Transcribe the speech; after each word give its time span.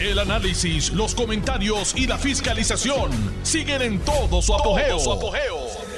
El 0.00 0.20
análisis, 0.20 0.92
los 0.92 1.12
comentarios 1.12 1.92
y 1.96 2.06
la 2.06 2.16
fiscalización 2.18 3.10
siguen 3.42 3.82
en 3.82 3.98
todo 3.98 4.40
su 4.40 4.54
apogeo. 4.54 4.96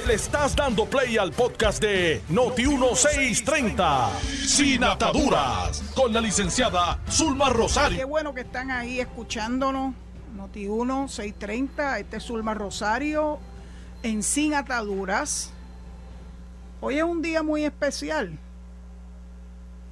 Le 0.07 0.15
estás 0.15 0.55
dando 0.55 0.85
play 0.87 1.19
al 1.19 1.31
podcast 1.31 1.79
de 1.79 2.19
Noti1630, 2.31 4.09
Sin 4.47 4.83
Ataduras, 4.83 5.83
con 5.93 6.11
la 6.11 6.19
licenciada 6.19 6.99
Zulma 7.11 7.49
Rosario. 7.49 7.95
Qué 7.99 8.03
bueno 8.03 8.33
que 8.33 8.41
están 8.41 8.71
ahí 8.71 8.99
escuchándonos. 8.99 9.93
Noti1630, 10.35 11.99
este 11.99 12.17
es 12.17 12.23
Zulma 12.23 12.55
Rosario, 12.55 13.37
en 14.01 14.23
Sin 14.23 14.55
Ataduras. 14.55 15.51
Hoy 16.79 16.97
es 16.97 17.03
un 17.03 17.21
día 17.21 17.43
muy 17.43 17.65
especial. 17.65 18.35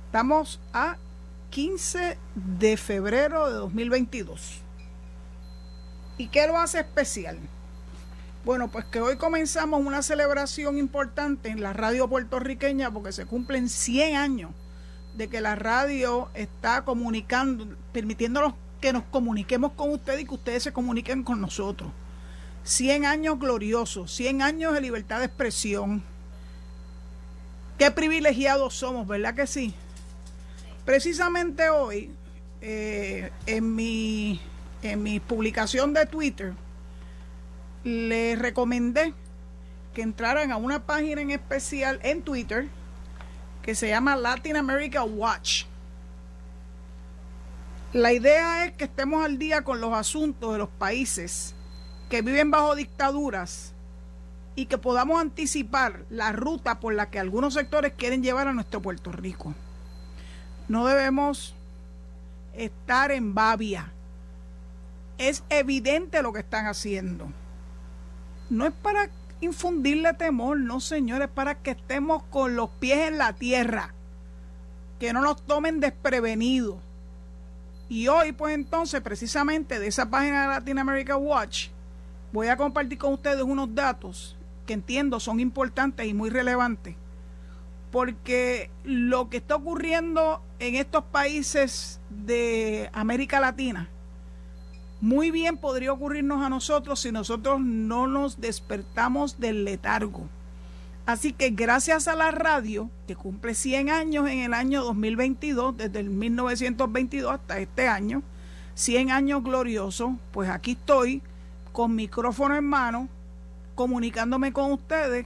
Estamos 0.07 0.60
a 0.73 0.98
15 1.50 2.18
de 2.36 2.77
febrero 2.77 3.47
de 3.47 3.54
2022. 3.54 4.61
¿Y 6.18 6.28
qué 6.28 6.47
lo 6.47 6.57
hace 6.57 6.79
especial? 6.79 7.39
Bueno, 8.46 8.69
pues 8.69 8.86
que 8.86 9.01
hoy 9.01 9.18
comenzamos 9.18 9.82
una 9.86 10.01
celebración 10.01 10.77
importante 10.77 11.50
en 11.50 11.61
la 11.61 11.74
radio 11.74 12.07
puertorriqueña 12.07 12.91
porque 12.91 13.11
se 13.11 13.25
cumplen 13.25 13.68
100 13.68 14.15
años 14.15 14.51
de 15.15 15.27
que 15.27 15.41
la 15.41 15.55
radio 15.55 16.29
está 16.33 16.83
comunicando, 16.86 17.75
permitiéndonos 17.91 18.54
que 18.79 18.93
nos 18.93 19.04
comuniquemos 19.04 19.74
con 19.74 19.91
ustedes 19.91 20.21
y 20.21 20.25
que 20.25 20.33
ustedes 20.36 20.63
se 20.63 20.74
comuniquen 20.74 21.24
con 21.24 21.41
nosotros. 21.41 21.91
100 22.63 23.05
años 23.05 23.39
gloriosos, 23.39 24.13
100 24.13 24.41
años 24.41 24.74
de 24.74 24.82
libertad 24.82 25.19
de 25.19 25.25
expresión. 25.25 26.04
Qué 27.77 27.91
privilegiados 27.91 28.75
somos, 28.75 29.07
¿verdad 29.07 29.33
que 29.33 29.47
sí? 29.47 29.74
Precisamente 30.89 31.70
hoy, 31.70 32.09
eh, 32.61 33.30
en, 33.45 33.75
mi, 33.75 34.42
en 34.81 35.03
mi 35.03 35.20
publicación 35.20 35.94
de 35.94 36.08
Twitter, 36.08 36.56
les 37.83 38.39
recomendé 38.39 39.13
que 39.94 40.02
entraran 40.02 40.52
a 40.52 40.58
una 40.58 40.88
página 40.88 41.22
en 41.22 41.30
especial 41.30 42.00
en 42.02 42.23
Twitter 42.23 42.69
que 43.61 43.75
se 43.75 43.89
llama 43.89 44.16
Latin 44.16 44.58
America 44.58 45.03
Watch. 45.03 45.66
La 47.94 48.11
idea 48.11 48.66
es 48.66 48.72
que 48.72 48.85
estemos 48.85 49.23
al 49.23 49.38
día 49.38 49.63
con 49.63 49.81
los 49.81 49.94
asuntos 49.94 50.53
de 50.53 50.58
los 50.58 50.69
países 50.69 51.53
que 52.09 52.23
viven 52.23 52.50
bajo 52.50 52.73
dictaduras 52.73 53.75
y 54.56 54.66
que 54.66 54.80
podamos 54.80 55.22
anticipar 55.22 56.06
la 56.09 56.31
ruta 56.31 56.80
por 56.80 56.95
la 56.95 57.11
que 57.11 57.19
algunos 57.19 57.53
sectores 57.53 57.94
quieren 57.95 58.23
llevar 58.23 58.47
a 58.47 58.53
nuestro 58.53 58.81
Puerto 58.81 59.11
Rico. 59.11 59.53
No 60.70 60.86
debemos 60.86 61.56
estar 62.53 63.12
en 63.12 63.34
babia. 63.34 63.92
Es 65.17 65.44
evidente 65.50 66.22
lo 66.22 66.31
que 66.31 66.39
están 66.39 66.67
haciendo. 66.67 67.28
No 68.52 68.67
es 68.67 68.72
para 68.72 69.09
infundirle 69.42 70.14
temor, 70.14 70.59
no 70.59 70.80
señores, 70.80 71.28
para 71.28 71.56
que 71.56 71.72
estemos 71.72 72.22
con 72.30 72.56
los 72.56 72.70
pies 72.70 73.08
en 73.08 73.17
la 73.17 73.34
tierra, 73.34 73.95
que 75.00 75.12
no 75.12 75.22
nos 75.22 75.42
tomen 75.42 75.80
desprevenidos. 75.80 76.78
Y 77.90 78.08
hoy, 78.08 78.31
pues 78.31 78.53
entonces, 78.53 79.02
precisamente 79.02 79.80
de 79.80 79.88
esa 79.88 80.08
página 80.08 80.44
de 80.44 80.47
Latin 80.50 80.78
America 80.78 81.17
Watch, 81.17 81.70
voy 82.31 82.47
a 82.47 82.58
compartir 82.58 83.00
con 83.00 83.14
ustedes 83.14 83.42
unos 83.42 83.73
datos 83.73 84.36
que 84.67 84.73
entiendo 84.73 85.20
son 85.20 85.40
importantes 85.40 86.06
y 86.06 86.14
muy 86.14 86.30
relevantes 86.30 86.95
porque 87.91 88.69
lo 88.83 89.29
que 89.29 89.37
está 89.37 89.55
ocurriendo 89.55 90.41
en 90.59 90.75
estos 90.75 91.03
países 91.05 91.99
de 92.09 92.89
América 92.93 93.39
Latina 93.39 93.89
muy 95.01 95.31
bien 95.31 95.57
podría 95.57 95.93
ocurrirnos 95.93 96.43
a 96.43 96.49
nosotros 96.49 96.99
si 96.99 97.11
nosotros 97.11 97.61
no 97.61 98.07
nos 98.07 98.41
despertamos 98.41 99.39
del 99.39 99.63
letargo. 99.63 100.27
Así 101.05 101.31
que 101.31 101.49
gracias 101.51 102.07
a 102.07 102.16
la 102.16 102.31
radio, 102.31 102.89
que 103.07 103.16
cumple 103.16 103.55
100 103.55 103.89
años 103.89 104.29
en 104.29 104.39
el 104.39 104.53
año 104.53 104.83
2022, 104.83 105.78
desde 105.78 106.01
el 106.01 106.09
1922 106.09 107.33
hasta 107.33 107.59
este 107.59 107.88
año, 107.88 108.22
100 108.75 109.11
años 109.11 109.44
gloriosos, 109.44 110.11
pues 110.31 110.49
aquí 110.49 110.72
estoy 110.72 111.22
con 111.72 111.95
micrófono 111.95 112.55
en 112.55 112.66
mano, 112.66 113.07
comunicándome 113.75 114.51
con 114.51 114.73
ustedes 114.73 115.25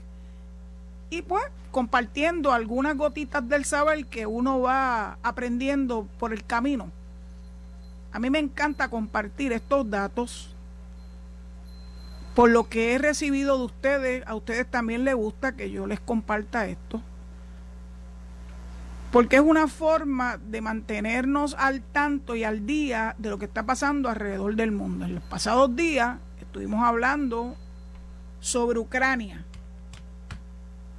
y 1.10 1.22
pues 1.22 1.42
compartiendo 1.74 2.52
algunas 2.52 2.96
gotitas 2.96 3.48
del 3.48 3.64
saber 3.64 4.06
que 4.06 4.26
uno 4.26 4.60
va 4.60 5.18
aprendiendo 5.24 6.06
por 6.20 6.32
el 6.32 6.44
camino. 6.44 6.92
A 8.12 8.20
mí 8.20 8.30
me 8.30 8.38
encanta 8.38 8.88
compartir 8.88 9.52
estos 9.52 9.90
datos. 9.90 10.54
Por 12.36 12.50
lo 12.50 12.68
que 12.68 12.94
he 12.94 12.98
recibido 12.98 13.58
de 13.58 13.64
ustedes, 13.64 14.24
a 14.24 14.36
ustedes 14.36 14.70
también 14.70 15.02
les 15.04 15.16
gusta 15.16 15.56
que 15.56 15.68
yo 15.72 15.88
les 15.88 15.98
comparta 15.98 16.68
esto. 16.68 17.02
Porque 19.10 19.36
es 19.36 19.42
una 19.42 19.66
forma 19.66 20.36
de 20.36 20.60
mantenernos 20.60 21.56
al 21.58 21.82
tanto 21.82 22.36
y 22.36 22.44
al 22.44 22.66
día 22.66 23.16
de 23.18 23.30
lo 23.30 23.38
que 23.40 23.46
está 23.46 23.66
pasando 23.66 24.08
alrededor 24.08 24.54
del 24.54 24.70
mundo. 24.70 25.06
En 25.06 25.16
los 25.16 25.24
pasados 25.24 25.74
días 25.74 26.18
estuvimos 26.40 26.84
hablando 26.84 27.56
sobre 28.38 28.78
Ucrania 28.78 29.44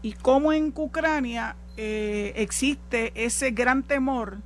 y 0.05 0.13
cómo 0.13 0.53
en 0.53 0.71
Ucrania 0.75 1.55
eh, 1.77 2.33
existe 2.35 3.11
ese 3.15 3.49
gran 3.49 3.81
temor 3.81 4.37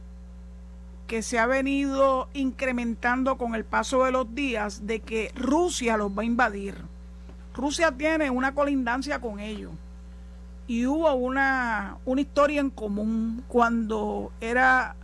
que 1.06 1.22
se 1.22 1.38
ha 1.38 1.48
venido 1.48 2.30
incrementando 2.34 3.38
con 3.38 3.56
el 3.56 3.66
paso 3.66 4.06
de 4.06 4.14
los 4.14 4.34
días 4.34 4.88
de 4.88 5.02
que 5.02 5.34
Rusia 5.36 5.98
los 5.98 6.18
va 6.18 6.22
a 6.22 6.26
invadir. 6.26 6.76
Rusia 7.54 7.92
tiene 7.92 8.30
una 8.30 8.56
colindancia 8.56 9.20
con 9.20 9.42
ellos. 9.42 9.74
Y 10.66 10.86
hubo 10.86 11.14
una, 11.14 11.98
una 12.06 12.22
historia 12.22 12.62
en 12.62 12.70
común 12.70 13.44
cuando 13.50 14.32
era 14.40 14.96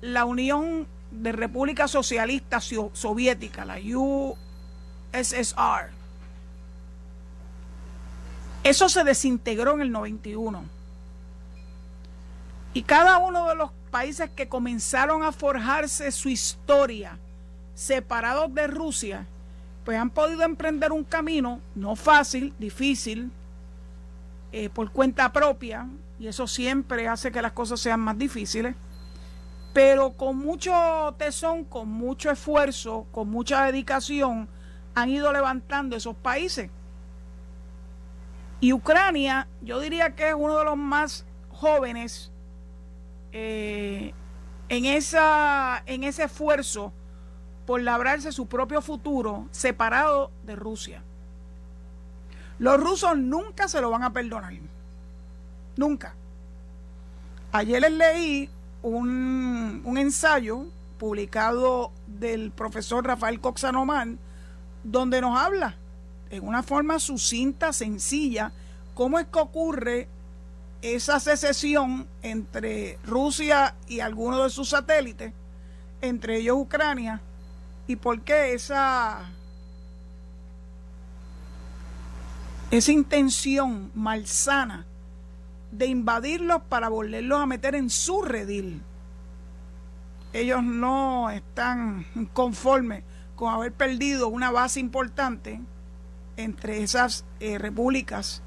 la 0.00 0.24
Unión 0.24 0.88
de 1.12 1.30
República 1.30 1.86
Socialista 1.86 2.58
Soviética, 2.60 3.64
la 3.64 3.78
USSR 5.14 5.97
eso 8.64 8.88
se 8.88 9.04
desintegró 9.04 9.74
en 9.74 9.80
el 9.80 9.92
91. 9.92 10.64
Y 12.74 12.82
cada 12.82 13.18
uno 13.18 13.48
de 13.48 13.54
los 13.54 13.70
países 13.90 14.30
que 14.30 14.48
comenzaron 14.48 15.22
a 15.22 15.32
forjarse 15.32 16.12
su 16.12 16.28
historia 16.28 17.18
separados 17.74 18.52
de 18.54 18.66
Rusia, 18.66 19.26
pues 19.84 19.98
han 19.98 20.10
podido 20.10 20.42
emprender 20.42 20.92
un 20.92 21.04
camino 21.04 21.60
no 21.74 21.96
fácil, 21.96 22.52
difícil, 22.58 23.30
eh, 24.52 24.68
por 24.68 24.90
cuenta 24.90 25.32
propia, 25.32 25.88
y 26.18 26.26
eso 26.26 26.46
siempre 26.46 27.08
hace 27.08 27.30
que 27.30 27.40
las 27.40 27.52
cosas 27.52 27.80
sean 27.80 28.00
más 28.00 28.18
difíciles, 28.18 28.74
pero 29.72 30.12
con 30.12 30.36
mucho 30.36 31.14
tesón, 31.18 31.64
con 31.64 31.88
mucho 31.88 32.30
esfuerzo, 32.30 33.06
con 33.12 33.28
mucha 33.28 33.64
dedicación, 33.64 34.48
han 34.94 35.08
ido 35.08 35.32
levantando 35.32 35.96
esos 35.96 36.16
países. 36.16 36.70
Y 38.60 38.72
Ucrania, 38.72 39.46
yo 39.62 39.80
diría 39.80 40.14
que 40.16 40.30
es 40.30 40.34
uno 40.34 40.58
de 40.58 40.64
los 40.64 40.76
más 40.76 41.24
jóvenes 41.50 42.32
eh, 43.32 44.12
en, 44.68 44.84
esa, 44.84 45.82
en 45.86 46.04
ese 46.04 46.24
esfuerzo 46.24 46.92
por 47.66 47.82
labrarse 47.82 48.32
su 48.32 48.46
propio 48.46 48.82
futuro 48.82 49.46
separado 49.50 50.32
de 50.44 50.56
Rusia. 50.56 51.02
Los 52.58 52.80
rusos 52.80 53.16
nunca 53.16 53.68
se 53.68 53.80
lo 53.80 53.90
van 53.90 54.02
a 54.02 54.12
perdonar. 54.12 54.52
Nunca. 55.76 56.14
Ayer 57.52 57.80
les 57.80 57.92
leí 57.92 58.50
un, 58.82 59.82
un 59.84 59.98
ensayo 59.98 60.64
publicado 60.98 61.92
del 62.08 62.50
profesor 62.50 63.06
Rafael 63.06 63.40
Coxanomán 63.40 64.18
donde 64.82 65.20
nos 65.20 65.38
habla 65.38 65.76
en 66.30 66.46
una 66.46 66.62
forma 66.62 66.98
sucinta, 66.98 67.72
sencilla, 67.72 68.52
cómo 68.94 69.18
es 69.18 69.26
que 69.26 69.38
ocurre 69.38 70.08
esa 70.82 71.18
secesión 71.20 72.06
entre 72.22 72.98
Rusia 73.04 73.74
y 73.88 74.00
algunos 74.00 74.44
de 74.44 74.50
sus 74.50 74.68
satélites, 74.70 75.32
entre 76.00 76.38
ellos 76.38 76.56
Ucrania, 76.58 77.20
y 77.86 77.96
por 77.96 78.20
qué 78.20 78.52
esa, 78.52 79.30
esa 82.70 82.92
intención 82.92 83.90
malsana 83.94 84.86
de 85.72 85.86
invadirlos 85.86 86.62
para 86.68 86.88
volverlos 86.88 87.40
a 87.40 87.46
meter 87.46 87.74
en 87.74 87.90
su 87.90 88.22
redil. 88.22 88.82
Ellos 90.32 90.62
no 90.62 91.30
están 91.30 92.06
conformes 92.32 93.02
con 93.34 93.52
haber 93.52 93.72
perdido 93.72 94.28
una 94.28 94.50
base 94.50 94.80
importante 94.80 95.60
entre 96.38 96.84
esas 96.84 97.24
eh, 97.40 97.58
repúblicas 97.58 98.42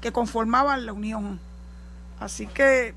que 0.00 0.12
conformaban 0.12 0.86
la 0.86 0.92
Unión. 0.92 1.40
Así 2.18 2.46
que 2.46 2.94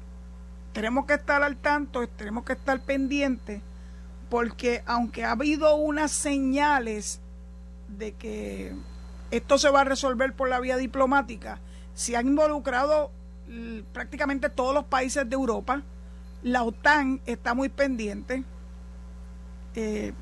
tenemos 0.71 1.05
que 1.05 1.15
estar 1.15 1.41
al 1.41 1.57
tanto, 1.57 2.07
tenemos 2.07 2.45
que 2.45 2.53
estar 2.53 2.79
pendientes, 2.79 3.61
porque 4.29 4.83
aunque 4.85 5.25
ha 5.25 5.31
habido 5.31 5.75
unas 5.75 6.11
señales 6.11 7.19
de 7.87 8.13
que 8.13 8.75
esto 9.31 9.57
se 9.57 9.69
va 9.69 9.81
a 9.81 9.85
resolver 9.85 10.33
por 10.33 10.47
la 10.47 10.59
vía 10.59 10.77
diplomática, 10.77 11.59
se 11.95 12.15
han 12.15 12.27
involucrado 12.27 13.11
prácticamente 13.93 14.49
todos 14.49 14.75
los 14.75 14.85
países 14.85 15.27
de 15.27 15.33
Europa, 15.33 15.81
la 16.43 16.63
OTAN 16.63 17.19
está 17.25 17.55
muy 17.55 17.69
pendiente. 17.69 18.43
Eh, 19.73 20.13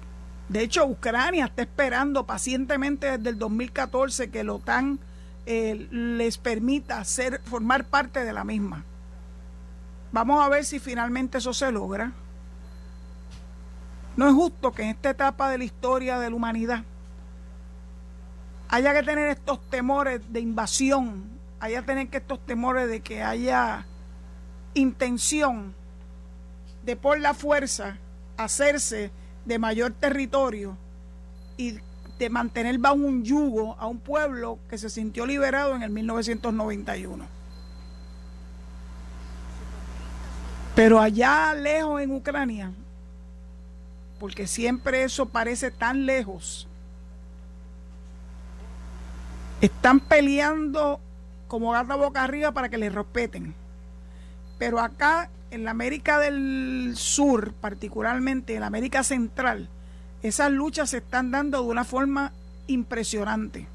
de 0.54 0.62
hecho, 0.62 0.86
Ucrania 0.86 1.46
está 1.46 1.64
esperando 1.64 2.28
pacientemente 2.28 3.18
desde 3.18 3.32
el 3.32 3.40
2014 3.40 4.30
que 4.30 4.44
la 4.44 4.54
OTAN 4.54 5.00
eh, 5.48 5.88
les 5.90 6.38
permita 6.38 7.04
ser, 7.06 7.42
formar 7.46 7.86
parte 7.86 8.24
de 8.24 8.32
la 8.34 8.44
misma. 8.44 8.86
Vamos 10.12 10.46
a 10.46 10.50
ver 10.50 10.64
si 10.64 10.78
finalmente 10.78 11.40
eso 11.40 11.56
se 11.56 11.72
logra. 11.72 12.12
No 14.16 14.28
es 14.28 14.36
justo 14.36 14.72
que 14.72 14.84
en 14.84 14.90
esta 14.90 15.10
etapa 15.10 15.50
de 15.50 15.58
la 15.58 15.64
historia 15.64 16.20
de 16.20 16.30
la 16.30 16.36
humanidad 16.36 16.84
haya 18.70 18.94
que 18.94 19.02
tener 19.02 19.30
estos 19.30 19.60
temores 19.72 20.22
de 20.32 20.40
invasión, 20.40 21.32
haya 21.62 21.80
que 21.80 21.88
tener 21.88 22.10
que 22.10 22.18
estos 22.18 22.46
temores 22.46 22.88
de 22.88 23.00
que 23.00 23.24
haya 23.24 23.88
intención 24.76 25.74
de 26.86 26.96
por 26.96 27.20
la 27.20 27.34
fuerza 27.34 27.98
hacerse 28.38 29.12
de 29.46 29.60
mayor 29.60 29.94
territorio 29.94 30.78
y 31.58 31.80
de 32.20 32.30
mantener 32.30 32.78
bajo 32.78 32.96
un 32.96 33.24
yugo 33.24 33.76
a 33.80 33.88
un 33.88 34.00
pueblo 34.00 34.60
que 34.70 34.78
se 34.78 34.90
sintió 34.90 35.26
liberado 35.26 35.76
en 35.76 35.84
el 35.84 35.90
1991. 35.90 37.26
Pero 40.76 41.00
allá 41.00 41.54
lejos 41.54 42.02
en 42.02 42.12
Ucrania, 42.12 42.72
porque 44.20 44.48
siempre 44.48 45.04
eso 45.04 45.28
parece 45.28 45.70
tan 45.70 46.06
lejos, 46.06 46.68
están 49.62 50.00
peleando 50.00 51.00
como 51.48 51.72
gata 51.72 51.96
boca 51.96 52.24
arriba 52.24 52.52
para 52.52 52.70
que 52.70 52.78
les 52.78 52.94
respeten. 52.94 53.54
Pero 54.58 54.80
acá 54.80 55.30
en 55.54 55.64
la 55.64 55.72
América 55.72 56.20
del 56.20 56.94
Sur, 56.96 57.54
particularmente 57.54 58.56
en 58.56 58.62
la 58.62 58.68
América 58.68 59.04
Central, 59.04 59.70
esas 60.24 60.52
luchas 60.52 60.90
se 60.90 60.98
están 60.98 61.32
dando 61.32 61.62
de 61.62 61.68
una 61.68 61.84
forma 61.84 62.34
impresionante. 62.68 63.68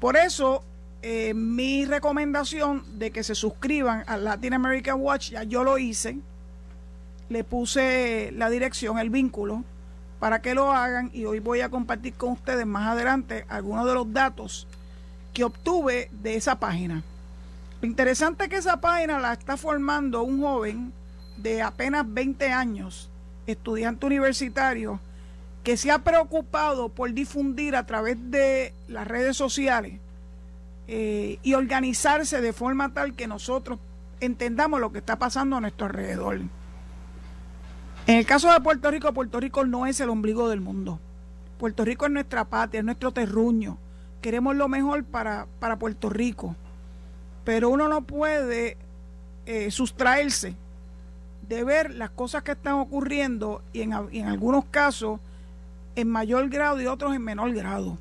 Por 0.00 0.16
eso, 0.16 0.64
eh, 1.02 1.34
mi 1.34 1.84
recomendación 1.84 2.98
de 2.98 3.10
que 3.10 3.22
se 3.22 3.34
suscriban 3.34 4.04
a 4.06 4.16
Latin 4.16 4.54
American 4.54 5.00
Watch, 5.00 5.30
ya 5.30 5.42
yo 5.42 5.62
lo 5.62 5.76
hice, 5.76 6.18
le 7.28 7.44
puse 7.44 8.32
la 8.34 8.48
dirección, 8.48 8.98
el 8.98 9.10
vínculo, 9.10 9.62
para 10.20 10.40
que 10.40 10.54
lo 10.54 10.72
hagan 10.72 11.10
y 11.12 11.26
hoy 11.26 11.38
voy 11.38 11.60
a 11.60 11.68
compartir 11.68 12.14
con 12.14 12.32
ustedes 12.32 12.64
más 12.64 12.88
adelante 12.88 13.44
algunos 13.48 13.84
de 13.86 13.94
los 13.94 14.10
datos 14.10 14.66
que 15.34 15.44
obtuve 15.44 16.08
de 16.12 16.36
esa 16.36 16.58
página. 16.58 17.02
Lo 17.84 17.90
interesante 17.90 18.44
es 18.44 18.48
que 18.48 18.56
esa 18.56 18.80
página 18.80 19.18
la 19.18 19.34
está 19.34 19.58
formando 19.58 20.22
un 20.22 20.40
joven 20.40 20.90
de 21.36 21.60
apenas 21.60 22.06
20 22.08 22.50
años, 22.50 23.10
estudiante 23.46 24.06
universitario, 24.06 25.00
que 25.62 25.76
se 25.76 25.90
ha 25.90 25.98
preocupado 25.98 26.88
por 26.88 27.12
difundir 27.12 27.76
a 27.76 27.84
través 27.84 28.16
de 28.30 28.72
las 28.88 29.06
redes 29.06 29.36
sociales 29.36 30.00
eh, 30.88 31.38
y 31.42 31.52
organizarse 31.52 32.40
de 32.40 32.54
forma 32.54 32.94
tal 32.94 33.12
que 33.12 33.26
nosotros 33.26 33.78
entendamos 34.18 34.80
lo 34.80 34.90
que 34.90 35.00
está 35.00 35.18
pasando 35.18 35.56
a 35.56 35.60
nuestro 35.60 35.84
alrededor. 35.84 36.36
En 38.06 38.16
el 38.16 38.24
caso 38.24 38.50
de 38.50 38.60
Puerto 38.62 38.90
Rico, 38.90 39.12
Puerto 39.12 39.38
Rico 39.40 39.66
no 39.66 39.84
es 39.84 40.00
el 40.00 40.08
ombligo 40.08 40.48
del 40.48 40.62
mundo. 40.62 41.00
Puerto 41.58 41.84
Rico 41.84 42.06
es 42.06 42.12
nuestra 42.12 42.46
patria, 42.46 42.78
es 42.78 42.86
nuestro 42.86 43.12
terruño. 43.12 43.76
Queremos 44.22 44.56
lo 44.56 44.68
mejor 44.68 45.04
para, 45.04 45.48
para 45.60 45.78
Puerto 45.78 46.08
Rico 46.08 46.56
pero 47.44 47.68
uno 47.68 47.88
no 47.88 48.02
puede 48.02 48.76
eh, 49.46 49.70
sustraerse 49.70 50.54
de 51.48 51.64
ver 51.64 51.94
las 51.94 52.10
cosas 52.10 52.42
que 52.42 52.52
están 52.52 52.74
ocurriendo 52.74 53.62
y 53.72 53.82
en, 53.82 53.92
algunos 53.92 54.64
casos 54.66 55.20
en 55.94 56.08
mayor 56.08 56.48
grado 56.48 56.80
y 56.80 56.86
otros 56.86 57.14
en 57.14 57.22
menor 57.22 57.52
grado. 57.52 57.98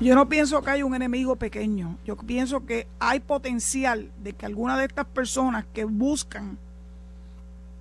Yo 0.00 0.14
no 0.14 0.28
pienso 0.28 0.62
que 0.62 0.70
hay 0.70 0.82
un 0.82 0.94
enemigo 0.94 1.36
pequeño. 1.36 1.96
Yo 2.04 2.16
pienso 2.16 2.66
que 2.66 2.86
hay 2.98 3.20
potencial 3.20 4.10
de 4.22 4.32
que 4.32 4.46
alguna 4.46 4.76
de 4.76 4.86
estas 4.86 5.06
personas 5.06 5.64
que 5.72 5.84
buscan 5.84 6.58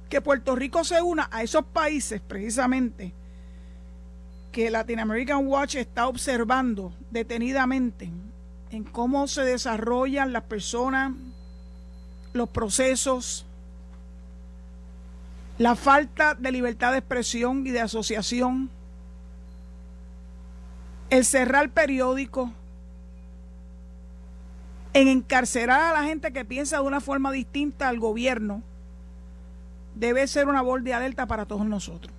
que 0.10 0.22
Puerto 0.22 0.56
Rico 0.56 0.84
se 0.84 1.02
una 1.02 1.28
a 1.32 1.42
esos 1.42 1.66
países 1.66 2.22
precisamente 2.22 3.14
que 4.54 4.70
Latin 4.70 5.00
American 5.00 5.48
Watch 5.48 5.76
está 5.76 6.08
observando 6.08 6.94
detenidamente 7.10 8.10
en 8.70 8.84
cómo 8.84 9.28
se 9.28 9.42
desarrollan 9.42 10.32
las 10.32 10.44
personas, 10.44 11.12
los 12.34 12.50
procesos, 12.50 13.48
la 15.58 15.76
falta 15.76 16.36
de 16.36 16.52
libertad 16.52 16.92
de 16.92 17.00
expresión 17.00 17.66
y 17.66 17.72
de 17.72 17.82
asociación, 17.82 18.70
el 21.10 21.26
cerrar 21.26 21.70
periódicos, 21.72 22.52
en 24.94 25.08
encarcelar 25.08 25.82
a 25.82 26.00
la 26.00 26.08
gente 26.08 26.32
que 26.32 26.46
piensa 26.46 26.78
de 26.78 26.84
una 26.84 27.02
forma 27.02 27.32
distinta 27.32 27.90
al 27.90 28.00
gobierno, 28.00 28.62
debe 29.96 30.28
ser 30.28 30.48
una 30.48 30.62
voz 30.62 30.84
de 30.84 30.94
alerta 30.94 31.26
para 31.26 31.48
todos 31.48 31.66
nosotros. 31.66 32.14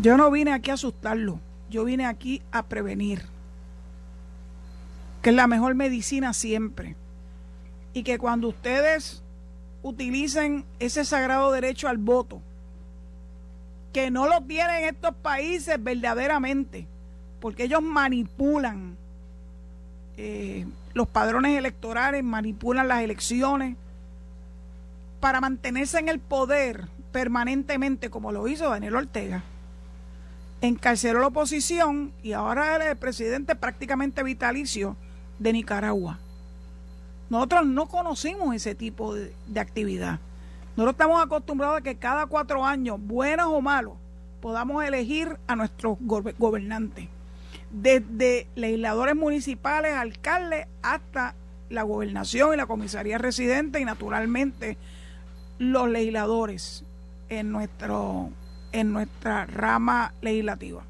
Yo 0.00 0.16
no 0.16 0.30
vine 0.30 0.54
aquí 0.54 0.70
a 0.70 0.74
asustarlo, 0.74 1.40
yo 1.68 1.84
vine 1.84 2.06
aquí 2.06 2.40
a 2.52 2.62
prevenir, 2.62 3.22
que 5.20 5.28
es 5.28 5.36
la 5.36 5.46
mejor 5.46 5.74
medicina 5.74 6.32
siempre. 6.32 6.96
Y 7.92 8.02
que 8.02 8.16
cuando 8.16 8.48
ustedes 8.48 9.22
utilicen 9.82 10.64
ese 10.78 11.04
sagrado 11.04 11.52
derecho 11.52 11.86
al 11.86 11.98
voto, 11.98 12.40
que 13.92 14.10
no 14.10 14.26
lo 14.26 14.40
tienen 14.40 14.84
estos 14.84 15.14
países 15.16 15.76
verdaderamente, 15.82 16.86
porque 17.38 17.64
ellos 17.64 17.82
manipulan 17.82 18.96
eh, 20.16 20.66
los 20.94 21.08
padrones 21.08 21.58
electorales, 21.58 22.24
manipulan 22.24 22.88
las 22.88 23.02
elecciones 23.02 23.76
para 25.20 25.42
mantenerse 25.42 25.98
en 25.98 26.08
el 26.08 26.20
poder 26.20 26.86
permanentemente, 27.12 28.08
como 28.08 28.32
lo 28.32 28.48
hizo 28.48 28.70
Daniel 28.70 28.96
Ortega 28.96 29.44
encarceló 30.60 31.20
la 31.20 31.28
oposición 31.28 32.12
y 32.22 32.32
ahora 32.32 32.76
él 32.76 32.82
es 32.82 32.88
el 32.88 32.96
presidente 32.96 33.56
prácticamente 33.56 34.22
vitalicio 34.22 34.96
de 35.38 35.52
Nicaragua. 35.52 36.18
Nosotros 37.30 37.66
no 37.66 37.86
conocimos 37.86 38.54
ese 38.54 38.74
tipo 38.74 39.14
de, 39.14 39.32
actividad. 39.58 40.18
Nosotros 40.76 40.94
estamos 40.94 41.24
acostumbrados 41.24 41.78
a 41.78 41.80
que 41.80 41.96
cada 41.96 42.26
cuatro 42.26 42.64
años, 42.64 42.98
buenos 43.00 43.46
o 43.48 43.60
malos, 43.60 43.94
podamos 44.40 44.84
elegir 44.84 45.38
a 45.46 45.56
nuestros 45.56 45.96
gobernantes. 46.00 47.08
Desde 47.70 48.48
legisladores 48.56 49.14
municipales, 49.14 49.94
alcaldes, 49.94 50.66
hasta 50.82 51.34
la 51.68 51.84
gobernación 51.84 52.54
y 52.54 52.56
la 52.56 52.66
comisaría 52.66 53.16
residente 53.16 53.80
y 53.80 53.84
naturalmente 53.84 54.76
los 55.58 55.88
legisladores 55.88 56.84
en 57.28 57.52
nuestro 57.52 58.30
en 58.72 58.92
nuestra 58.92 59.46
rama 59.46 60.12
legislativa. 60.20 60.82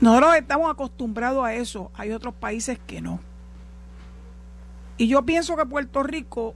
Nosotros 0.00 0.34
estamos 0.34 0.70
acostumbrados 0.70 1.44
a 1.44 1.54
eso, 1.54 1.90
hay 1.94 2.10
otros 2.10 2.34
países 2.34 2.78
que 2.86 3.00
no. 3.00 3.20
Y 4.96 5.06
yo 5.08 5.22
pienso 5.22 5.56
que 5.56 5.64
Puerto 5.64 6.02
Rico 6.02 6.54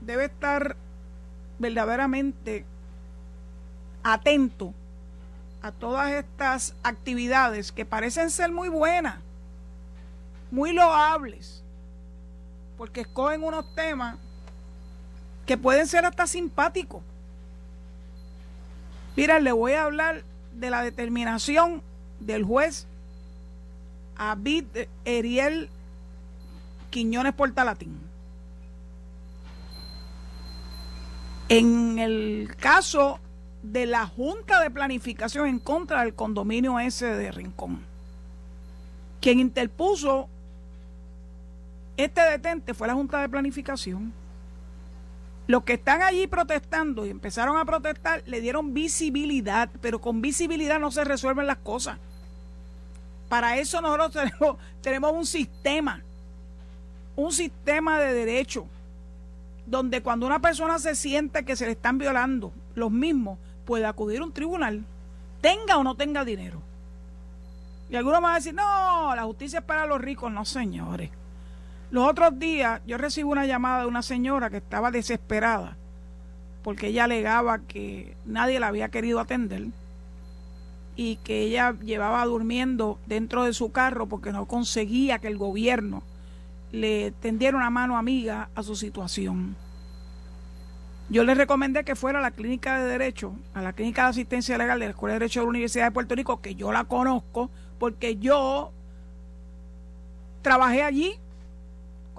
debe 0.00 0.24
estar 0.24 0.76
verdaderamente 1.58 2.64
atento 4.02 4.74
a 5.60 5.70
todas 5.70 6.10
estas 6.12 6.74
actividades 6.82 7.72
que 7.72 7.84
parecen 7.84 8.30
ser 8.30 8.50
muy 8.50 8.68
buenas, 8.68 9.16
muy 10.50 10.72
loables, 10.72 11.62
porque 12.76 13.02
escogen 13.02 13.44
unos 13.44 13.74
temas 13.74 14.16
que 15.46 15.56
pueden 15.56 15.86
ser 15.86 16.04
hasta 16.04 16.26
simpáticos. 16.26 17.02
Mira, 19.16 19.40
le 19.40 19.52
voy 19.52 19.72
a 19.72 19.84
hablar 19.84 20.22
de 20.52 20.70
la 20.70 20.82
determinación 20.82 21.82
del 22.20 22.44
juez 22.44 22.86
Abid 24.16 24.64
Eriel 25.04 25.68
Quiñones 26.90 27.34
Portalatín. 27.34 27.98
En 31.48 31.98
el 31.98 32.54
caso 32.58 33.18
de 33.62 33.86
la 33.86 34.06
Junta 34.06 34.60
de 34.62 34.70
Planificación 34.70 35.46
en 35.48 35.58
contra 35.58 36.02
del 36.02 36.14
condominio 36.14 36.78
ese 36.78 37.06
de 37.06 37.30
Rincón, 37.30 37.80
quien 39.20 39.40
interpuso 39.40 40.28
Este 41.96 42.22
detente 42.22 42.74
fue 42.74 42.88
la 42.88 42.94
Junta 42.94 43.20
de 43.20 43.28
Planificación. 43.28 44.12
Los 45.46 45.64
que 45.64 45.74
están 45.74 46.02
allí 46.02 46.26
protestando 46.26 47.04
y 47.04 47.10
empezaron 47.10 47.56
a 47.56 47.64
protestar 47.64 48.22
le 48.26 48.40
dieron 48.40 48.74
visibilidad, 48.74 49.68
pero 49.80 50.00
con 50.00 50.22
visibilidad 50.22 50.78
no 50.78 50.90
se 50.90 51.04
resuelven 51.04 51.46
las 51.46 51.58
cosas. 51.58 51.98
Para 53.28 53.56
eso 53.56 53.80
nosotros 53.80 54.12
tenemos, 54.12 54.56
tenemos 54.80 55.12
un 55.12 55.26
sistema, 55.26 56.02
un 57.16 57.32
sistema 57.32 57.98
de 57.98 58.12
derecho, 58.12 58.66
donde 59.66 60.02
cuando 60.02 60.26
una 60.26 60.40
persona 60.40 60.78
se 60.78 60.94
siente 60.94 61.44
que 61.44 61.56
se 61.56 61.66
le 61.66 61.72
están 61.72 61.98
violando 61.98 62.52
los 62.74 62.90
mismos, 62.90 63.38
puede 63.64 63.86
acudir 63.86 64.20
a 64.20 64.24
un 64.24 64.32
tribunal, 64.32 64.84
tenga 65.40 65.78
o 65.78 65.82
no 65.82 65.96
tenga 65.96 66.24
dinero. 66.24 66.60
Y 67.90 67.96
algunos 67.96 68.22
van 68.22 68.32
a 68.32 68.36
decir, 68.36 68.54
no, 68.54 69.14
la 69.14 69.24
justicia 69.24 69.58
es 69.58 69.64
para 69.66 69.84
los 69.84 70.00
ricos. 70.00 70.32
No, 70.32 70.46
señores. 70.46 71.10
Los 71.92 72.08
otros 72.08 72.38
días 72.38 72.80
yo 72.86 72.96
recibí 72.96 73.24
una 73.24 73.44
llamada 73.44 73.82
de 73.82 73.86
una 73.86 74.00
señora 74.00 74.48
que 74.48 74.56
estaba 74.56 74.90
desesperada 74.90 75.76
porque 76.64 76.86
ella 76.86 77.04
alegaba 77.04 77.58
que 77.58 78.16
nadie 78.24 78.58
la 78.58 78.68
había 78.68 78.88
querido 78.88 79.20
atender 79.20 79.66
y 80.96 81.16
que 81.16 81.42
ella 81.42 81.76
llevaba 81.82 82.24
durmiendo 82.24 82.98
dentro 83.04 83.44
de 83.44 83.52
su 83.52 83.72
carro 83.72 84.06
porque 84.06 84.32
no 84.32 84.46
conseguía 84.46 85.18
que 85.18 85.28
el 85.28 85.36
gobierno 85.36 86.02
le 86.70 87.10
tendiera 87.10 87.58
una 87.58 87.68
mano 87.68 87.98
amiga 87.98 88.48
a 88.54 88.62
su 88.62 88.74
situación. 88.74 89.54
Yo 91.10 91.24
le 91.24 91.34
recomendé 91.34 91.84
que 91.84 91.94
fuera 91.94 92.20
a 92.20 92.22
la 92.22 92.30
clínica 92.30 92.78
de 92.82 92.88
derecho, 92.88 93.34
a 93.52 93.60
la 93.60 93.74
clínica 93.74 94.04
de 94.04 94.08
asistencia 94.08 94.56
legal 94.56 94.78
de 94.78 94.86
la 94.86 94.92
Escuela 94.92 95.12
de 95.12 95.18
Derecho 95.18 95.40
de 95.40 95.44
la 95.44 95.50
Universidad 95.50 95.84
de 95.84 95.90
Puerto 95.90 96.14
Rico, 96.14 96.40
que 96.40 96.54
yo 96.54 96.72
la 96.72 96.84
conozco 96.84 97.50
porque 97.78 98.16
yo 98.16 98.72
trabajé 100.40 100.82
allí 100.82 101.18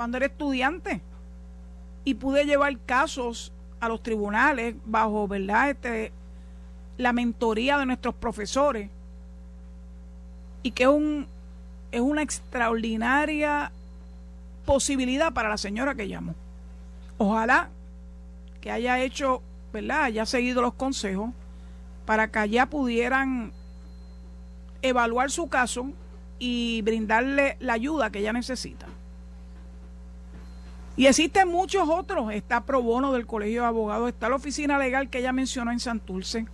cuando 0.04 0.18
era 0.18 0.26
estudiante 0.26 1.00
y 2.04 2.16
pude 2.16 2.44
llevar 2.44 2.78
casos 2.80 3.54
a 3.80 3.88
los 3.88 4.04
tribunales 4.04 4.76
bajo, 4.84 5.30
¿verdad? 5.30 5.70
Este, 5.70 6.12
la 6.98 7.14
mentoría 7.14 7.78
de 7.78 7.86
nuestros 7.86 8.14
profesores 8.14 8.90
y 10.62 10.72
que 10.72 10.84
es, 10.84 10.90
un, 10.90 11.26
es 11.94 12.02
una 12.02 12.22
extraordinaria 12.22 13.72
posibilidad 14.66 15.32
para 15.32 15.48
la 15.48 15.58
señora 15.58 15.96
que 15.96 16.10
llamó. 16.10 16.36
Ojalá 17.18 17.70
que 18.60 18.72
haya 18.72 19.00
hecho, 19.00 19.42
¿verdad? 19.72 20.04
Haya 20.04 20.26
seguido 20.26 20.62
los 20.62 20.74
consejos 20.74 21.30
para 22.06 22.30
que 22.30 22.40
allá 22.40 22.66
pudieran 22.66 23.54
evaluar 24.82 25.32
su 25.32 25.48
caso 25.48 25.92
y 26.40 26.82
brindarle 26.82 27.56
la 27.62 27.72
ayuda 27.72 28.10
que 28.10 28.20
ella 28.20 28.34
necesita. 28.34 28.88
Y 30.96 31.08
existen 31.08 31.48
muchos 31.48 31.90
otros. 31.90 32.32
Está 32.32 32.62
Pro 32.62 32.82
Bono 32.82 33.12
del 33.14 33.26
Colegio 33.26 33.62
de 33.62 33.68
Abogados, 33.68 34.10
está 34.10 34.30
la 34.30 34.36
oficina 34.36 34.78
legal 34.78 35.10
que 35.10 35.20
ella 35.20 35.32
mencionó 35.32 35.72
en 35.72 35.80
Santurce 35.80 36.46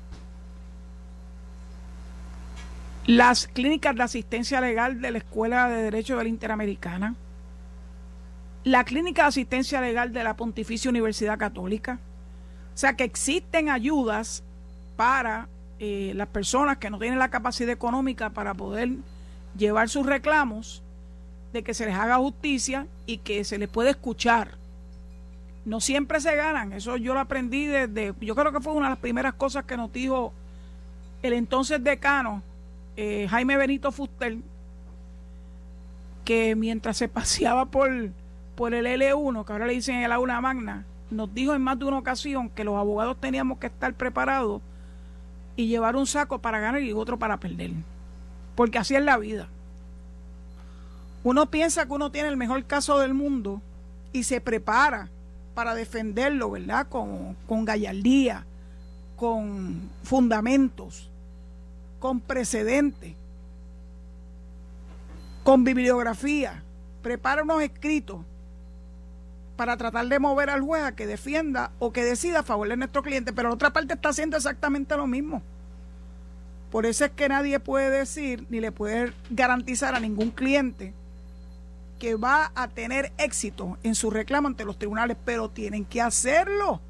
las 3.10 3.48
clínicas 3.48 3.96
de 3.96 4.04
asistencia 4.04 4.62
legal 4.62 5.02
de 5.02 5.10
la 5.10 5.18
Escuela 5.18 5.68
de 5.68 5.82
Derecho 5.82 6.16
de 6.16 6.26
la 6.26 6.30
Interamericana, 6.30 7.16
la 8.64 8.84
clínica 8.84 9.24
de 9.24 9.30
asistencia 9.30 9.82
legal 9.82 10.14
de 10.14 10.24
la 10.24 10.36
Pontificia 10.36 10.92
Universidad 10.92 11.40
Católica. 11.40 11.98
O 12.76 12.78
sea 12.78 12.96
que 12.96 13.04
existen 13.04 13.70
ayudas 13.70 14.44
para 14.96 15.50
eh, 15.80 16.12
las 16.16 16.28
personas 16.28 16.78
que 16.78 16.92
no 16.92 17.00
tienen 17.00 17.18
la 17.18 17.32
capacidad 17.32 17.72
económica 17.72 18.30
para 18.30 18.54
poder 18.54 18.92
llevar 19.58 19.90
sus 19.90 20.06
reclamos, 20.06 20.84
de 21.54 21.64
que 21.64 21.74
se 21.74 21.86
les 21.86 21.96
haga 21.96 22.18
justicia 22.18 22.88
y 23.06 23.18
que 23.18 23.44
se 23.44 23.58
les 23.58 23.70
puede 23.70 23.92
escuchar. 23.92 24.58
No 25.66 25.82
siempre 25.82 26.20
se 26.20 26.36
ganan, 26.36 26.74
eso 26.74 26.98
yo 26.98 27.14
lo 27.14 27.20
aprendí 27.20 27.66
desde, 27.66 28.14
yo 28.22 28.36
creo 28.36 28.52
que 28.52 28.62
fue 28.62 28.74
una 28.74 28.88
de 28.88 28.92
las 28.92 29.00
primeras 29.00 29.34
cosas 29.34 29.66
que 29.66 29.78
nos 29.78 29.92
dijo 29.92 30.34
el 31.22 31.34
entonces 31.34 31.84
decano 31.84 32.42
eh, 32.96 33.28
Jaime 33.30 33.58
Benito 33.58 33.92
Fuster, 33.92 34.38
que 36.26 36.56
mientras 36.56 36.98
se 36.98 37.08
paseaba 37.10 37.66
por, 37.66 37.90
por 38.56 38.74
el 38.74 38.86
L1, 38.86 39.46
que 39.46 39.54
ahora 39.54 39.68
le 39.68 39.74
dicen 39.74 39.98
el 39.98 40.12
aula 40.12 40.42
magna, 40.42 40.86
nos 41.12 41.34
dijo 41.34 41.54
en 41.54 41.62
más 41.62 41.80
de 41.80 41.86
una 41.86 41.98
ocasión 41.98 42.50
que 42.50 42.64
los 42.64 42.76
abogados 42.76 43.18
teníamos 43.20 43.58
que 43.58 43.68
estar 43.68 43.94
preparados 43.94 44.62
y 45.56 45.68
llevar 45.68 45.96
un 45.96 46.08
saco 46.08 46.40
para 46.40 46.60
ganar 46.60 46.82
y 46.82 46.94
otro 46.94 47.18
para 47.18 47.38
perder. 47.38 47.72
Porque 48.56 48.78
así 48.78 48.96
es 48.96 49.04
la 49.04 49.18
vida. 49.18 49.48
Uno 51.24 51.50
piensa 51.52 51.86
que 51.86 51.94
uno 51.94 52.12
tiene 52.12 52.30
el 52.30 52.38
mejor 52.38 52.66
caso 52.66 53.00
del 53.00 53.14
mundo 53.14 53.62
y 54.14 54.24
se 54.24 54.42
prepara 54.42 55.10
para 55.54 55.76
defenderlo, 55.76 56.52
¿verdad? 56.52 56.88
Con, 56.88 57.36
con 57.48 57.66
gallardía, 57.66 58.46
con 59.18 59.90
fundamentos 60.04 61.10
con 62.00 62.22
precedente, 62.22 63.16
con 65.44 65.64
bibliografía, 65.64 66.64
prepara 67.02 67.44
unos 67.44 67.62
escritos 67.62 68.22
para 69.56 69.76
tratar 69.76 70.08
de 70.08 70.20
mover 70.20 70.50
al 70.50 70.62
juez 70.62 70.84
a 70.84 70.96
que 70.96 71.06
defienda 71.06 71.72
o 71.80 71.92
que 71.92 72.04
decida 72.04 72.40
a 72.40 72.44
favor 72.44 72.70
de 72.70 72.78
nuestro 72.78 73.04
cliente, 73.04 73.34
pero 73.34 73.50
la 73.50 73.56
otra 73.56 73.74
parte 73.74 73.94
está 73.94 74.10
haciendo 74.10 74.38
exactamente 74.38 74.96
lo 74.96 75.06
mismo. 75.06 75.42
Por 76.72 76.86
eso 76.86 77.04
es 77.04 77.12
que 77.12 77.28
nadie 77.28 77.60
puede 77.60 77.90
decir 77.90 78.46
ni 78.50 78.62
le 78.62 78.72
puede 78.72 79.12
garantizar 79.30 79.96
a 79.96 80.00
ningún 80.00 80.32
cliente 80.32 80.94
que 82.00 82.16
va 82.16 82.52
a 82.56 82.70
tener 82.70 83.12
éxito 83.18 83.78
en 83.84 83.94
su 83.94 84.10
reclamo 84.10 84.48
ante 84.48 84.66
los 84.66 84.80
tribunales, 84.80 85.18
pero 85.24 85.50
tienen 85.50 85.86
que 85.86 86.02
hacerlo. 86.02 86.82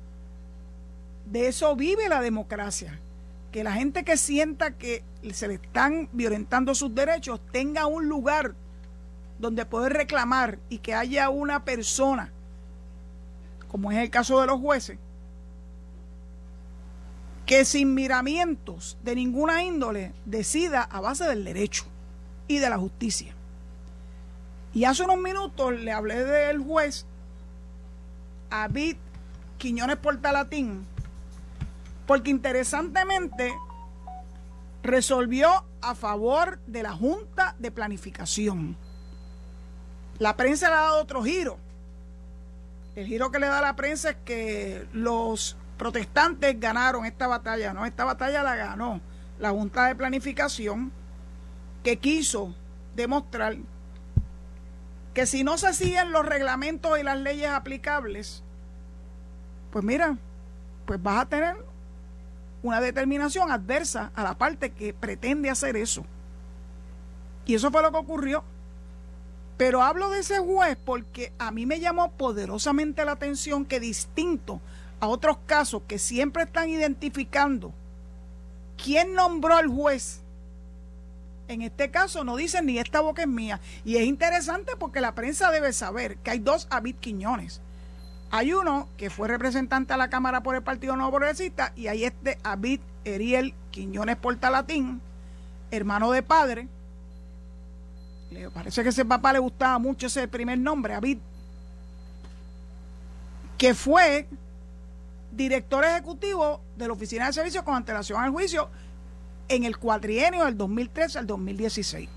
De 1.25 1.47
eso 1.47 1.75
vive 1.75 2.07
la 2.07 2.21
democracia 2.21 2.99
que 3.51 3.63
la 3.63 3.73
gente 3.73 4.03
que 4.03 4.17
sienta 4.17 4.71
que 4.71 5.03
se 5.31 5.47
le 5.47 5.55
están 5.55 6.07
violentando 6.11 6.75
sus 6.75 6.93
derechos 6.93 7.41
tenga 7.51 7.87
un 7.87 8.07
lugar 8.07 8.53
donde 9.39 9.65
poder 9.65 9.93
reclamar 9.93 10.59
y 10.69 10.79
que 10.79 10.93
haya 10.93 11.29
una 11.29 11.65
persona, 11.65 12.31
como 13.67 13.91
es 13.91 13.97
el 13.97 14.09
caso 14.09 14.39
de 14.39 14.47
los 14.47 14.59
jueces, 14.59 14.97
que 17.45 17.65
sin 17.65 17.95
miramientos 17.95 18.97
de 19.03 19.15
ninguna 19.15 19.63
índole 19.63 20.13
decida 20.25 20.83
a 20.83 21.01
base 21.01 21.25
del 21.25 21.43
derecho 21.43 21.85
y 22.47 22.59
de 22.59 22.69
la 22.69 22.77
justicia. 22.77 23.33
Y 24.73 24.85
hace 24.85 25.03
unos 25.03 25.17
minutos 25.17 25.73
le 25.73 25.91
hablé 25.91 26.23
del 26.23 26.59
juez 26.59 27.05
Abid 28.49 28.97
Quiñones 29.57 29.97
Portalatín, 29.97 30.85
porque 32.05 32.29
interesantemente 32.29 33.53
resolvió 34.83 35.65
a 35.81 35.95
favor 35.95 36.59
de 36.65 36.83
la 36.83 36.93
Junta 36.93 37.55
de 37.59 37.71
Planificación. 37.71 38.77
La 40.17 40.35
prensa 40.37 40.69
le 40.69 40.75
ha 40.75 40.81
dado 40.81 41.01
otro 41.01 41.23
giro. 41.23 41.57
El 42.95 43.05
giro 43.05 43.31
que 43.31 43.39
le 43.39 43.47
da 43.47 43.61
la 43.61 43.75
prensa 43.75 44.11
es 44.11 44.17
que 44.25 44.87
los 44.93 45.57
protestantes 45.77 46.59
ganaron 46.59 47.05
esta 47.05 47.27
batalla, 47.27 47.73
no, 47.73 47.85
esta 47.85 48.03
batalla 48.03 48.43
la 48.43 48.55
ganó 48.55 49.01
la 49.39 49.51
Junta 49.51 49.85
de 49.85 49.95
Planificación 49.95 50.91
que 51.83 51.97
quiso 51.97 52.53
demostrar 52.95 53.55
que 55.13 55.25
si 55.25 55.43
no 55.43 55.57
se 55.57 55.73
siguen 55.73 56.11
los 56.11 56.25
reglamentos 56.25 56.99
y 56.99 57.03
las 57.03 57.17
leyes 57.17 57.49
aplicables, 57.49 58.43
pues 59.71 59.83
mira, 59.83 60.17
pues 60.85 61.01
vas 61.01 61.21
a 61.21 61.29
tener 61.29 61.55
una 62.63 62.81
determinación 62.81 63.51
adversa 63.51 64.11
a 64.15 64.23
la 64.23 64.37
parte 64.37 64.71
que 64.71 64.93
pretende 64.93 65.49
hacer 65.49 65.77
eso. 65.77 66.05
Y 67.45 67.55
eso 67.55 67.71
fue 67.71 67.81
lo 67.81 67.91
que 67.91 67.97
ocurrió. 67.97 68.43
Pero 69.57 69.81
hablo 69.81 70.09
de 70.09 70.19
ese 70.19 70.39
juez 70.39 70.77
porque 70.85 71.33
a 71.37 71.51
mí 71.51 71.65
me 71.65 71.79
llamó 71.79 72.11
poderosamente 72.11 73.03
la 73.03 73.13
atención 73.13 73.65
que 73.65 73.79
distinto 73.79 74.61
a 74.99 75.07
otros 75.07 75.37
casos 75.45 75.81
que 75.87 75.99
siempre 75.99 76.43
están 76.43 76.69
identificando 76.69 77.73
quién 78.81 79.13
nombró 79.13 79.55
al 79.55 79.67
juez, 79.67 80.21
en 81.49 81.63
este 81.63 81.89
caso 81.89 82.23
no 82.23 82.35
dicen 82.37 82.67
ni 82.67 82.77
esta 82.77 83.01
boca 83.01 83.23
es 83.23 83.27
mía. 83.27 83.59
Y 83.83 83.97
es 83.97 84.03
interesante 84.05 84.73
porque 84.77 85.01
la 85.01 85.15
prensa 85.15 85.51
debe 85.51 85.73
saber 85.73 86.17
que 86.17 86.31
hay 86.31 86.39
dos 86.39 86.67
Abid 86.69 86.95
Quiñones. 86.95 87.59
Hay 88.31 88.53
uno 88.53 88.87
que 88.97 89.09
fue 89.09 89.27
representante 89.27 89.91
a 89.91 89.97
la 89.97 90.11
Cámara 90.11 90.41
por 90.43 90.55
el 90.55 90.61
Partido 90.61 90.95
Nuevo 90.95 91.11
Progresista 91.11 91.73
y 91.75 91.87
hay 91.87 92.05
este 92.05 92.37
Abid 92.43 92.79
Eriel 93.03 93.55
Quiñones 93.71 94.15
Portalatín, 94.17 95.01
hermano 95.71 96.11
de 96.11 96.21
padre. 96.21 96.67
Le 98.29 98.51
parece 98.51 98.83
que 98.83 98.89
ese 98.89 99.03
papá 99.03 99.33
le 99.33 99.39
gustaba 99.39 99.79
mucho 99.79 100.05
ese 100.05 100.27
primer 100.27 100.59
nombre, 100.59 100.93
Abid, 100.93 101.17
que 103.57 103.73
fue 103.73 104.27
director 105.31 105.83
ejecutivo 105.83 106.61
de 106.77 106.87
la 106.87 106.93
Oficina 106.93 107.25
de 107.25 107.33
Servicios 107.33 107.63
con 107.63 107.73
antelación 107.73 108.21
al 108.21 108.29
juicio 108.29 108.69
en 109.49 109.63
el 109.65 109.77
cuatrienio 109.77 110.45
del 110.45 110.57
2013 110.57 111.19
al 111.19 111.27
2016. 111.27 112.09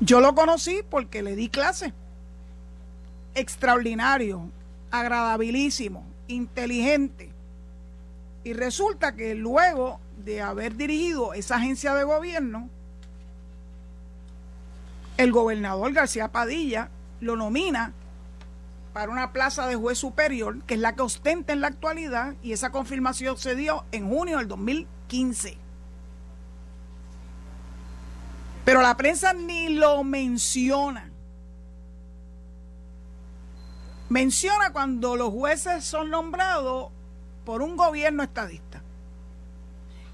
Yo 0.00 0.20
lo 0.20 0.34
conocí 0.34 0.82
porque 0.88 1.22
le 1.22 1.34
di 1.34 1.48
clase. 1.48 1.92
Extraordinario, 3.34 4.50
agradabilísimo, 4.90 6.04
inteligente. 6.26 7.30
Y 8.44 8.52
resulta 8.52 9.14
que 9.14 9.34
luego 9.34 10.00
de 10.24 10.42
haber 10.42 10.76
dirigido 10.76 11.34
esa 11.34 11.56
agencia 11.56 11.94
de 11.94 12.04
gobierno, 12.04 12.68
el 15.16 15.32
gobernador 15.32 15.92
García 15.92 16.28
Padilla 16.28 16.90
lo 17.20 17.36
nomina 17.36 17.92
para 18.92 19.12
una 19.12 19.32
plaza 19.32 19.66
de 19.66 19.76
juez 19.76 19.98
superior, 19.98 20.62
que 20.64 20.74
es 20.74 20.80
la 20.80 20.94
que 20.94 21.02
ostenta 21.02 21.52
en 21.52 21.60
la 21.60 21.68
actualidad, 21.68 22.34
y 22.42 22.52
esa 22.52 22.70
confirmación 22.70 23.36
se 23.36 23.54
dio 23.54 23.84
en 23.92 24.08
junio 24.08 24.38
del 24.38 24.48
2015. 24.48 25.58
Pero 28.64 28.82
la 28.82 28.96
prensa 28.96 29.32
ni 29.32 29.70
lo 29.70 30.04
menciona. 30.04 31.10
Menciona 34.08 34.72
cuando 34.72 35.16
los 35.16 35.30
jueces 35.30 35.84
son 35.84 36.10
nombrados 36.10 36.90
por 37.44 37.62
un 37.62 37.76
gobierno 37.76 38.22
estadista. 38.22 38.82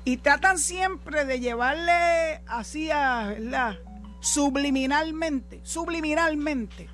Y 0.04 0.18
tratan 0.18 0.58
siempre 0.58 1.24
de 1.24 1.40
llevarle 1.40 2.42
así 2.46 2.90
a, 2.90 3.34
subliminalmente, 4.20 5.60
subliminalmente, 5.64 6.88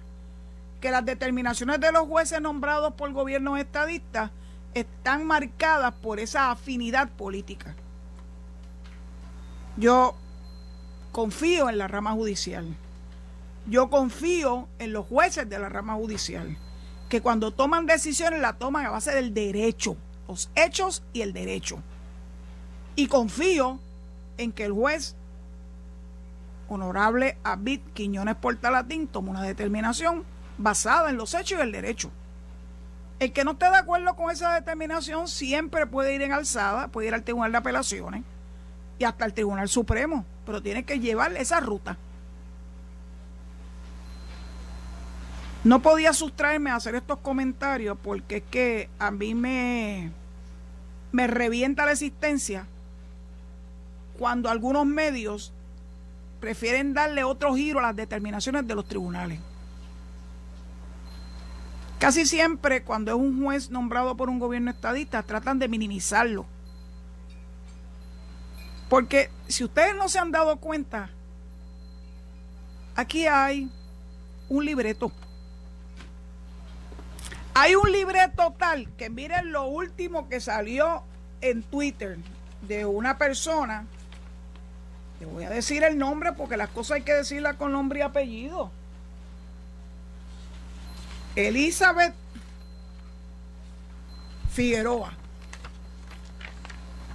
que 0.81 0.91
las 0.91 1.05
determinaciones 1.05 1.81
de 1.81 1.93
los 1.93 2.09
jueces 2.09 2.41
nombrados 2.41 2.95
por 2.95 3.13
gobiernos 3.13 3.59
estadistas 3.59 4.31
están 4.75 5.27
marcadas 5.27 5.95
por 5.95 6.21
esa 6.21 6.51
afinidad 6.51 7.09
política. 7.11 7.75
Yo 9.77 10.15
confío 11.13 11.69
en 11.69 11.79
la 11.79 11.89
rama 11.89 12.13
judicial. 12.13 12.67
Yo 13.67 13.91
confío 13.91 14.69
en 14.79 14.93
los 14.93 15.07
jueces 15.07 15.49
de 15.49 15.59
la 15.59 15.69
rama 15.69 15.95
judicial, 15.95 16.57
que 17.09 17.21
cuando 17.21 17.51
toman 17.51 17.87
decisiones 17.87 18.41
la 18.41 18.55
toman 18.55 18.87
a 18.87 18.91
base 18.91 19.13
del 19.13 19.35
derecho, 19.35 19.97
los 20.29 20.51
hechos 20.55 21.03
y 21.13 21.21
el 21.21 21.33
derecho. 21.33 21.83
Y 22.97 23.07
confío 23.07 23.79
en 24.39 24.53
que 24.53 24.65
el 24.65 24.73
juez 24.73 25.15
honorable 26.69 27.37
Abid 27.43 27.81
Quiñones 27.95 28.37
Portalatín 28.37 29.09
toma 29.09 29.31
una 29.31 29.43
determinación 29.43 30.25
basada 30.62 31.11
en 31.11 31.17
los 31.17 31.35
hechos 31.35 31.59
y 31.59 31.62
el 31.62 31.73
derecho. 31.73 32.11
El 33.19 33.33
que 33.33 33.45
no 33.45 33.52
esté 33.52 33.67
de 33.67 33.76
acuerdo 33.76 34.14
con 34.14 34.31
esa 34.31 34.55
determinación 34.55 35.29
siempre 35.29 35.87
puede 35.87 36.14
ir 36.14 36.23
en 36.23 36.33
alzada, 36.33 36.88
puede 36.88 37.09
ir 37.09 37.14
al 37.14 37.23
Tribunal 37.23 37.52
de 37.52 37.59
Apelaciones 37.59 38.23
y 38.99 39.05
hasta 39.05 39.25
el 39.25 39.35
Tribunal 39.35 39.69
Supremo, 39.69 40.25
pero 40.47 40.62
tiene 40.62 40.85
que 40.85 41.00
llevar 41.00 41.37
esa 41.37 41.61
ruta. 41.61 41.97
No 45.64 45.81
podía 45.83 46.14
sustraerme 46.14 46.71
a 46.71 46.76
hacer 46.76 46.95
estos 46.95 47.19
comentarios 47.19 47.99
porque 48.02 48.38
es 48.38 48.43
que 48.50 48.88
a 48.99 49.11
mí 49.11 49.35
me, 49.35 50.11
me 51.12 51.26
revienta 51.26 51.85
la 51.85 51.93
existencia 51.93 52.67
cuando 54.19 54.49
algunos 54.49 54.87
medios 54.87 55.52
prefieren 56.40 56.95
darle 56.95 57.25
otro 57.25 57.55
giro 57.55 57.79
a 57.79 57.83
las 57.83 57.97
determinaciones 57.97 58.67
de 58.67 58.75
los 58.75 58.87
tribunales. 58.87 59.40
Casi 62.00 62.26
siempre 62.26 62.83
cuando 62.83 63.12
es 63.12 63.16
un 63.16 63.40
juez 63.40 63.71
nombrado 63.71 64.16
por 64.16 64.28
un 64.28 64.40
gobierno 64.40 64.73
estadista 64.73 65.23
tratan 65.23 65.61
de 65.61 65.69
minimizarlo 65.69 66.47
porque 68.90 69.30
si 69.47 69.62
ustedes 69.62 69.95
no 69.95 70.09
se 70.09 70.19
han 70.19 70.33
dado 70.33 70.57
cuenta, 70.57 71.11
aquí 72.97 73.28
hay 73.28 73.71
un 74.49 74.64
libreto. 74.64 75.12
Hay 77.54 77.76
un 77.76 77.90
libreto 77.92 78.52
tal 78.59 78.92
que 78.97 79.09
miren 79.09 79.52
lo 79.52 79.69
último 79.69 80.29
que 80.29 80.40
salió 80.40 81.05
en 81.40 81.62
Twitter 81.62 82.18
de 82.62 82.85
una 82.85 83.16
persona. 83.16 83.87
Le 85.20 85.27
voy 85.27 85.44
a 85.44 85.51
decir 85.51 85.85
el 85.85 85.96
nombre 85.96 86.33
porque 86.33 86.57
las 86.57 86.70
cosas 86.70 86.96
hay 86.96 87.03
que 87.03 87.14
decirlas 87.14 87.55
con 87.57 87.70
nombre 87.70 88.01
y 88.01 88.03
apellido. 88.03 88.72
Elizabeth 91.37 92.14
Figueroa. 94.51 95.12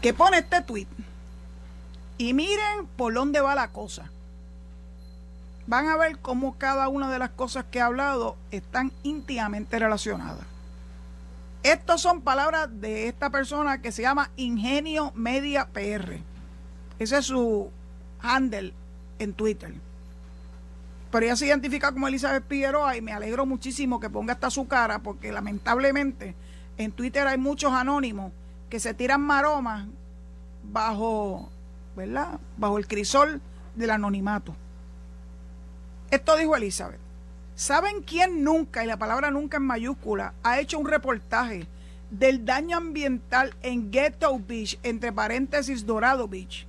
Que 0.01 0.13
pone 0.13 0.37
este 0.37 0.61
tweet. 0.61 0.87
Y 2.17 2.33
miren 2.33 2.87
por 2.95 3.13
dónde 3.13 3.41
va 3.41 3.55
la 3.55 3.71
cosa. 3.71 4.09
Van 5.67 5.87
a 5.87 5.97
ver 5.97 6.19
cómo 6.19 6.57
cada 6.57 6.87
una 6.87 7.11
de 7.11 7.19
las 7.19 7.31
cosas 7.31 7.65
que 7.69 7.79
he 7.79 7.81
hablado 7.81 8.37
están 8.51 8.91
íntimamente 9.03 9.79
relacionadas. 9.79 10.45
Estas 11.63 11.99
son 12.01 12.21
palabras 12.21 12.69
de 12.79 13.07
esta 13.07 13.31
persona 13.31 13.81
que 13.81 13.91
se 13.91 14.03
llama 14.03 14.29
Ingenio 14.35 15.11
Media 15.15 15.67
PR. 15.69 16.19
Ese 16.99 17.17
es 17.17 17.25
su 17.25 17.71
handle 18.21 18.73
en 19.17 19.33
Twitter. 19.33 19.73
Pero 21.15 21.27
ella 21.27 21.37
se 21.37 21.45
identifica 21.45 21.93
como 21.93 22.09
Elizabeth 22.09 22.45
Figueroa 22.45 22.97
y 22.97 23.01
me 23.01 23.13
alegro 23.13 23.45
muchísimo 23.45 24.01
que 24.01 24.09
ponga 24.09 24.33
hasta 24.33 24.49
su 24.49 24.67
cara 24.67 24.99
porque 24.99 25.31
lamentablemente 25.31 26.35
en 26.77 26.91
Twitter 26.91 27.25
hay 27.25 27.37
muchos 27.37 27.71
anónimos 27.71 28.33
que 28.69 28.81
se 28.81 28.93
tiran 28.93 29.21
maromas 29.21 29.87
bajo 30.61 31.49
¿verdad? 31.95 32.37
Bajo 32.57 32.77
el 32.77 32.85
crisol 32.85 33.39
del 33.77 33.91
anonimato. 33.91 34.57
Esto 36.11 36.35
dijo 36.35 36.53
Elizabeth. 36.57 36.99
¿Saben 37.55 38.01
quién 38.01 38.43
nunca, 38.43 38.83
y 38.83 38.87
la 38.87 38.97
palabra 38.97 39.31
nunca 39.31 39.55
en 39.55 39.63
mayúscula, 39.63 40.33
ha 40.43 40.59
hecho 40.59 40.79
un 40.79 40.85
reportaje 40.85 41.65
del 42.11 42.43
daño 42.43 42.75
ambiental 42.75 43.55
en 43.61 43.89
Ghetto 43.89 44.37
Beach, 44.37 44.77
entre 44.83 45.13
paréntesis 45.13 45.85
Dorado 45.85 46.27
Beach, 46.27 46.67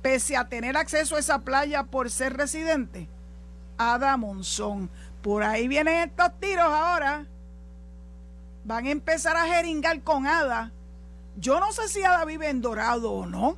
pese 0.00 0.38
a 0.38 0.48
tener 0.48 0.78
acceso 0.78 1.16
a 1.16 1.18
esa 1.18 1.40
playa 1.40 1.82
por 1.82 2.10
ser 2.10 2.38
residente? 2.38 3.06
Ada 3.82 4.16
Monzón. 4.16 4.90
Por 5.22 5.42
ahí 5.42 5.68
vienen 5.68 6.08
estos 6.08 6.38
tiros 6.40 6.64
ahora. 6.64 7.26
Van 8.64 8.86
a 8.86 8.90
empezar 8.90 9.36
a 9.36 9.46
jeringar 9.46 10.00
con 10.02 10.26
Ada. 10.26 10.72
Yo 11.36 11.60
no 11.60 11.72
sé 11.72 11.88
si 11.88 12.02
Ada 12.02 12.24
vive 12.24 12.48
en 12.48 12.60
Dorado 12.60 13.10
o 13.10 13.26
no 13.26 13.56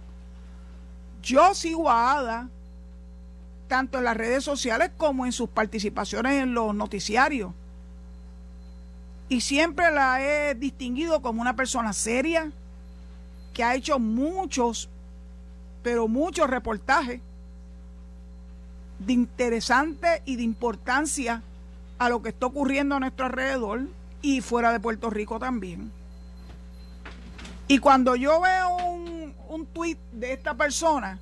yo 1.24 1.54
sigo 1.54 1.90
a 1.90 2.18
Ada 2.18 2.48
tanto 3.66 3.98
en 3.98 4.04
las 4.04 4.16
redes 4.16 4.44
sociales 4.44 4.90
como 4.96 5.24
en 5.24 5.32
sus 5.32 5.48
participaciones 5.48 6.42
en 6.42 6.52
los 6.52 6.74
noticiarios. 6.74 7.52
Y 9.30 9.40
siempre 9.40 9.90
la 9.90 10.20
he 10.20 10.54
distinguido 10.54 11.22
como 11.22 11.40
una 11.40 11.56
persona 11.56 11.94
seria, 11.94 12.52
que 13.54 13.64
ha 13.64 13.74
hecho 13.74 13.98
muchos, 13.98 14.90
pero 15.82 16.08
muchos 16.08 16.48
reportajes 16.48 17.22
de 18.98 19.12
interesante 19.12 20.22
y 20.24 20.36
de 20.36 20.42
importancia 20.42 21.42
a 21.98 22.08
lo 22.08 22.22
que 22.22 22.30
está 22.30 22.46
ocurriendo 22.46 22.96
a 22.96 23.00
nuestro 23.00 23.26
alrededor 23.26 23.82
y 24.22 24.40
fuera 24.40 24.72
de 24.72 24.80
Puerto 24.80 25.10
Rico 25.10 25.38
también. 25.38 25.92
Y 27.68 27.78
cuando 27.78 28.14
yo 28.16 28.40
veo 28.40 28.76
un 28.76 29.14
un 29.54 29.66
tuit 29.66 29.98
de 30.12 30.32
esta 30.32 30.54
persona, 30.54 31.18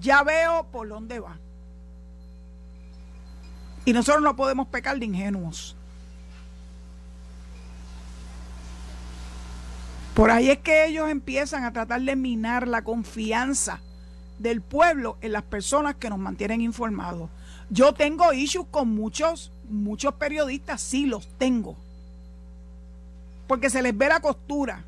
ya 0.00 0.22
veo 0.22 0.64
por 0.64 0.88
dónde 0.88 1.20
va. 1.20 1.36
Y 3.84 3.92
nosotros 3.92 4.22
no 4.22 4.36
podemos 4.36 4.68
pecar 4.68 4.98
de 4.98 5.06
ingenuos. 5.06 5.74
Por 10.14 10.30
ahí 10.30 10.50
es 10.50 10.58
que 10.58 10.86
ellos 10.86 11.08
empiezan 11.08 11.64
a 11.64 11.72
tratar 11.72 12.02
de 12.02 12.14
minar 12.14 12.68
la 12.68 12.82
confianza 12.82 13.80
del 14.42 14.60
pueblo 14.60 15.16
en 15.20 15.32
las 15.32 15.44
personas 15.44 15.94
que 15.94 16.10
nos 16.10 16.18
mantienen 16.18 16.60
informados. 16.60 17.30
Yo 17.70 17.94
tengo 17.94 18.32
issues 18.32 18.66
con 18.70 18.88
muchos, 18.88 19.52
muchos 19.68 20.14
periodistas, 20.14 20.80
sí 20.80 21.06
los 21.06 21.28
tengo. 21.38 21.76
Porque 23.46 23.70
se 23.70 23.82
les 23.82 23.96
ve 23.96 24.08
la 24.08 24.20
costura. 24.20 24.84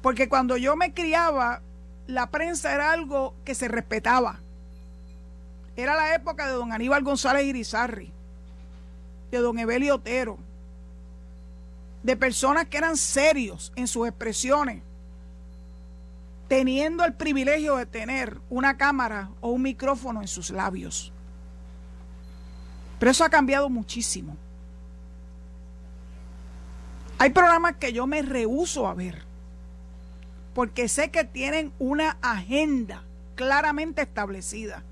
Porque 0.00 0.28
cuando 0.28 0.56
yo 0.56 0.76
me 0.76 0.94
criaba, 0.94 1.60
la 2.06 2.30
prensa 2.30 2.74
era 2.74 2.90
algo 2.90 3.34
que 3.44 3.54
se 3.54 3.68
respetaba. 3.68 4.40
Era 5.76 5.94
la 5.94 6.14
época 6.14 6.46
de 6.46 6.52
don 6.52 6.72
Aníbal 6.72 7.02
González 7.02 7.44
Irizarri, 7.44 8.10
de 9.30 9.38
don 9.38 9.58
Evelio 9.58 9.96
Otero, 9.96 10.38
de 12.02 12.16
personas 12.16 12.66
que 12.66 12.78
eran 12.78 12.96
serios 12.96 13.72
en 13.76 13.88
sus 13.88 14.06
expresiones, 14.06 14.82
teniendo 16.48 17.04
el 17.04 17.14
privilegio 17.14 17.76
de 17.76 17.86
tener 17.86 18.40
una 18.50 18.76
cámara 18.76 19.30
o 19.40 19.50
un 19.50 19.62
micrófono 19.62 20.20
en 20.20 20.28
sus 20.28 20.50
labios. 20.50 21.12
Pero 22.98 23.10
eso 23.10 23.24
ha 23.24 23.30
cambiado 23.30 23.68
muchísimo. 23.70 24.36
Hay 27.18 27.30
programas 27.30 27.76
que 27.76 27.92
yo 27.92 28.06
me 28.06 28.22
rehuso 28.22 28.86
a 28.86 28.94
ver 28.94 29.22
porque 30.54 30.88
sé 30.88 31.10
que 31.10 31.24
tienen 31.24 31.72
una 31.78 32.16
agenda 32.22 33.02
claramente 33.34 34.02
establecida. 34.02 34.84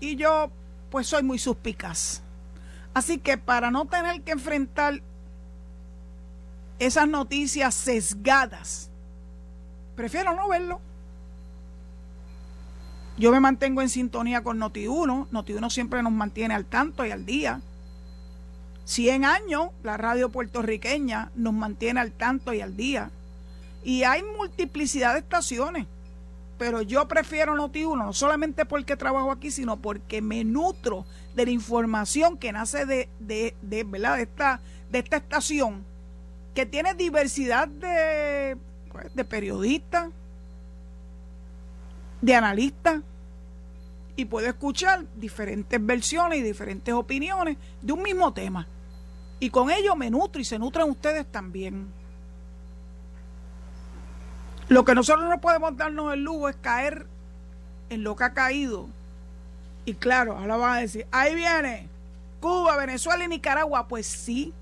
y 0.00 0.16
yo 0.16 0.50
pues 0.90 1.06
soy 1.08 1.22
muy 1.22 1.38
suspicaz. 1.38 2.22
Así 2.94 3.18
que 3.18 3.36
para 3.36 3.70
no 3.70 3.86
tener 3.86 4.22
que 4.22 4.32
enfrentar 4.32 5.02
esas 6.78 7.08
noticias 7.08 7.74
sesgadas, 7.74 8.90
prefiero 9.98 10.32
no 10.32 10.46
verlo. 10.46 10.80
Yo 13.18 13.32
me 13.32 13.40
mantengo 13.40 13.82
en 13.82 13.88
sintonía 13.88 14.44
con 14.44 14.60
Noti1. 14.60 15.28
Noti1 15.30 15.70
siempre 15.70 16.04
nos 16.04 16.12
mantiene 16.12 16.54
al 16.54 16.66
tanto 16.66 17.04
y 17.04 17.10
al 17.10 17.26
día. 17.26 17.60
100 18.84 19.24
años, 19.24 19.70
la 19.82 19.96
radio 19.96 20.28
puertorriqueña 20.28 21.32
nos 21.34 21.52
mantiene 21.52 21.98
al 21.98 22.12
tanto 22.12 22.54
y 22.54 22.60
al 22.60 22.76
día. 22.76 23.10
Y 23.82 24.04
hay 24.04 24.22
multiplicidad 24.22 25.14
de 25.14 25.18
estaciones. 25.18 25.88
Pero 26.58 26.80
yo 26.82 27.08
prefiero 27.08 27.56
Noti1, 27.56 27.96
no 27.98 28.12
solamente 28.12 28.66
porque 28.66 28.96
trabajo 28.96 29.32
aquí, 29.32 29.50
sino 29.50 29.78
porque 29.78 30.22
me 30.22 30.44
nutro 30.44 31.06
de 31.34 31.44
la 31.44 31.50
información 31.50 32.38
que 32.38 32.52
nace 32.52 32.86
de, 32.86 33.08
de, 33.18 33.56
de, 33.62 33.82
de, 33.82 34.22
esta, 34.22 34.60
de 34.90 35.00
esta 35.00 35.16
estación, 35.16 35.84
que 36.54 36.66
tiene 36.66 36.94
diversidad 36.94 37.66
de, 37.66 38.56
pues, 38.90 39.14
de 39.14 39.24
periodistas, 39.24 40.10
de 42.20 42.34
analistas, 42.34 43.00
y 44.16 44.24
puedo 44.24 44.48
escuchar 44.48 45.04
diferentes 45.14 45.84
versiones 45.84 46.40
y 46.40 46.42
diferentes 46.42 46.92
opiniones 46.92 47.56
de 47.80 47.92
un 47.92 48.02
mismo 48.02 48.32
tema. 48.32 48.66
Y 49.38 49.50
con 49.50 49.70
ello 49.70 49.94
me 49.94 50.10
nutro 50.10 50.40
y 50.40 50.44
se 50.44 50.58
nutren 50.58 50.90
ustedes 50.90 51.24
también. 51.30 51.86
Lo 54.68 54.84
que 54.84 54.96
nosotros 54.96 55.28
no 55.28 55.40
podemos 55.40 55.76
darnos 55.76 56.12
el 56.12 56.24
lujo 56.24 56.48
es 56.48 56.56
caer 56.56 57.06
en 57.90 58.02
lo 58.02 58.16
que 58.16 58.24
ha 58.24 58.34
caído. 58.34 58.88
Y 59.84 59.94
claro, 59.94 60.36
ahora 60.36 60.56
van 60.56 60.76
a 60.78 60.80
decir, 60.80 61.06
ahí 61.12 61.36
viene 61.36 61.88
Cuba, 62.40 62.76
Venezuela 62.76 63.24
y 63.24 63.28
Nicaragua. 63.28 63.86
Pues 63.86 64.08
sí, 64.08 64.52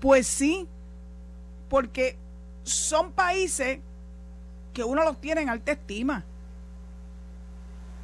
pues 0.00 0.26
sí, 0.26 0.66
porque 1.68 2.16
son 2.64 3.12
países 3.12 3.80
que 4.72 4.84
uno 4.84 5.04
los 5.04 5.20
tiene 5.20 5.42
en 5.42 5.48
alta 5.48 5.72
estima. 5.72 6.24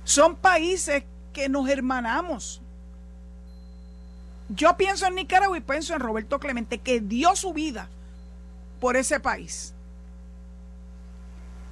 Son 0.05 0.37
países 0.37 1.05
que 1.33 1.49
nos 1.49 1.69
hermanamos. 1.69 2.61
Yo 4.49 4.77
pienso 4.77 5.07
en 5.07 5.15
Nicaragua 5.15 5.57
y 5.59 5.61
pienso 5.61 5.95
en 5.95 6.01
Roberto 6.01 6.39
Clemente, 6.41 6.79
que 6.79 7.01
dio 7.01 7.37
su 7.37 7.53
vida 7.53 7.89
por 8.81 8.97
ese 8.97 9.21
país 9.21 9.75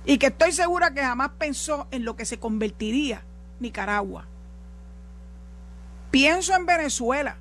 y 0.06 0.18
que 0.18 0.26
estoy 0.26 0.52
segura 0.52 0.94
que 0.94 1.02
jamás 1.02 1.30
pensó 1.38 1.88
en 1.90 2.04
lo 2.04 2.16
que 2.16 2.24
se 2.24 2.38
convertiría 2.38 3.22
Nicaragua. 3.58 4.26
Pienso 6.10 6.54
en 6.54 6.64
Venezuela, 6.64 7.36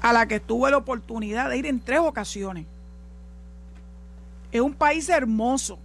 a 0.00 0.12
la 0.12 0.26
que 0.26 0.40
tuve 0.40 0.70
la 0.70 0.78
oportunidad 0.78 1.50
de 1.50 1.58
ir 1.58 1.66
en 1.66 1.80
tres 1.80 2.00
ocasiones. 2.00 2.66
Es 4.52 4.60
un 4.60 4.74
país 4.74 5.08
hermoso. 5.08 5.78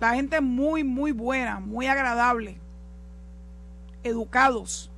La 0.00 0.14
gente 0.14 0.40
muy, 0.40 0.84
muy 0.84 1.12
buena, 1.12 1.60
muy 1.60 1.86
agradable, 1.86 2.58
educados. 4.02 4.90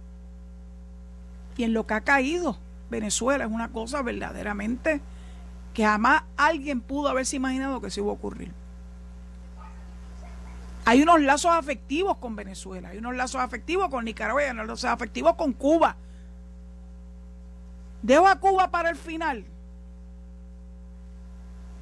Y 1.57 1.65
en 1.65 1.73
lo 1.73 1.87
que 1.87 1.95
ha 1.95 2.01
caído 2.01 2.57
Venezuela 2.91 3.45
es 3.45 3.51
una 3.51 3.71
cosa 3.71 4.03
verdaderamente 4.03 5.01
que 5.73 5.85
jamás 5.85 6.23
alguien 6.37 6.81
pudo 6.81 7.09
haberse 7.09 7.37
imaginado 7.37 7.81
que 7.81 7.91
se 7.91 8.01
iba 8.01 8.11
a 8.11 8.15
ocurrir. 8.15 8.53
Hay 10.87 11.03
unos 11.03 11.21
lazos 11.23 11.51
afectivos 11.51 12.19
con 12.19 12.37
Venezuela, 12.37 12.91
hay 12.91 12.99
unos 12.99 13.17
lazos 13.17 13.41
afectivos 13.41 13.89
con 13.89 14.05
Nicaragua, 14.05 14.43
hay 14.43 14.51
unos 14.51 14.67
lazos 14.67 14.91
afectivos 14.91 15.35
con 15.35 15.53
Cuba. 15.53 15.97
Dejo 18.05 18.29
a 18.29 18.37
Cuba 18.37 18.71
para 18.71 18.91
el 18.91 18.97
final, 18.97 19.47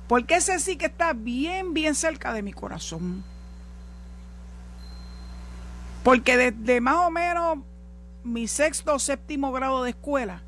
porque 0.06 0.36
ese 0.36 0.60
sí 0.60 0.76
que 0.76 0.86
está 0.86 1.14
bien, 1.14 1.74
bien 1.74 1.96
cerca 1.96 2.32
de 2.32 2.42
mi 2.42 2.52
corazón. 2.52 3.24
Porque 6.04 6.36
desde 6.36 6.80
más 6.80 7.08
o 7.08 7.10
menos 7.10 7.58
mi 8.22 8.46
sexto 8.46 8.94
o 8.94 8.98
séptimo 9.00 9.50
grado 9.50 9.82
de 9.82 9.90
escuela, 9.90 10.42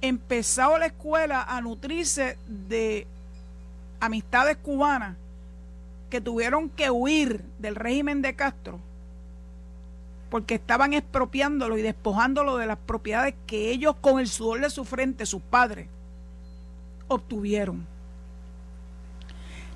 empezado 0.00 0.76
la 0.76 0.86
escuela 0.86 1.44
a 1.44 1.60
nutrirse 1.60 2.36
de 2.48 3.06
amistades 4.00 4.56
cubanas 4.56 5.16
que 6.10 6.20
tuvieron 6.20 6.68
que 6.68 6.90
huir 6.90 7.44
del 7.60 7.76
régimen 7.76 8.22
de 8.22 8.34
Castro 8.34 8.80
porque 10.32 10.54
estaban 10.54 10.94
expropiándolo 10.94 11.76
y 11.76 11.82
despojándolo 11.82 12.56
de 12.56 12.64
las 12.64 12.78
propiedades 12.78 13.34
que 13.46 13.70
ellos 13.70 13.96
con 14.00 14.18
el 14.18 14.28
sudor 14.28 14.62
de 14.62 14.70
su 14.70 14.86
frente, 14.86 15.26
sus 15.26 15.42
padres, 15.42 15.88
obtuvieron. 17.06 17.86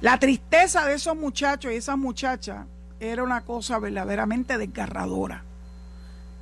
La 0.00 0.18
tristeza 0.18 0.86
de 0.86 0.94
esos 0.94 1.14
muchachos 1.14 1.70
y 1.72 1.74
esas 1.74 1.98
muchachas 1.98 2.64
era 3.00 3.22
una 3.22 3.42
cosa 3.42 3.78
verdaderamente 3.78 4.56
desgarradora. 4.56 5.44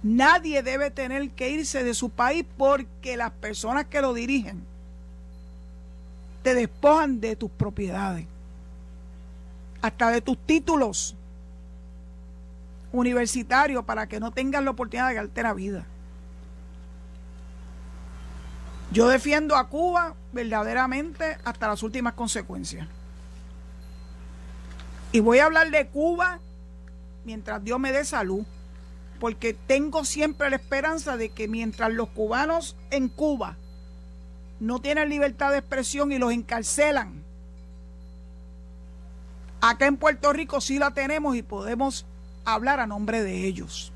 Nadie 0.05 0.62
debe 0.62 0.92
tener 0.92 1.31
que 1.31 1.50
irse 1.50 1.83
de 1.83 1.92
su 1.92 2.11
país 2.11 2.44
porque 2.57 3.16
las 3.16 3.33
personas 3.33 3.87
que 3.87 4.00
lo 4.00 4.14
dirigen 4.14 4.64
te 6.44 6.55
despojan 6.55 7.20
de 7.20 7.35
tus 7.35 7.50
propiedades, 7.50 8.27
hasta 9.83 10.11
de 10.11 10.20
tus 10.20 10.38
títulos 10.38 11.16
universitarios 12.94 13.85
para 13.85 14.07
que 14.07 14.20
no 14.20 14.30
tengas 14.30 14.62
la 14.62 14.70
oportunidad 14.70 15.09
de 15.09 15.14
ganarte 15.14 15.42
la 15.42 15.52
vida. 15.52 15.85
Yo 18.92 19.09
defiendo 19.09 19.57
a 19.57 19.68
Cuba 19.68 20.14
verdaderamente 20.33 21.37
hasta 21.44 21.66
las 21.66 21.83
últimas 21.83 22.14
consecuencias. 22.14 22.87
Y 25.11 25.20
voy 25.20 25.38
a 25.38 25.46
hablar 25.46 25.70
de 25.70 25.88
Cuba 25.88 26.38
mientras 27.24 27.62
Dios 27.64 27.80
me 27.80 27.90
dé 27.90 28.04
salud 28.04 28.44
porque 29.18 29.54
tengo 29.54 30.04
siempre 30.04 30.48
la 30.50 30.57
esperanza 30.57 31.16
de 31.16 31.30
que 31.30 31.48
mientras 31.48 31.92
los 31.92 32.09
cubanos 32.11 32.76
en 32.90 33.09
Cuba 33.09 33.57
no 34.61 34.80
tienen 34.80 35.09
libertad 35.09 35.50
de 35.50 35.59
expresión 35.59 36.12
y 36.12 36.18
los 36.18 36.33
encarcelan, 36.33 37.24
acá 39.61 39.87
en 39.87 39.96
Puerto 39.96 40.33
Rico 40.33 40.61
sí 40.61 40.78
la 40.78 40.92
tenemos 40.92 41.35
y 41.37 41.42
podemos 41.42 42.07
hablar 42.44 42.80
a 42.80 42.87
nombre 42.87 43.22
de 43.22 43.46
ellos. 43.46 43.92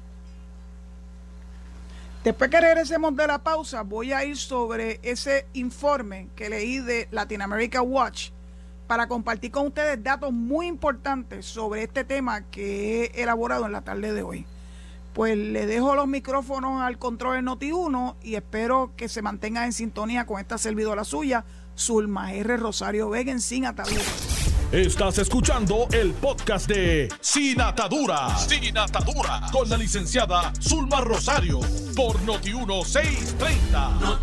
Después 2.25 2.51
que 2.51 2.61
regresemos 2.61 3.17
de 3.17 3.27
la 3.27 3.43
pausa, 3.43 3.83
voy 3.83 4.13
a 4.13 4.25
ir 4.25 4.37
sobre 4.37 5.01
ese 5.03 5.47
informe 5.53 6.29
que 6.35 6.51
leí 6.51 6.79
de 6.79 7.09
Latin 7.11 7.43
America 7.43 7.81
Watch 7.81 8.31
para 8.87 9.07
compartir 9.07 9.51
con 9.51 9.67
ustedes 9.67 10.03
datos 10.03 10.33
muy 10.33 10.67
importantes 10.67 11.47
sobre 11.47 11.83
este 11.83 12.05
tema 12.05 12.43
que 12.51 13.05
he 13.15 13.23
elaborado 13.23 13.67
en 13.67 13.73
la 13.73 13.83
tarde 13.83 14.13
de 14.13 14.23
hoy 14.23 14.47
pues 15.19 15.37
le 15.37 15.67
dejo 15.67 15.97
los 15.97 16.07
micrófonos 16.07 16.81
al 16.81 16.97
control 16.97 17.45
de 17.45 17.51
Noti1 17.51 18.15
y 18.23 18.37
espero 18.37 18.93
que 18.97 19.09
se 19.09 19.21
mantenga 19.21 19.65
en 19.65 19.73
sintonía 19.73 20.27
con 20.27 20.39
esta 20.39 20.59
servidora 20.59 21.03
suya, 21.03 21.45
Zulma 21.77 22.33
R. 22.35 22.57
Rosario 22.57 23.11
Vega 23.11 23.37
Sin 23.41 23.67
Atadura. 23.67 24.05
Estás 24.73 25.17
escuchando 25.17 25.89
el 25.93 26.13
podcast 26.13 26.69
de 26.69 27.09
Sin 27.23 27.59
Atadura. 27.59 28.37
Sin 28.37 28.77
Atadura. 28.77 29.41
Con 29.51 29.67
la 29.71 29.79
licenciada 29.79 30.53
Zulma 30.61 31.01
Rosario. 31.01 31.61
Por 31.97 32.19
Noti1 32.19 32.85
630. 32.85 34.15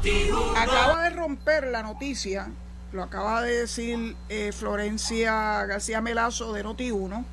Acaba 0.55 1.01
de 1.05 1.09
romper 1.09 1.69
la 1.69 1.81
noticia. 1.81 2.51
Lo 2.91 3.01
acaba 3.01 3.41
de 3.41 3.61
decir 3.61 4.15
eh, 4.29 4.51
Florencia 4.51 5.65
García 5.65 5.99
Melazo 6.01 6.53
de 6.53 6.63
Noti1 6.63 7.25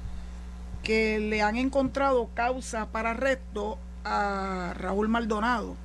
que 0.83 1.18
le 1.18 1.42
han 1.42 1.57
encontrado 1.57 2.31
causa 2.33 2.87
para 2.87 3.11
arresto 3.11 3.77
a 4.07 4.72
Raúl 4.75 5.09
Maldonado 5.09 5.77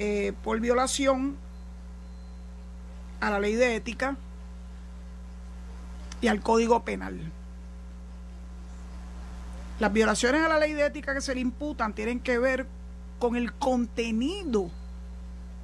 eh, 0.00 0.32
por 0.42 0.58
violación 0.58 1.36
a 3.20 3.30
la 3.30 3.38
ley 3.38 3.54
de 3.54 3.76
ética 3.76 4.16
y 6.20 6.28
al 6.28 6.40
código 6.40 6.84
penal. 6.84 7.32
Las 9.80 9.92
violaciones 9.92 10.42
a 10.42 10.48
la 10.48 10.58
ley 10.58 10.72
de 10.72 10.86
ética 10.86 11.14
que 11.14 11.20
se 11.20 11.34
le 11.34 11.40
imputan 11.40 11.94
tienen 11.94 12.20
que 12.20 12.38
ver 12.38 12.66
con 13.18 13.36
el 13.36 13.52
contenido 13.52 14.70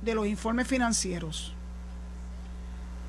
de 0.03 0.15
los 0.15 0.27
informes 0.27 0.67
financieros. 0.67 1.55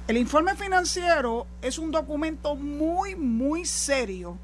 El 0.08 0.18
informe 0.18 0.56
financiero 0.56 1.48
es 1.62 1.78
un 1.78 1.92
documento 1.92 2.56
muy, 2.56 3.16
muy 3.16 3.66
serio 3.66 4.38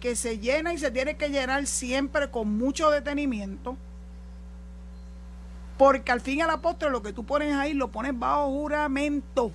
que 0.00 0.16
se 0.16 0.38
llena 0.38 0.72
y 0.72 0.78
se 0.78 0.90
tiene 0.90 1.16
que 1.16 1.28
llenar 1.28 1.66
siempre 1.66 2.30
con 2.30 2.56
mucho 2.56 2.90
detenimiento, 2.90 3.76
porque 5.78 6.12
al 6.12 6.20
fin 6.20 6.38
y 6.38 6.40
al 6.42 6.48
la 6.48 6.60
postre 6.60 6.90
lo 6.90 7.02
que 7.02 7.12
tú 7.12 7.24
pones 7.24 7.54
ahí 7.54 7.74
lo 7.74 7.88
pones 7.88 8.18
bajo 8.18 8.50
juramento 8.50 9.52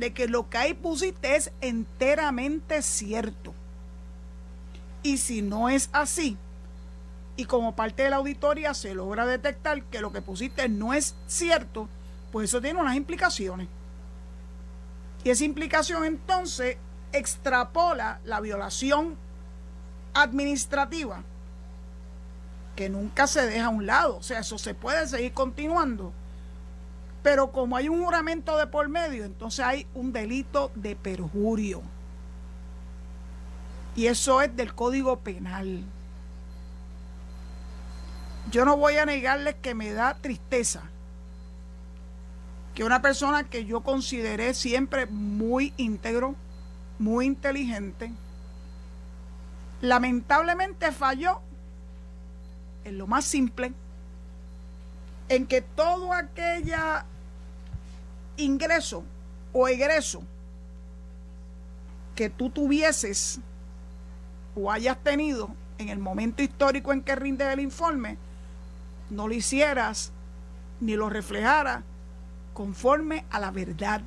de 0.00 0.12
que 0.14 0.26
lo 0.26 0.48
que 0.48 0.58
ahí 0.58 0.74
pusiste 0.74 1.36
es 1.36 1.52
enteramente 1.60 2.82
cierto. 2.82 3.54
Y 5.02 5.18
si 5.18 5.42
no 5.42 5.68
es 5.68 5.90
así, 5.92 6.36
y 7.36 7.44
como 7.44 7.76
parte 7.76 8.02
de 8.02 8.10
la 8.10 8.16
auditoría 8.16 8.74
se 8.74 8.94
logra 8.94 9.26
detectar 9.26 9.82
que 9.84 10.00
lo 10.00 10.10
que 10.10 10.22
pusiste 10.22 10.68
no 10.68 10.94
es 10.94 11.14
cierto, 11.26 11.88
pues 12.32 12.50
eso 12.50 12.60
tiene 12.60 12.80
unas 12.80 12.96
implicaciones. 12.96 13.68
Y 15.22 15.30
esa 15.30 15.44
implicación 15.44 16.04
entonces 16.04 16.78
extrapola 17.12 18.20
la 18.24 18.40
violación 18.40 19.16
administrativa 20.14 21.22
que 22.74 22.88
nunca 22.88 23.26
se 23.26 23.46
deja 23.46 23.66
a 23.66 23.70
un 23.70 23.84
lado. 23.84 24.16
O 24.16 24.22
sea, 24.22 24.40
eso 24.40 24.56
se 24.56 24.74
puede 24.74 25.06
seguir 25.06 25.34
continuando. 25.34 26.14
Pero 27.22 27.52
como 27.52 27.76
hay 27.76 27.88
un 27.88 28.02
juramento 28.02 28.56
de 28.56 28.66
por 28.66 28.88
medio, 28.88 29.24
entonces 29.24 29.64
hay 29.64 29.86
un 29.94 30.12
delito 30.12 30.70
de 30.74 30.96
perjurio. 30.96 31.82
Y 33.94 34.06
eso 34.06 34.40
es 34.40 34.54
del 34.56 34.74
Código 34.74 35.18
Penal. 35.18 35.84
Yo 38.50 38.64
no 38.64 38.76
voy 38.76 38.96
a 38.96 39.04
negarles 39.04 39.56
que 39.56 39.74
me 39.74 39.92
da 39.92 40.14
tristeza 40.14 40.82
que 42.74 42.84
una 42.84 43.02
persona 43.02 43.44
que 43.44 43.64
yo 43.64 43.80
consideré 43.80 44.54
siempre 44.54 45.06
muy 45.06 45.74
íntegro, 45.76 46.34
muy 46.98 47.26
inteligente, 47.26 48.12
lamentablemente 49.80 50.92
falló 50.92 51.40
en 52.84 52.98
lo 52.98 53.06
más 53.06 53.24
simple, 53.24 53.72
en 55.30 55.46
que 55.46 55.62
todo 55.62 56.12
aquella 56.12 57.06
ingreso 58.36 59.04
o 59.52 59.68
egreso 59.68 60.22
que 62.16 62.28
tú 62.28 62.50
tuvieses 62.50 63.38
o 64.56 64.72
hayas 64.72 64.98
tenido 64.98 65.48
en 65.78 65.88
el 65.88 66.00
momento 66.00 66.42
histórico 66.42 66.92
en 66.92 67.02
que 67.02 67.14
rinde 67.14 67.50
el 67.50 67.60
informe, 67.60 68.18
no 69.08 69.28
lo 69.28 69.34
hicieras 69.34 70.10
ni 70.80 70.96
lo 70.96 71.08
reflejaras 71.08 71.84
conforme 72.52 73.24
a 73.30 73.38
la 73.38 73.52
verdad. 73.52 74.02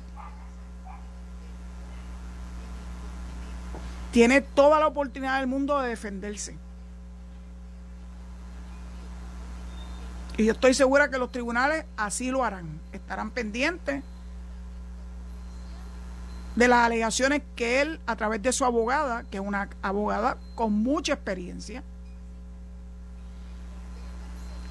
Tiene 4.12 4.42
toda 4.42 4.78
la 4.78 4.88
oportunidad 4.88 5.38
del 5.38 5.46
mundo 5.46 5.80
de 5.80 5.88
defenderse. 5.88 6.56
Y 10.36 10.44
yo 10.44 10.52
estoy 10.52 10.74
segura 10.74 11.10
que 11.10 11.18
los 11.18 11.30
tribunales 11.30 11.84
así 11.96 12.30
lo 12.30 12.44
harán. 12.44 12.80
Estarán 12.92 13.30
pendientes 13.30 14.02
de 16.56 16.68
las 16.68 16.86
alegaciones 16.86 17.42
que 17.56 17.80
él, 17.80 18.00
a 18.06 18.16
través 18.16 18.42
de 18.42 18.52
su 18.52 18.64
abogada, 18.64 19.24
que 19.30 19.38
es 19.38 19.42
una 19.44 19.68
abogada 19.82 20.38
con 20.54 20.72
mucha 20.72 21.14
experiencia, 21.14 21.82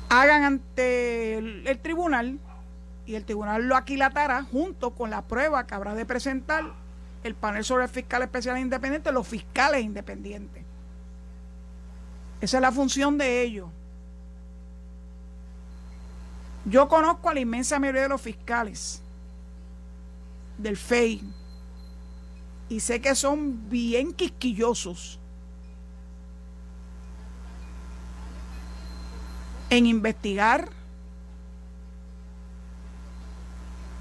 hagan 0.10 0.44
ante 0.44 1.38
el, 1.38 1.80
tribunal 1.82 2.40
y 3.06 3.16
el 3.16 3.26
tribunal 3.26 3.64
lo 3.64 3.76
aquilatará 3.76 4.44
junto 4.44 4.92
con 4.92 5.10
la 5.10 5.24
prueba 5.24 5.66
que 5.66 5.76
habrá 5.76 5.96
de 5.96 6.06
presentar 6.06 6.64
el 7.24 7.36
panel 7.36 7.64
sobre 7.64 7.88
fiscal 7.88 8.22
especial 8.22 8.58
independiente, 8.58 9.12
los 9.12 9.28
fiscales 9.28 9.84
independientes. 9.84 10.64
Esa 12.42 12.58
es 12.58 12.62
la 12.62 12.72
función 12.72 13.18
de 13.18 13.42
ellos. 13.42 13.70
Yo 16.66 16.88
conozco 16.88 17.30
a 17.30 17.34
la 17.34 17.42
inmensa 17.42 17.80
mayoría 17.80 18.04
de 18.04 18.10
los 18.10 18.22
fiscales 18.22 19.02
del 20.58 20.78
FEI 20.78 21.22
y 22.70 22.80
sé 22.80 23.02
que 23.02 23.16
son 23.16 23.70
bien 23.70 24.14
quisquillosos 24.14 25.20
en 29.70 29.88
investigar, 29.88 30.70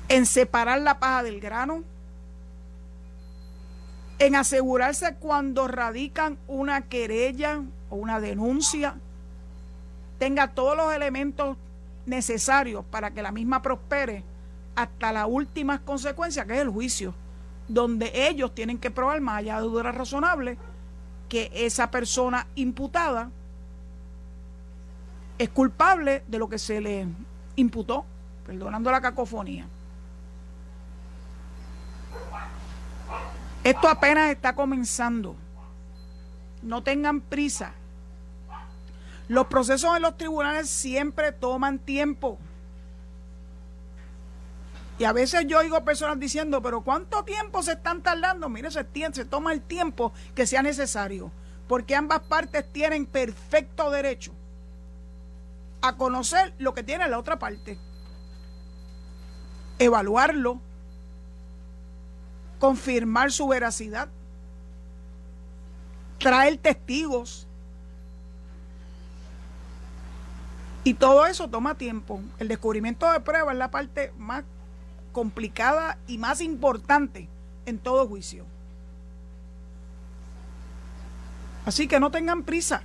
en 0.09 0.27
separar 0.27 0.83
la 0.83 0.98
paja 0.98 1.22
del 1.22 1.40
grano, 1.40 1.83
en 4.18 4.37
asegurarse 4.37 5.16
cuando 5.16 5.66
radican 5.66 6.38
una 6.46 6.83
querella 6.83 7.62
o 7.90 7.96
una 7.96 8.20
denuncia, 8.20 8.96
tenga 10.18 10.48
todos 10.48 10.77
los 10.77 10.94
elementos 10.94 11.57
necesarios 12.07 12.85
para 12.85 13.12
que 13.12 13.23
la 13.23 13.33
misma 13.33 13.62
prospere 13.62 14.25
hasta 14.75 15.12
las 15.12 15.27
últimas 15.29 15.81
consecuencias, 15.81 16.47
que 16.47 16.55
es 16.55 16.61
el 16.61 16.71
juicio, 16.71 17.15
donde 17.69 18.29
ellos 18.29 18.55
tienen 18.55 18.79
que 18.79 18.91
probar, 18.91 19.21
más 19.21 19.38
allá 19.38 19.57
de 19.57 19.62
dudas 19.62 19.95
razonables, 19.95 20.59
que 21.29 21.51
esa 21.55 21.91
persona 21.91 22.47
imputada 22.55 23.31
es 25.38 25.49
culpable 25.49 26.23
de 26.27 26.38
lo 26.38 26.49
que 26.49 26.59
se 26.59 26.81
le 26.81 27.07
imputó, 27.57 28.05
perdonando 28.47 28.91
la 28.91 29.01
cacofonía. 29.01 29.67
Esto 33.65 33.88
apenas 33.88 34.31
está 34.31 34.55
comenzando. 34.55 35.37
No 36.62 36.83
tengan 36.83 37.21
prisa. 37.21 37.73
Los 39.33 39.47
procesos 39.47 39.97
en 39.97 40.03
los 40.03 40.18
tribunales 40.18 40.68
siempre 40.68 41.33
toman 41.33 41.79
tiempo. 41.79 42.38
Y 44.99 45.05
a 45.05 45.12
veces 45.14 45.47
yo 45.47 45.59
oigo 45.59 45.83
personas 45.87 46.21
diciendo, 46.21 46.61
pero 46.61 46.83
¿cuánto 46.83 47.25
tiempo 47.25 47.62
se 47.62 47.73
están 47.73 48.03
tardando? 48.03 48.51
Mire, 48.51 48.71
se, 48.71 48.87
se 49.12 49.25
toma 49.25 49.55
el 49.55 49.62
tiempo 49.62 50.12
que 50.35 50.47
sea 50.47 50.61
necesario, 50.61 51.33
porque 51.66 51.97
ambas 51.97 52.21
partes 52.21 52.71
tienen 52.75 53.07
perfecto 53.07 53.90
derecho 53.90 54.35
a 55.81 55.97
conocer 55.97 56.53
lo 56.59 56.75
que 56.75 56.83
tiene 56.83 57.09
la 57.09 57.18
otra 57.18 57.38
parte, 57.38 57.79
evaluarlo, 59.79 60.61
confirmar 62.59 63.33
su 63.33 63.49
veracidad, 63.49 64.11
traer 66.18 66.59
testigos. 66.59 67.49
Y 70.85 70.95
todo 70.95 71.27
eso 71.27 71.49
toma 71.49 71.77
tiempo. 71.77 72.21
El 72.38 72.49
descubrimiento 72.49 73.11
de 73.12 73.21
pruebas 73.21 73.53
es 73.53 73.59
la 73.59 73.71
parte 73.71 74.12
más 74.18 74.45
complicada 75.12 75.99
y 76.07 76.18
más 76.18 76.40
importante 76.40 77.29
en 77.66 77.79
todo 77.79 78.09
juicio. 78.09 78.45
Así 81.64 81.87
que 81.87 82.01
no 82.01 82.11
tengan 82.11 82.42
prisa. 82.42 82.83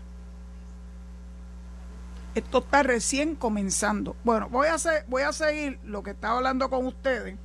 Esto 2.35 2.59
está 2.59 2.83
recién 2.83 3.35
comenzando. 3.35 4.15
Bueno, 4.23 4.47
voy 4.49 4.67
a, 4.67 4.75
hacer, 4.75 5.05
voy 5.07 5.23
a 5.23 5.33
seguir 5.33 5.79
lo 5.83 6.03
que 6.03 6.11
estaba 6.11 6.37
hablando 6.37 6.69
con 6.69 6.85
ustedes, 6.85 7.35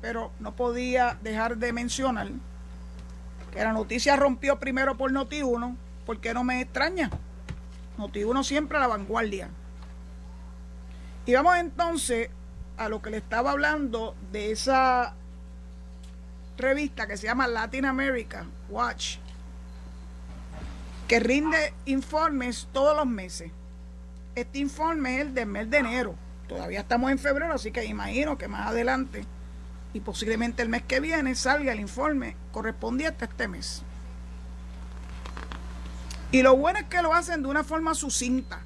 pero 0.00 0.32
no 0.40 0.56
podía 0.56 1.16
dejar 1.22 1.58
de 1.58 1.72
mencionar 1.72 2.28
que 3.52 3.62
la 3.62 3.72
noticia 3.72 4.16
rompió 4.16 4.58
primero 4.58 4.96
por 4.96 5.12
Noti1, 5.12 5.76
porque 6.06 6.34
no 6.34 6.42
me 6.42 6.60
extraña. 6.60 7.10
Noti1 7.98 8.42
siempre 8.42 8.78
a 8.78 8.80
la 8.80 8.86
vanguardia. 8.88 9.48
Y 11.30 11.34
vamos 11.34 11.58
entonces 11.58 12.28
a 12.76 12.88
lo 12.88 13.00
que 13.00 13.10
le 13.10 13.18
estaba 13.18 13.52
hablando 13.52 14.16
de 14.32 14.50
esa 14.50 15.14
revista 16.58 17.06
que 17.06 17.16
se 17.16 17.28
llama 17.28 17.46
Latin 17.46 17.84
America 17.84 18.46
Watch, 18.68 19.18
que 21.06 21.20
rinde 21.20 21.72
informes 21.84 22.66
todos 22.72 22.96
los 22.96 23.06
meses. 23.06 23.52
Este 24.34 24.58
informe 24.58 25.20
es 25.20 25.20
el 25.20 25.34
del 25.34 25.46
mes 25.46 25.70
de 25.70 25.78
enero. 25.78 26.16
Todavía 26.48 26.80
estamos 26.80 27.12
en 27.12 27.20
febrero, 27.20 27.54
así 27.54 27.70
que 27.70 27.84
imagino 27.84 28.36
que 28.36 28.48
más 28.48 28.66
adelante 28.66 29.24
y 29.94 30.00
posiblemente 30.00 30.62
el 30.62 30.68
mes 30.68 30.82
que 30.82 30.98
viene 30.98 31.36
salga 31.36 31.70
el 31.70 31.78
informe 31.78 32.34
correspondiente 32.50 33.24
a 33.24 33.28
este 33.28 33.46
mes. 33.46 33.84
Y 36.32 36.42
lo 36.42 36.56
bueno 36.56 36.80
es 36.80 36.86
que 36.86 37.00
lo 37.02 37.14
hacen 37.14 37.40
de 37.40 37.48
una 37.48 37.62
forma 37.62 37.94
sucinta. 37.94 38.62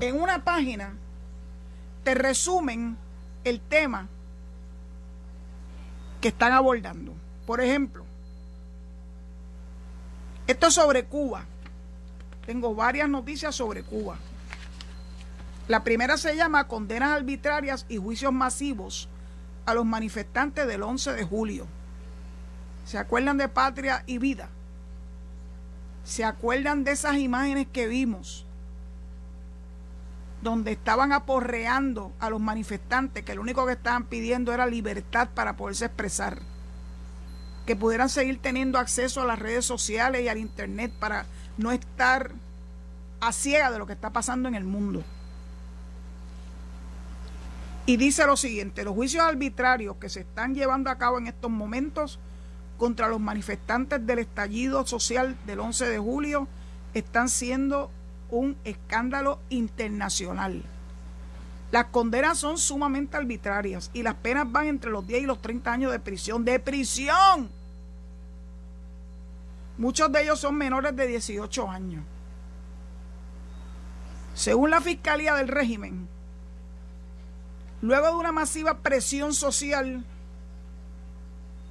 En 0.00 0.20
una 0.20 0.44
página 0.44 0.92
te 2.06 2.14
resumen 2.14 2.96
el 3.42 3.60
tema 3.60 4.06
que 6.20 6.28
están 6.28 6.52
abordando. 6.52 7.12
Por 7.48 7.60
ejemplo, 7.60 8.04
esto 10.46 10.68
es 10.68 10.74
sobre 10.74 11.06
Cuba. 11.06 11.44
Tengo 12.46 12.76
varias 12.76 13.08
noticias 13.08 13.56
sobre 13.56 13.82
Cuba. 13.82 14.18
La 15.66 15.82
primera 15.82 16.16
se 16.16 16.36
llama 16.36 16.68
Condenas 16.68 17.10
arbitrarias 17.10 17.86
y 17.88 17.96
juicios 17.96 18.32
masivos 18.32 19.08
a 19.64 19.74
los 19.74 19.84
manifestantes 19.84 20.68
del 20.68 20.84
11 20.84 21.12
de 21.12 21.24
julio. 21.24 21.66
¿Se 22.84 22.98
acuerdan 22.98 23.36
de 23.36 23.48
Patria 23.48 24.04
y 24.06 24.18
Vida? 24.18 24.48
¿Se 26.04 26.22
acuerdan 26.22 26.84
de 26.84 26.92
esas 26.92 27.16
imágenes 27.16 27.66
que 27.72 27.88
vimos? 27.88 28.45
Donde 30.46 30.70
estaban 30.70 31.10
aporreando 31.10 32.12
a 32.20 32.30
los 32.30 32.38
manifestantes, 32.38 33.24
que 33.24 33.34
lo 33.34 33.42
único 33.42 33.66
que 33.66 33.72
estaban 33.72 34.04
pidiendo 34.04 34.52
era 34.52 34.64
libertad 34.64 35.28
para 35.34 35.56
poderse 35.56 35.86
expresar. 35.86 36.40
que 37.66 37.74
pudieran 37.74 38.08
seguir 38.08 38.38
teniendo 38.40 38.78
acceso 38.78 39.20
a 39.20 39.26
las 39.26 39.40
redes 39.40 39.64
sociales 39.64 40.22
y 40.22 40.28
al 40.28 40.38
Internet 40.38 40.92
para 41.00 41.26
no 41.58 41.72
estar 41.72 42.30
a 43.20 43.32
ciega 43.32 43.72
de 43.72 43.78
lo 43.80 43.88
que 43.88 43.94
está 43.94 44.10
pasando 44.10 44.48
en 44.48 44.54
el 44.54 44.62
mundo. 44.62 45.02
Y 47.84 47.96
dice 47.96 48.24
lo 48.24 48.36
siguiente, 48.36 48.84
los 48.84 48.94
juicios 48.94 49.24
arbitrarios 49.24 49.96
que 49.96 50.08
se 50.08 50.20
están 50.20 50.54
llevando 50.54 50.90
a 50.90 50.96
cabo 50.96 51.18
en 51.18 51.26
estos 51.26 51.50
momentos 51.50 52.20
contra 52.78 53.08
los 53.08 53.18
manifestantes 53.18 54.06
del 54.06 54.20
estallido 54.20 54.86
social 54.86 55.36
del 55.44 55.58
11 55.58 55.86
de 55.86 55.98
julio 55.98 56.46
están 56.94 57.28
siendo 57.28 57.90
un 58.30 58.56
escándalo 58.64 59.38
internacional. 59.50 60.62
Las 61.70 61.86
condenas 61.86 62.38
son 62.38 62.58
sumamente 62.58 63.16
arbitrarias 63.16 63.90
y 63.92 64.02
las 64.02 64.14
penas 64.14 64.50
van 64.50 64.66
entre 64.66 64.90
los 64.90 65.06
10 65.06 65.22
y 65.22 65.26
los 65.26 65.42
30 65.42 65.72
años 65.72 65.92
de 65.92 65.98
prisión. 65.98 66.44
¡De 66.44 66.58
prisión! 66.60 67.50
Muchos 69.76 70.10
de 70.10 70.22
ellos 70.22 70.40
son 70.40 70.54
menores 70.54 70.94
de 70.96 71.06
18 71.06 71.70
años. 71.70 72.04
Según 74.34 74.70
la 74.70 74.80
Fiscalía 74.80 75.34
del 75.34 75.48
régimen, 75.48 76.08
luego 77.82 78.06
de 78.06 78.14
una 78.14 78.32
masiva 78.32 78.78
presión 78.78 79.34
social 79.34 80.04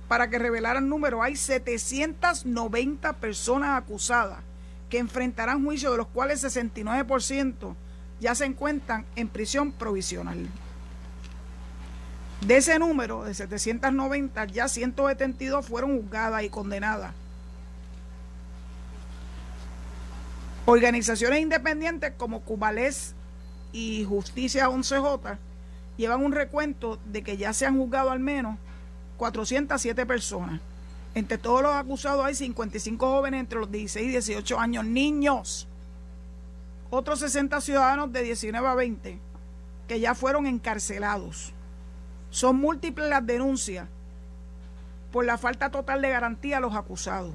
para 0.08 0.30
que 0.30 0.38
revelaran 0.38 0.88
números, 0.88 1.22
hay 1.24 1.36
790 1.36 3.14
personas 3.14 3.82
acusadas 3.82 4.40
que 4.96 5.00
enfrentarán 5.00 5.66
juicio, 5.66 5.92
de 5.92 5.98
los 5.98 6.08
cuales 6.08 6.42
69% 6.42 7.76
ya 8.22 8.34
se 8.34 8.46
encuentran 8.46 9.06
en 9.18 9.28
prisión 9.28 9.74
provisional. 9.74 10.48
De 12.48 12.56
ese 12.56 12.80
número, 12.80 13.26
de 13.26 13.34
790, 13.34 14.46
ya 14.46 14.70
172 14.70 15.66
fueron 15.66 16.02
juzgadas 16.02 16.44
y 16.44 16.50
condenadas. 16.50 17.14
Organizaciones 20.66 21.42
independientes 21.42 22.14
como 22.16 22.40
Cubales 22.40 23.16
y 23.74 24.06
Justicia 24.06 24.70
11J 24.70 25.38
llevan 25.98 26.24
un 26.24 26.32
recuento 26.32 27.00
de 27.04 27.22
que 27.22 27.36
ya 27.36 27.52
se 27.52 27.66
han 27.66 27.78
juzgado 27.78 28.12
al 28.12 28.22
menos 28.22 28.58
407 29.18 30.06
personas. 30.06 30.62
Entre 31.16 31.38
todos 31.38 31.64
los 31.64 31.74
acusados 31.74 32.24
hay 32.24 32.36
55 32.36 33.08
jóvenes 33.08 33.40
entre 33.40 33.60
los 33.60 33.72
16 33.72 34.08
y 34.08 34.12
18 34.12 34.60
años, 34.60 34.86
niños 34.86 35.68
otros 36.90 37.20
60 37.20 37.60
ciudadanos 37.62 38.14
de 38.14 38.24
19 38.24 38.68
a 38.68 38.76
20 38.76 39.20
que 39.88 40.00
ya 40.00 40.16
fueron 40.16 40.48
encarcelados. 40.48 41.52
Son 42.30 42.56
múltiples 42.56 43.10
las 43.10 43.26
denuncias 43.26 43.88
por 45.12 45.26
la 45.26 45.38
falta 45.38 45.70
total 45.70 46.02
de 46.02 46.10
garantía 46.10 46.58
a 46.58 46.60
los 46.60 46.76
acusados. 46.76 47.34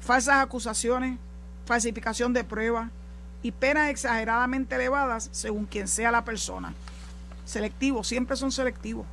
Falsas 0.00 0.36
acusaciones, 0.36 1.18
falsificación 1.66 2.32
de 2.32 2.44
pruebas 2.44 2.90
y 3.42 3.52
penas 3.52 3.90
exageradamente 3.90 4.76
elevadas 4.76 5.28
según 5.32 5.66
quien 5.66 5.88
sea 5.88 6.10
la 6.10 6.24
persona. 6.24 6.74
Selectivos, 7.44 8.06
siempre 8.06 8.36
son 8.36 8.52
selectivos. 8.52 9.06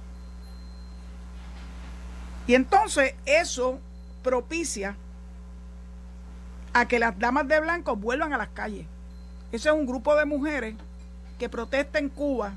Y 2.47 2.55
entonces 2.55 3.15
eso 3.25 3.79
propicia 4.23 4.95
a 6.73 6.88
que 6.88 6.99
las 6.99 7.17
damas 7.17 7.47
de 7.47 7.60
blanco 7.60 7.95
vuelvan 7.95 8.34
a 8.34 8.38
las 8.38 8.49
calles. 8.49 8.86
Ese 9.51 9.69
es 9.69 9.75
un 9.75 9.86
grupo 9.86 10.15
de 10.15 10.25
mujeres 10.25 10.75
que 11.39 11.49
protesta 11.49 11.99
en 11.99 12.10
Cuba. 12.10 12.53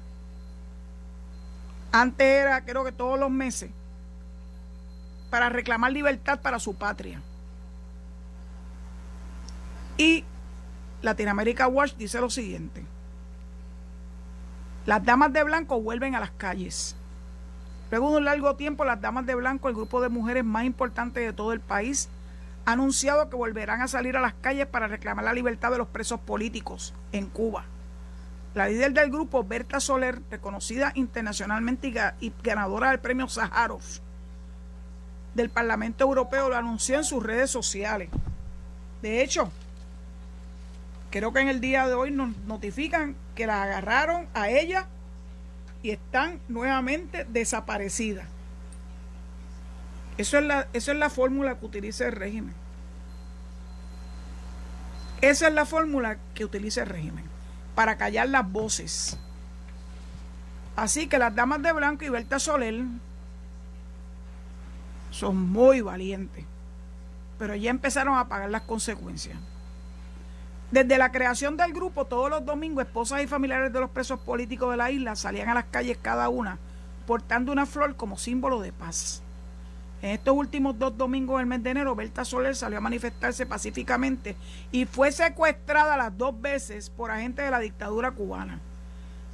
Antes 1.93 2.27
era, 2.27 2.65
creo 2.65 2.85
que 2.85 2.93
todos 2.93 3.19
los 3.19 3.31
meses, 3.31 3.71
para 5.31 5.49
reclamar 5.49 5.93
libertad 5.93 6.41
para 6.41 6.59
su 6.59 6.75
patria. 6.75 7.23
Y 9.97 10.25
Latinoamérica 11.03 11.69
Watch 11.69 11.95
dice 11.95 12.21
lo 12.21 12.31
siguiente. 12.31 12.85
Las 14.87 15.05
damas 15.05 15.33
de 15.33 15.45
blanco 15.45 15.81
vuelven 15.81 16.15
a 16.15 16.21
las 16.21 16.31
calles. 16.31 16.97
Luego 17.91 18.11
de 18.11 18.19
un 18.19 18.25
largo 18.25 18.55
tiempo, 18.57 18.85
las 18.85 19.01
damas 19.01 19.25
de 19.25 19.35
blanco, 19.35 19.69
el 19.69 19.75
grupo 19.75 20.01
de 20.01 20.09
mujeres 20.09 20.45
más 20.45 20.65
importante 20.65 21.21
de 21.21 21.33
todo 21.33 21.53
el 21.53 21.61
país, 21.61 22.09
ha 22.67 22.73
anunciado 22.73 23.31
que 23.31 23.37
volverán 23.37 23.81
a 23.81 23.89
salir 23.89 24.17
a 24.17 24.21
las 24.21 24.35
calles 24.35 24.67
para 24.67 24.89
reclamar 24.89 25.25
la 25.25 25.33
libertad 25.33 25.71
de 25.71 25.79
los 25.79 25.89
presos 25.89 26.21
políticos 26.21 26.93
en 27.13 27.27
Cuba. 27.27 27.65
La 28.55 28.69
líder 28.69 28.93
del 28.93 29.11
grupo, 29.11 29.43
Berta 29.43 29.81
Soler, 29.81 30.21
reconocida 30.31 30.93
internacionalmente 30.95 31.93
y 32.21 32.33
ganadora 32.43 32.91
del 32.91 33.01
premio 33.01 33.29
Sájarov 33.29 33.81
del 35.35 35.49
Parlamento 35.49 36.05
Europeo, 36.05 36.49
lo 36.49 36.57
anunció 36.57 36.97
en 36.97 37.05
sus 37.05 37.23
redes 37.23 37.51
sociales. 37.51 38.11
De 39.01 39.23
hecho, 39.23 39.51
creo 41.11 41.33
que 41.33 41.41
en 41.41 41.49
el 41.49 41.61
día 41.61 41.87
de 41.87 41.95
hoy 41.95 42.11
nos 42.11 42.37
notifican 42.47 43.17
que 43.35 43.47
la 43.47 43.63
agarraron 43.63 44.27
a 44.35 44.51
ella 44.51 44.89
y 45.83 45.91
están 45.91 46.41
nuevamente 46.49 47.25
desaparecidas. 47.25 48.27
Eso 50.17 50.39
es 50.39 50.45
la, 50.45 50.67
es 50.73 50.89
la 50.89 51.11
fórmula 51.11 51.59
que 51.59 51.67
utiliza 51.67 52.07
el 52.07 52.13
régimen. 52.13 52.55
Esa 55.21 55.49
es 55.49 55.55
la 55.55 55.65
fórmula 55.65 56.19
que 56.35 56.45
utiliza 56.45 56.83
el 56.83 56.89
régimen 56.89 57.25
para 57.75 57.97
callar 57.97 58.29
las 58.29 58.51
voces. 58.51 59.17
Así 60.75 61.07
que 61.07 61.19
las 61.19 61.35
damas 61.35 61.63
de 61.63 61.73
blanco 61.73 62.05
y 62.05 62.09
Berta 62.09 62.39
Soler 62.39 62.85
son 65.11 65.51
muy 65.51 65.81
valientes, 65.81 66.45
pero 67.39 67.55
ya 67.57 67.71
empezaron 67.71 68.17
a 68.17 68.29
pagar 68.29 68.51
las 68.51 68.63
consecuencias. 68.63 69.39
Desde 70.71 70.99
la 70.99 71.11
creación 71.11 71.57
del 71.57 71.73
grupo, 71.73 72.05
todos 72.05 72.29
los 72.29 72.45
domingos, 72.45 72.85
esposas 72.85 73.23
y 73.23 73.27
familiares 73.27 73.73
de 73.73 73.81
los 73.81 73.91
presos 73.91 74.21
políticos 74.21 74.71
de 74.71 74.77
la 74.77 74.91
isla 74.91 75.17
salían 75.17 75.49
a 75.49 75.55
las 75.55 75.65
calles 75.65 75.99
cada 76.01 76.29
una 76.29 76.59
portando 77.09 77.53
una 77.53 77.65
flor 77.65 77.97
como 77.97 78.19
símbolo 78.19 78.61
de 78.61 78.71
paz. 78.71 79.23
En 80.03 80.11
estos 80.11 80.37
últimos 80.37 80.79
dos 80.79 80.95
domingos 80.99 81.39
del 81.39 81.47
mes 81.47 81.63
de 81.63 81.71
enero, 81.71 81.95
Berta 81.95 82.23
Soler 82.23 82.55
salió 82.55 82.77
a 82.77 82.83
manifestarse 82.83 83.47
pacíficamente 83.47 84.37
y 84.71 84.85
fue 84.85 85.11
secuestrada 85.11 85.97
las 85.97 86.17
dos 86.19 86.39
veces 86.39 86.91
por 86.91 87.11
agentes 87.11 87.47
de 87.47 87.51
la 87.51 87.61
dictadura 87.61 88.11
cubana. 88.11 88.61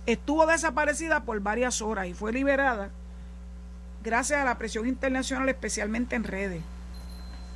Estuvo 0.07 0.47
desaparecida 0.47 1.25
por 1.25 1.41
varias 1.41 1.83
horas 1.83 2.07
y 2.07 2.15
fue 2.15 2.33
liberada 2.33 2.91
gracias 4.05 4.41
a 4.41 4.45
la 4.45 4.57
presión 4.57 4.87
internacional, 4.87 5.49
especialmente 5.49 6.15
en 6.15 6.23
redes. 6.23 6.63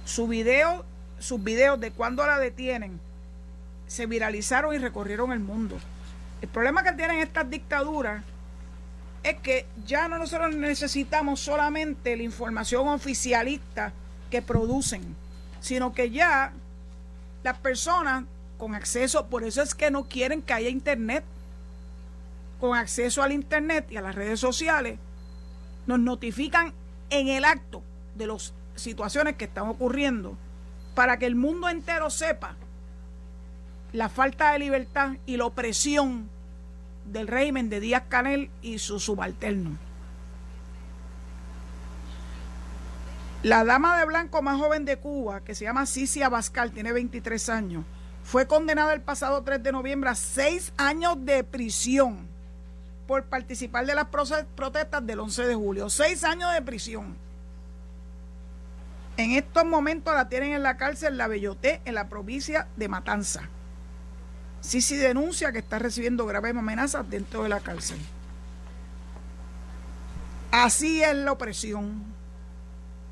Su 0.04 0.26
video, 0.26 0.84
sus 1.20 1.44
videos 1.44 1.78
de 1.78 1.92
cuando 1.92 2.26
la 2.26 2.40
detienen 2.40 2.98
se 3.88 4.07
viralizaron 4.07 4.74
y 4.74 4.79
recorrieron 4.79 5.33
el 5.33 5.40
mundo. 5.40 5.77
El 6.40 6.48
problema 6.48 6.85
que 6.85 6.92
tienen 6.92 7.18
estas 7.18 7.51
dictaduras 7.51 8.22
es 9.24 9.37
que 9.40 9.66
ya 9.85 10.07
no 10.07 10.18
nosotros 10.18 10.55
necesitamos 10.55 11.40
solamente 11.40 12.16
la 12.16 12.22
información 12.22 12.87
oficialista 12.87 13.92
que 14.31 14.40
producen, 14.42 15.16
sino 15.61 15.92
que 15.92 16.11
ya 16.11 16.53
las 17.42 17.59
personas 17.59 18.24
con 18.59 18.74
acceso, 18.74 19.27
por 19.27 19.44
eso 19.44 19.62
es 19.62 19.74
que 19.74 19.90
no 19.90 20.05
quieren 20.05 20.42
que 20.42 20.53
haya 20.53 20.68
internet, 20.68 21.24
con 22.61 22.77
acceso 22.77 23.22
al 23.22 23.33
internet 23.33 23.87
y 23.90 23.96
a 23.96 24.03
las 24.03 24.14
redes 24.14 24.40
sociales, 24.40 24.98
nos 25.87 25.98
notifican 25.98 26.72
en 27.11 27.29
el 27.29 27.44
acto 27.44 27.83
de 28.16 28.27
las 28.27 28.53
situaciones 28.74 29.37
que 29.37 29.46
están 29.46 29.68
ocurriendo 29.68 30.37
para 30.94 31.18
que 31.18 31.27
el 31.27 31.37
mundo 31.37 31.68
entero 31.68 32.11
sepa 32.11 32.57
la 33.92 34.09
falta 34.09 34.53
de 34.53 34.59
libertad 34.59 35.12
y 35.27 35.37
la 35.37 35.46
opresión 35.46 36.29
del 37.07 37.27
régimen 37.27 37.70
de 37.70 37.81
Díaz 37.81 38.05
Canel 38.09 38.51
y 38.62 38.79
su 38.79 39.01
subalterno. 39.01 39.79
La 43.42 43.64
dama 43.64 43.99
de 43.99 44.05
blanco 44.05 44.43
más 44.43 44.59
joven 44.59 44.84
de 44.84 44.97
Cuba, 44.97 45.41
que 45.41 45.55
se 45.55 45.64
llama 45.64 45.86
Cici 45.86 46.22
Abascal, 46.22 46.72
tiene 46.72 46.93
23 46.93 47.49
años, 47.49 47.84
fue 48.24 48.47
condenada 48.47 48.93
el 48.93 49.01
pasado 49.01 49.43
3 49.43 49.62
de 49.62 49.72
noviembre 49.72 50.11
a 50.11 50.14
seis 50.14 50.72
años 50.76 51.24
de 51.24 51.45
prisión 51.45 52.26
por 53.07 53.24
participar 53.24 53.86
de 53.86 53.95
las 53.95 54.09
protestas 54.09 55.07
del 55.07 55.20
11 55.20 55.47
de 55.47 55.55
julio. 55.55 55.89
Seis 55.89 56.24
años 56.24 56.53
de 56.53 56.61
prisión. 56.61 57.16
En 59.16 59.30
estos 59.30 59.64
momentos 59.64 60.14
la 60.14 60.28
tienen 60.28 60.53
en 60.53 60.62
la 60.62 60.76
cárcel 60.76 61.16
La 61.16 61.26
Belloté, 61.26 61.80
en 61.86 61.95
la 61.95 62.09
provincia 62.09 62.68
de 62.76 62.89
Matanza. 62.89 63.49
Sisi 64.61 64.96
denuncia 64.96 65.52
que 65.52 65.59
está 65.59 65.78
recibiendo 65.78 66.26
graves 66.26 66.56
amenazas 66.56 67.09
dentro 67.09 67.42
de 67.42 67.48
la 67.48 67.61
cárcel. 67.61 67.98
Así 70.50 71.02
es 71.02 71.14
la 71.14 71.32
opresión. 71.32 72.02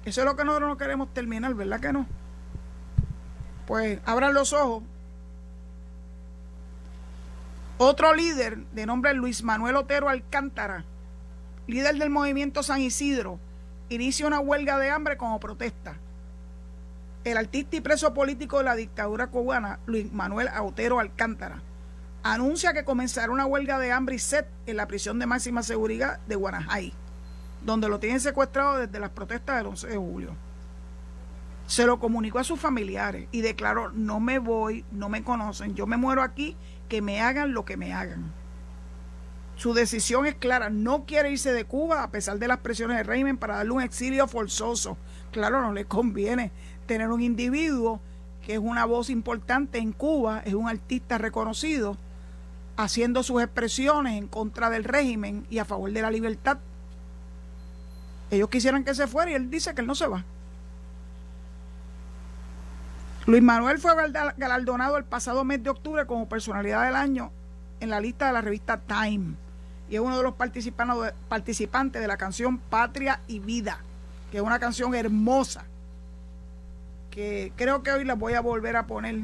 Eso 0.04 0.20
es 0.20 0.24
lo 0.24 0.36
que 0.36 0.44
nosotros 0.44 0.68
no 0.68 0.76
queremos 0.76 1.12
terminar, 1.12 1.54
¿verdad 1.54 1.80
que 1.80 1.92
no? 1.92 2.06
Pues 3.66 4.00
abran 4.04 4.34
los 4.34 4.52
ojos. 4.52 4.82
Otro 7.78 8.14
líder 8.14 8.58
de 8.72 8.86
nombre 8.86 9.12
Luis 9.12 9.42
Manuel 9.42 9.76
Otero 9.76 10.08
Alcántara, 10.08 10.84
líder 11.66 11.96
del 11.96 12.08
movimiento 12.08 12.62
San 12.62 12.80
Isidro, 12.80 13.38
inicia 13.90 14.26
una 14.26 14.40
huelga 14.40 14.78
de 14.78 14.90
hambre 14.90 15.16
como 15.16 15.40
protesta 15.40 15.96
el 17.26 17.38
artista 17.38 17.74
y 17.74 17.80
preso 17.80 18.14
político 18.14 18.58
de 18.58 18.64
la 18.64 18.76
dictadura 18.76 19.26
cubana, 19.26 19.80
Luis 19.86 20.12
Manuel 20.12 20.46
Autero 20.46 21.00
Alcántara, 21.00 21.60
anuncia 22.22 22.72
que 22.72 22.84
comenzará 22.84 23.32
una 23.32 23.46
huelga 23.46 23.80
de 23.80 23.90
hambre 23.90 24.14
y 24.14 24.20
sed 24.20 24.44
en 24.66 24.76
la 24.76 24.86
prisión 24.86 25.18
de 25.18 25.26
máxima 25.26 25.64
seguridad 25.64 26.20
de 26.28 26.36
Guanajay, 26.36 26.92
donde 27.62 27.88
lo 27.88 27.98
tienen 27.98 28.20
secuestrado 28.20 28.78
desde 28.78 29.00
las 29.00 29.10
protestas 29.10 29.56
del 29.56 29.66
11 29.66 29.88
de 29.88 29.96
julio. 29.96 30.36
Se 31.66 31.84
lo 31.84 31.98
comunicó 31.98 32.38
a 32.38 32.44
sus 32.44 32.60
familiares 32.60 33.26
y 33.32 33.40
declaró, 33.40 33.90
no 33.90 34.20
me 34.20 34.38
voy, 34.38 34.84
no 34.92 35.08
me 35.08 35.24
conocen, 35.24 35.74
yo 35.74 35.88
me 35.88 35.96
muero 35.96 36.22
aquí, 36.22 36.56
que 36.88 37.02
me 37.02 37.20
hagan 37.20 37.54
lo 37.54 37.64
que 37.64 37.76
me 37.76 37.92
hagan. 37.92 38.32
Su 39.56 39.74
decisión 39.74 40.26
es 40.26 40.36
clara, 40.36 40.70
no 40.70 41.06
quiere 41.06 41.32
irse 41.32 41.52
de 41.52 41.64
Cuba 41.64 42.04
a 42.04 42.10
pesar 42.12 42.38
de 42.38 42.46
las 42.46 42.58
presiones 42.58 42.98
del 42.98 43.06
régimen 43.06 43.36
para 43.36 43.56
darle 43.56 43.72
un 43.72 43.82
exilio 43.82 44.28
forzoso. 44.28 44.96
Claro, 45.32 45.60
no 45.60 45.72
le 45.72 45.86
conviene 45.86 46.52
tener 46.86 47.10
un 47.10 47.20
individuo 47.20 48.00
que 48.44 48.54
es 48.54 48.60
una 48.60 48.84
voz 48.84 49.10
importante 49.10 49.78
en 49.78 49.92
Cuba, 49.92 50.42
es 50.44 50.54
un 50.54 50.68
artista 50.68 51.18
reconocido, 51.18 51.96
haciendo 52.76 53.22
sus 53.22 53.42
expresiones 53.42 54.16
en 54.16 54.28
contra 54.28 54.70
del 54.70 54.84
régimen 54.84 55.46
y 55.50 55.58
a 55.58 55.64
favor 55.64 55.90
de 55.90 56.02
la 56.02 56.10
libertad. 56.10 56.58
Ellos 58.30 58.48
quisieran 58.48 58.84
que 58.84 58.94
se 58.94 59.06
fuera 59.06 59.30
y 59.30 59.34
él 59.34 59.50
dice 59.50 59.74
que 59.74 59.80
él 59.80 59.86
no 59.86 59.94
se 59.94 60.06
va. 60.06 60.24
Luis 63.26 63.42
Manuel 63.42 63.78
fue 63.78 63.92
galardonado 64.36 64.96
el 64.96 65.04
pasado 65.04 65.42
mes 65.44 65.62
de 65.62 65.70
octubre 65.70 66.06
como 66.06 66.28
personalidad 66.28 66.84
del 66.84 66.94
año 66.94 67.32
en 67.80 67.90
la 67.90 68.00
lista 68.00 68.28
de 68.28 68.32
la 68.32 68.40
revista 68.40 68.78
Time 68.78 69.34
y 69.88 69.94
es 69.94 70.00
uno 70.00 70.16
de 70.16 70.22
los 70.22 70.34
participantes 70.34 72.00
de 72.00 72.08
la 72.08 72.16
canción 72.16 72.58
Patria 72.58 73.20
y 73.26 73.38
Vida, 73.38 73.80
que 74.30 74.38
es 74.38 74.42
una 74.42 74.58
canción 74.58 74.94
hermosa, 74.94 75.64
que 77.16 77.50
creo 77.56 77.82
que 77.82 77.90
hoy 77.92 78.04
la 78.04 78.14
voy 78.14 78.34
a 78.34 78.42
volver 78.42 78.76
a 78.76 78.86
poner 78.86 79.22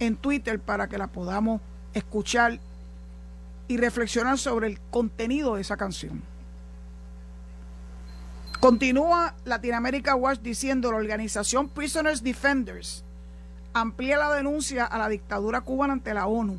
en 0.00 0.16
Twitter 0.16 0.58
para 0.58 0.88
que 0.88 0.98
la 0.98 1.06
podamos 1.06 1.60
escuchar 1.94 2.58
y 3.68 3.76
reflexionar 3.76 4.36
sobre 4.36 4.66
el 4.66 4.80
contenido 4.90 5.54
de 5.54 5.60
esa 5.60 5.76
canción. 5.76 6.24
Continúa 8.58 9.36
Latinoamérica 9.44 10.16
Watch 10.16 10.40
diciendo 10.40 10.90
la 10.90 10.98
organización 10.98 11.68
Prisoners 11.68 12.24
Defenders 12.24 13.04
amplía 13.74 14.18
la 14.18 14.34
denuncia 14.34 14.84
a 14.84 14.98
la 14.98 15.08
dictadura 15.08 15.60
cubana 15.60 15.92
ante 15.92 16.12
la 16.12 16.26
ONU 16.26 16.58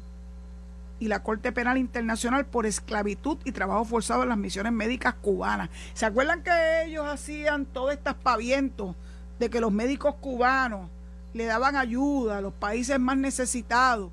y 1.02 1.10
la 1.10 1.22
Corte 1.22 1.52
Penal 1.52 1.80
Internacional 1.80 2.46
por 2.46 2.66
esclavitud 2.66 3.38
y 3.44 3.52
trabajo 3.52 3.84
forzado 3.84 4.24
en 4.24 4.30
las 4.30 4.38
misiones 4.38 4.72
médicas 4.72 5.16
cubanas. 5.16 5.70
¿Se 5.94 6.06
acuerdan 6.06 6.44
que 6.44 6.86
ellos 6.86 7.06
hacían 7.06 7.66
todo 7.66 7.92
este 7.92 8.08
aspaviento 8.08 8.96
de 9.42 9.50
que 9.50 9.60
los 9.60 9.72
médicos 9.72 10.14
cubanos 10.22 10.88
le 11.34 11.46
daban 11.46 11.76
ayuda 11.76 12.38
a 12.38 12.42
los 12.42 12.54
países 12.54 13.00
más 13.00 13.18
necesitados? 13.18 14.12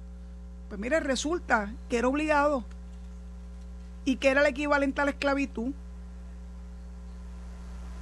Pues 0.70 0.80
mire, 0.80 1.00
resulta 1.00 1.74
que 1.90 1.98
era 1.98 2.08
obligado 2.08 2.64
y 4.06 4.16
que 4.16 4.30
era 4.30 4.40
el 4.40 4.46
equivalente 4.46 5.02
a 5.02 5.04
la 5.04 5.10
esclavitud. 5.10 5.72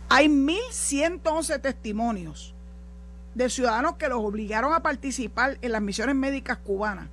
Hay 0.09 0.29
1.111 0.29 1.61
testimonios 1.61 2.55
de 3.35 3.51
ciudadanos 3.51 3.97
que 3.97 4.09
los 4.09 4.21
obligaron 4.21 4.73
a 4.73 4.81
participar 4.81 5.59
en 5.63 5.73
las 5.73 5.83
misiones 5.83 6.15
médicas 6.15 6.59
cubanas 6.59 7.09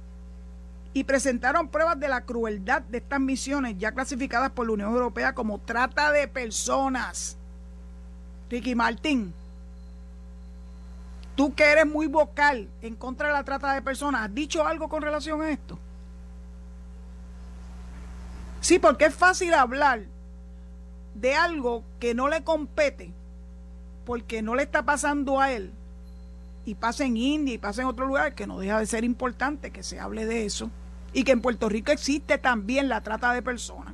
y 0.94 1.06
presentaron 1.06 1.70
pruebas 1.70 2.00
de 2.00 2.08
la 2.08 2.22
crueldad 2.22 2.84
de 2.84 3.00
estas 3.00 3.20
misiones 3.20 3.80
ya 3.80 3.94
clasificadas 3.94 4.52
por 4.52 4.68
la 4.68 4.74
Unión 4.74 4.94
Europea 4.94 5.34
como 5.34 5.58
trata 5.58 6.12
de 6.12 6.28
personas. 6.28 7.36
Ricky 8.52 8.76
Martín, 8.76 9.34
tú 11.36 11.54
que 11.54 11.64
eres 11.64 11.86
muy 11.86 12.08
vocal 12.08 12.70
en 12.82 12.96
contra 12.96 13.28
de 13.28 13.34
la 13.34 13.44
trata 13.44 13.74
de 13.74 13.82
personas, 13.82 14.24
¿has 14.24 14.34
dicho 14.34 14.66
algo 14.66 14.90
con 14.90 15.02
relación 15.02 15.42
a 15.42 15.52
esto? 15.52 15.80
Sí, 18.62 18.80
porque 18.80 19.06
es 19.06 19.16
fácil 19.16 19.54
hablar 19.54 20.04
de 21.16 21.36
algo 21.36 21.84
que 22.00 22.14
no 22.14 22.28
le 22.28 22.44
compete, 22.44 23.12
porque 24.06 24.42
no 24.42 24.56
le 24.56 24.64
está 24.64 24.84
pasando 24.84 25.40
a 25.40 25.52
él, 25.52 25.72
y 26.66 26.76
pasa 26.76 27.06
en 27.06 27.18
India 27.18 27.56
y 27.56 27.58
pasa 27.58 27.82
en 27.82 27.88
otro 27.88 28.06
lugar, 28.06 28.36
que 28.36 28.48
no 28.48 28.60
deja 28.60 28.80
de 28.80 28.86
ser 28.86 29.04
importante 29.04 29.72
que 29.72 29.84
se 29.84 30.00
hable 30.00 30.26
de 30.26 30.46
eso 30.46 30.70
y 31.12 31.24
que 31.24 31.32
en 31.32 31.42
Puerto 31.42 31.70
Rico 31.70 31.92
existe 31.92 32.38
también 32.38 32.90
la 32.90 33.02
trata 33.02 33.34
de 33.34 33.42
personas. 33.42 33.94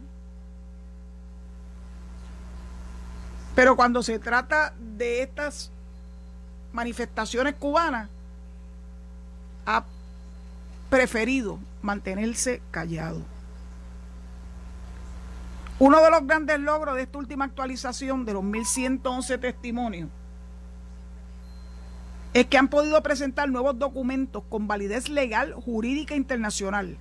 Pero 3.55 3.75
cuando 3.75 4.03
se 4.03 4.19
trata 4.19 4.73
de 4.79 5.21
estas 5.23 5.71
manifestaciones 6.73 7.55
cubanas, 7.55 8.09
ha 9.65 9.83
preferido 10.89 11.59
mantenerse 11.81 12.61
callado. 12.71 13.21
Uno 15.77 16.01
de 16.03 16.11
los 16.11 16.27
grandes 16.27 16.59
logros 16.59 16.95
de 16.95 17.03
esta 17.03 17.17
última 17.17 17.45
actualización 17.45 18.25
de 18.25 18.33
los 18.33 18.43
1111 18.43 19.37
testimonios 19.37 20.09
es 22.33 22.45
que 22.45 22.57
han 22.57 22.67
podido 22.67 23.01
presentar 23.01 23.49
nuevos 23.49 23.79
documentos 23.79 24.43
con 24.49 24.67
validez 24.67 25.09
legal, 25.09 25.53
jurídica 25.53 26.13
e 26.13 26.17
internacional 26.17 26.97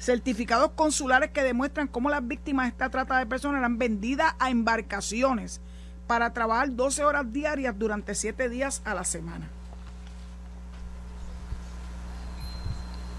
certificados 0.00 0.70
consulares 0.72 1.30
que 1.30 1.42
demuestran 1.42 1.86
cómo 1.86 2.08
las 2.08 2.26
víctimas 2.26 2.64
de 2.64 2.70
esta 2.70 2.88
trata 2.88 3.18
de 3.18 3.26
personas 3.26 3.58
eran 3.58 3.78
vendidas 3.78 4.34
a 4.38 4.50
embarcaciones 4.50 5.60
para 6.10 6.32
trabajar 6.32 6.74
12 6.74 7.04
horas 7.04 7.32
diarias 7.32 7.78
durante 7.78 8.16
7 8.16 8.48
días 8.48 8.82
a 8.84 8.94
la 8.94 9.04
semana. 9.04 9.48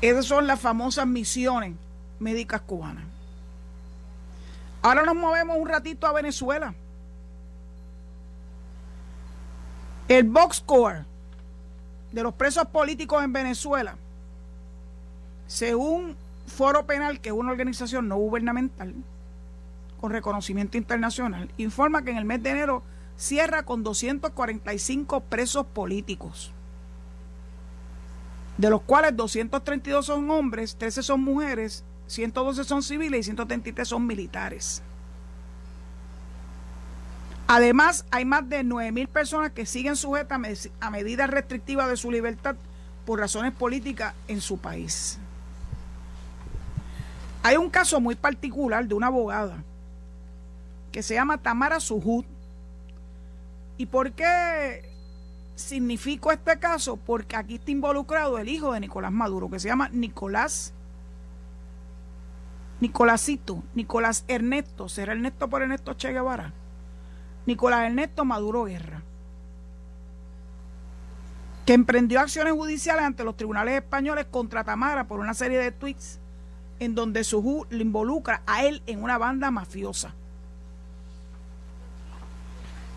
Esas 0.02 0.26
son 0.26 0.46
las 0.46 0.60
famosas 0.60 1.08
misiones 1.08 1.74
médicas 2.20 2.60
cubanas. 2.60 3.06
Ahora 4.82 5.04
nos 5.04 5.16
movemos 5.16 5.56
un 5.58 5.70
ratito 5.70 6.06
a 6.06 6.12
Venezuela. 6.12 6.74
El 10.10 10.26
Boxcore 10.26 11.06
de 12.12 12.24
los 12.24 12.34
presos 12.34 12.66
políticos 12.66 13.24
en 13.24 13.32
Venezuela, 13.32 13.96
según 15.48 16.18
Foro 16.46 16.86
Penal, 16.86 17.22
que 17.22 17.30
es 17.30 17.36
una 17.36 17.52
organización 17.52 18.10
no 18.10 18.18
gubernamental 18.18 18.94
con 20.02 20.12
reconocimiento 20.12 20.78
internacional, 20.78 21.50
informa 21.58 22.02
que 22.02 22.10
en 22.10 22.18
el 22.18 22.26
mes 22.26 22.42
de 22.42 22.50
enero 22.50 22.84
cierra 23.16 23.64
con 23.64 23.84
245 23.84 25.20
presos 25.22 25.66
políticos, 25.68 26.52
de 28.58 28.72
los 28.72 28.82
cuales 28.82 29.16
232 29.16 30.08
son 30.08 30.30
hombres, 30.32 30.76
13 30.76 31.04
son 31.04 31.22
mujeres, 31.22 31.86
112 32.08 32.64
son 32.64 32.82
civiles 32.82 33.20
y 33.22 33.24
133 33.24 33.88
son 33.88 34.08
militares. 34.08 34.82
Además, 37.48 38.06
hay 38.12 38.26
más 38.26 38.48
de 38.50 38.64
9.000 38.64 39.08
personas 39.08 39.52
que 39.52 39.66
siguen 39.66 39.96
sujetas 39.96 40.70
a 40.80 40.90
medidas 40.90 41.30
restrictivas 41.30 41.90
de 41.90 41.98
su 41.98 42.10
libertad 42.10 42.56
por 43.06 43.20
razones 43.20 43.54
políticas 43.54 44.16
en 44.28 44.42
su 44.42 44.58
país. 44.58 45.20
Hay 47.44 47.58
un 47.58 47.70
caso 47.70 48.00
muy 48.00 48.16
particular 48.16 48.88
de 48.88 48.96
una 48.96 49.08
abogada 49.08 49.64
que 50.92 51.04
se 51.04 51.14
llama 51.14 51.38
Tamara 51.38 51.80
Sujud. 51.80 52.26
¿Y 53.78 53.86
por 53.86 54.12
qué 54.12 54.92
significo 55.56 56.32
este 56.32 56.60
caso? 56.60 56.98
Porque 56.98 57.36
aquí 57.36 57.56
está 57.56 57.72
involucrado 57.72 58.38
el 58.38 58.50
hijo 58.50 58.74
de 58.74 58.80
Nicolás 58.80 59.12
Maduro, 59.12 59.50
que 59.50 59.60
se 59.60 59.68
llama 59.68 59.90
Nicolás 59.90 60.74
Nicolásito, 62.82 63.62
Nicolás 63.76 64.26
Ernesto, 64.28 64.90
será 64.90 65.14
Ernesto 65.14 65.48
por 65.48 65.62
Ernesto 65.62 65.94
Che 65.94 66.12
Guevara. 66.12 66.52
Nicolás 67.46 67.86
Ernesto 67.86 68.26
Maduro 68.26 68.64
Guerra, 68.64 69.04
que 71.66 71.74
emprendió 71.74 72.20
acciones 72.20 72.54
judiciales 72.54 73.04
ante 73.04 73.24
los 73.24 73.38
tribunales 73.38 73.76
españoles 73.76 74.26
contra 74.30 74.64
Tamara 74.64 75.08
por 75.08 75.20
una 75.20 75.36
serie 75.36 75.60
de 75.60 75.72
tweets 75.72 76.20
en 76.80 76.96
donde 76.96 77.24
Suju 77.24 77.68
le 77.70 77.84
involucra 77.84 78.42
a 78.48 78.66
él 78.66 78.82
en 78.88 79.04
una 79.04 79.20
banda 79.20 79.52
mafiosa. 79.52 80.16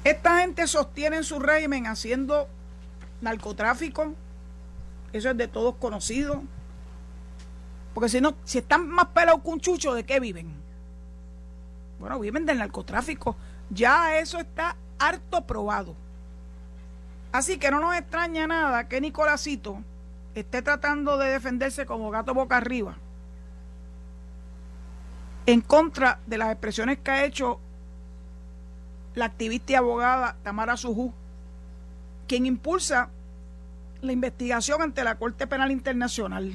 Esta 0.05 0.41
gente 0.41 0.67
sostiene 0.67 1.23
su 1.23 1.39
régimen 1.39 1.87
haciendo 1.87 2.47
narcotráfico, 3.23 4.15
eso 5.13 5.31
es 5.31 5.37
de 5.37 5.49
todos 5.49 5.77
conocido, 5.77 6.43
porque 7.95 8.09
si 8.09 8.21
no, 8.21 8.35
si 8.45 8.59
están 8.59 8.89
más 8.89 9.07
pelados 9.07 9.43
que 9.43 9.49
un 9.49 9.61
chucho, 9.61 9.95
¿de 9.95 10.05
qué 10.05 10.21
viven? 10.21 10.53
Bueno, 11.99 12.19
viven 12.19 12.45
del 12.45 12.59
narcotráfico. 12.59 13.37
Ya 13.71 14.19
eso 14.19 14.39
está 14.39 14.77
harto 14.99 15.47
probado. 15.47 15.95
Así 17.33 17.57
que 17.59 17.71
no 17.71 17.81
nos 17.81 17.97
extraña 17.97 18.47
nada 18.47 18.89
que 18.89 19.01
Nicolásito 19.01 19.83
esté 20.35 20.61
tratando 20.61 21.17
de 21.17 21.31
defenderse 21.31 21.87
como 21.87 22.11
gato 22.11 22.35
boca 22.35 22.57
arriba 22.57 22.97
en 25.47 25.61
contra 25.61 26.21
de 26.27 26.39
las 26.39 26.51
expresiones 26.51 26.99
que 26.99 27.11
ha 27.11 27.25
hecho 27.25 27.61
la 29.15 29.27
activista 29.27 29.73
y 29.73 29.77
abogada 29.77 30.37
Tamara 30.43 30.77
Sujú, 30.77 31.13
quien 32.27 32.47
impulsa 32.47 33.11
la 34.01 34.13
investigación 34.13 34.83
ante 34.83 35.05
la 35.05 35.17
Corte 35.17 35.47
Penal 35.47 35.71
Internacional 35.71 36.53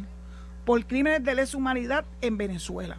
por 0.66 0.86
crímenes 0.86 1.24
de 1.24 1.36
lesa 1.36 1.58
humanidad 1.58 2.06
en 2.22 2.38
Venezuela. 2.38 2.98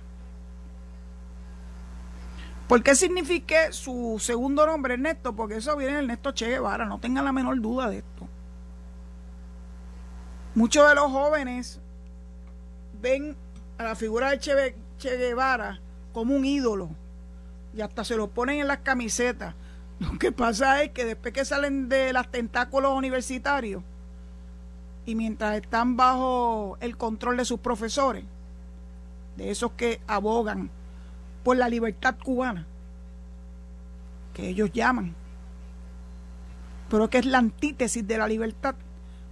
¿Por 2.67 2.83
qué 2.83 2.95
signifique 2.95 3.73
su 3.73 4.17
segundo 4.21 4.65
nombre 4.65 4.95
Ernesto? 4.95 5.35
Porque 5.35 5.57
eso 5.57 5.77
viene 5.77 5.97
del 5.97 6.05
Ernesto 6.05 6.33
Che 6.33 6.47
Guevara, 6.47 6.85
no 6.85 7.01
tengan 7.01 7.25
la 7.25 7.33
menor 7.33 7.61
duda 7.61 7.91
de 7.91 7.99
esto. 7.99 8.29
Muchos 10.55 10.89
de 10.89 10.95
los 10.95 11.11
jóvenes 11.11 11.81
ven 13.01 13.37
a 13.79 13.85
la 13.85 13.95
figura 13.95 14.31
de 14.31 14.39
che 14.99 15.17
Guevara 15.17 15.81
como 16.13 16.35
un 16.35 16.45
ídolo 16.45 16.91
y 17.75 17.81
hasta 17.81 18.05
se 18.05 18.17
lo 18.17 18.29
ponen 18.29 18.61
en 18.61 18.69
las 18.69 18.79
camisetas. 18.79 19.55
Lo 20.01 20.19
que 20.19 20.33
pasa 20.33 20.83
es 20.83 20.93
que 20.93 21.05
después 21.05 21.35
que 21.35 21.45
salen 21.45 21.89
de 21.89 22.13
los 22.13 22.31
tentáculos 22.31 22.93
universitarios 22.97 23.83
y 25.05 25.15
mientras 25.15 25.57
están 25.57 25.97
bajo 25.97 26.79
el 26.81 26.97
control 26.97 27.37
de 27.37 27.45
sus 27.45 27.61
profesores, 27.61 28.25
de 29.37 29.51
esos 29.51 29.73
que 29.73 30.01
abogan 30.07 30.71
por 31.45 31.57
la 31.57 31.69
libertad 31.69 32.17
cubana, 32.23 32.67
que 34.35 34.49
ellos 34.49 34.71
llaman, 34.73 35.15
pero 36.89 37.11
que 37.11 37.19
es 37.19 37.27
la 37.27 37.39
antítesis 37.39 38.07
de 38.07 38.19
la 38.19 38.29
libertad. 38.29 38.75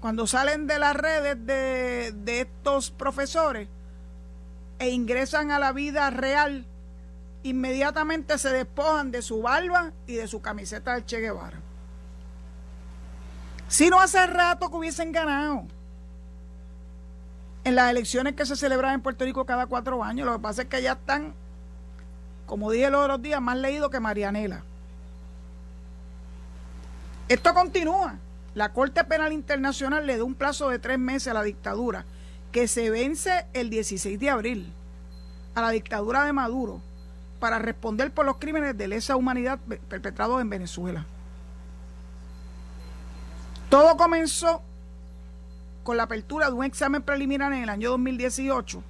Cuando 0.01 0.27
salen 0.27 0.67
de 0.67 0.79
las 0.79 0.95
redes 0.95 1.47
de, 1.47 2.13
de 2.13 2.41
estos 2.43 2.91
profesores 2.91 3.69
e 4.79 4.91
ingresan 4.91 5.51
a 5.51 5.59
la 5.59 5.73
vida 5.73 6.09
real, 6.11 6.67
inmediatamente 7.51 8.39
se 8.39 8.51
despojan 8.51 9.11
de 9.11 9.23
su 9.23 9.43
barba 9.43 9.93
y 10.07 10.15
de 10.15 10.29
su 10.29 10.41
camiseta 10.41 10.95
del 10.95 11.05
Che 11.05 11.21
Guevara. 11.21 11.59
Si 13.69 13.91
no 13.91 14.01
hace 14.01 14.27
rato 14.27 14.71
que 14.71 14.77
hubiesen 14.77 15.13
ganado 15.13 15.65
en 17.65 17.75
las 17.75 17.91
elecciones 17.91 18.35
que 18.35 18.47
se 18.47 18.57
celebran 18.57 18.95
en 18.95 19.03
Puerto 19.03 19.25
Rico 19.25 19.45
cada 19.45 19.67
cuatro 19.67 20.03
años, 20.03 20.27
lo 20.27 20.33
que 20.35 20.43
pasa 20.43 20.63
es 20.63 20.69
que 20.69 20.81
ya 20.81 20.93
están 20.93 21.35
como 22.49 22.71
dije 22.71 22.89
los 22.91 23.03
otros 23.03 23.21
días, 23.23 23.43
más 23.43 23.59
leído 23.59 23.91
que 23.91 24.01
Marianela. 24.01 24.63
Esto 27.29 27.53
continúa. 27.53 28.17
La 28.55 28.73
Corte 28.73 29.05
Penal 29.05 29.35
Internacional 29.35 30.07
le 30.07 30.17
da 30.17 30.25
un 30.25 30.35
plazo 30.35 30.71
de 30.71 30.79
tres 30.79 30.99
meses 30.99 31.29
a 31.29 31.35
la 31.35 31.43
dictadura, 31.43 32.07
que 32.51 32.67
se 32.67 32.89
vence 32.89 33.45
el 33.53 33.69
16 33.69 34.19
de 34.19 34.31
abril, 34.31 34.73
a 35.55 35.61
la 35.61 35.71
dictadura 35.71 36.25
de 36.25 36.33
Maduro, 36.33 36.81
para 37.39 37.59
responder 37.59 38.13
por 38.13 38.27
los 38.27 38.37
crímenes 38.37 38.77
de 38.77 38.89
lesa 38.89 39.17
humanidad 39.17 39.59
perpetrados 39.89 40.41
en 40.41 40.51
Venezuela. 40.51 41.07
Todo 43.69 43.97
comenzó 43.97 44.63
con 45.83 45.97
la 45.97 46.05
apertura 46.05 46.47
de 46.47 46.53
un 46.53 46.65
examen 46.65 47.03
preliminar 47.03 47.53
en 47.53 47.63
el 47.63 47.69
año 47.69 47.91
2018 47.91 48.83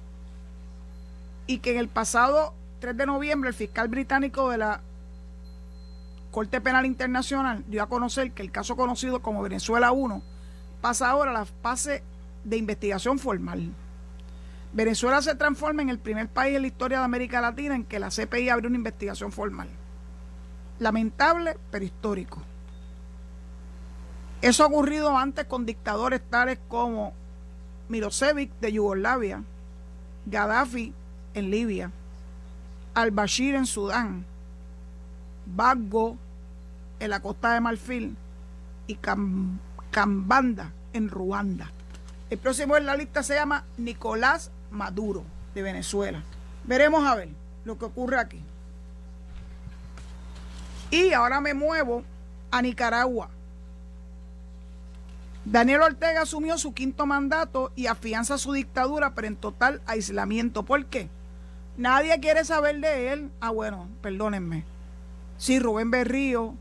y 1.47 1.59
que 1.59 1.71
en 1.71 1.77
el 1.77 1.89
pasado 1.89 2.53
3 2.79 2.95
de 2.95 3.05
noviembre, 3.05 3.49
el 3.49 3.55
fiscal 3.55 3.87
británico 3.87 4.49
de 4.49 4.57
la 4.57 4.81
Corte 6.31 6.61
Penal 6.61 6.85
Internacional 6.85 7.63
dio 7.67 7.83
a 7.83 7.87
conocer 7.87 8.31
que 8.31 8.43
el 8.43 8.51
caso 8.51 8.75
conocido 8.75 9.21
como 9.21 9.41
Venezuela 9.41 9.91
1 9.91 10.21
pasa 10.81 11.09
ahora 11.09 11.31
a 11.31 11.33
la 11.33 11.45
fase 11.45 12.03
de 12.43 12.57
investigación 12.57 13.19
formal. 13.19 13.71
Venezuela 14.71 15.21
se 15.21 15.35
transforma 15.35 15.81
en 15.81 15.89
el 15.89 15.99
primer 15.99 16.27
país 16.27 16.55
en 16.55 16.61
la 16.61 16.67
historia 16.67 16.99
de 16.99 17.05
América 17.05 17.41
Latina 17.41 17.75
en 17.75 17.85
que 17.85 17.99
la 17.99 18.09
CPI 18.09 18.49
abre 18.49 18.67
una 18.67 18.77
investigación 18.77 19.31
formal. 19.31 19.67
Lamentable, 20.77 21.57
pero 21.71 21.85
histórico. 21.85 22.41
Eso 24.41 24.63
ha 24.63 24.67
ocurrido 24.67 25.17
antes 25.17 25.45
con 25.45 25.65
dictadores 25.65 26.21
tales 26.29 26.59
como 26.67 27.13
Milosevic 27.89 28.51
de 28.59 28.71
Yugoslavia, 28.73 29.43
Gaddafi 30.27 30.93
en 31.33 31.49
Libia, 31.49 31.91
al-Bashir 32.93 33.55
en 33.55 33.65
Sudán, 33.65 34.25
Bagbo 35.45 36.17
en 36.99 37.09
la 37.09 37.21
costa 37.21 37.53
de 37.53 37.61
Marfil 37.61 38.15
y 38.87 38.97
Cambanda 39.91 40.71
en 40.93 41.09
Ruanda. 41.09 41.71
El 42.29 42.37
próximo 42.37 42.77
en 42.77 42.85
la 42.85 42.95
lista 42.95 43.23
se 43.23 43.35
llama 43.35 43.65
Nicolás 43.77 44.51
Maduro 44.71 45.23
de 45.53 45.61
Venezuela. 45.61 46.23
Veremos 46.63 47.05
a 47.05 47.15
ver 47.15 47.29
lo 47.65 47.77
que 47.77 47.85
ocurre 47.85 48.17
aquí. 48.17 48.41
Y 50.91 51.13
ahora 51.13 51.41
me 51.41 51.53
muevo 51.53 52.03
a 52.51 52.61
Nicaragua. 52.61 53.29
Daniel 55.45 55.81
Ortega 55.81 56.21
asumió 56.21 56.57
su 56.57 56.73
quinto 56.73 57.05
mandato 57.05 57.71
y 57.75 57.87
afianza 57.87 58.37
su 58.37 58.53
dictadura, 58.53 59.15
pero 59.15 59.27
en 59.27 59.35
total 59.35 59.81
aislamiento. 59.85 60.63
¿Por 60.63 60.85
qué? 60.85 61.09
Nadie 61.77 62.19
quiere 62.19 62.43
saber 62.43 62.79
de 62.79 63.13
él. 63.13 63.31
Ah, 63.39 63.51
bueno, 63.51 63.87
perdónenme. 64.01 64.65
Sí, 65.37 65.59
Rubén 65.59 65.89
Berrío, 65.89 66.53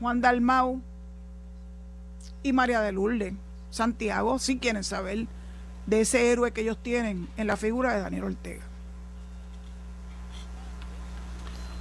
Juan 0.00 0.20
Dalmau 0.20 0.82
y 2.42 2.52
María 2.52 2.80
de 2.80 2.92
Lourdes, 2.92 3.34
Santiago, 3.70 4.38
sí 4.38 4.58
quieren 4.58 4.84
saber 4.84 5.26
de 5.86 6.00
ese 6.00 6.30
héroe 6.30 6.52
que 6.52 6.62
ellos 6.62 6.78
tienen 6.82 7.28
en 7.36 7.46
la 7.46 7.56
figura 7.56 7.94
de 7.94 8.00
Daniel 8.00 8.24
Ortega. 8.24 8.62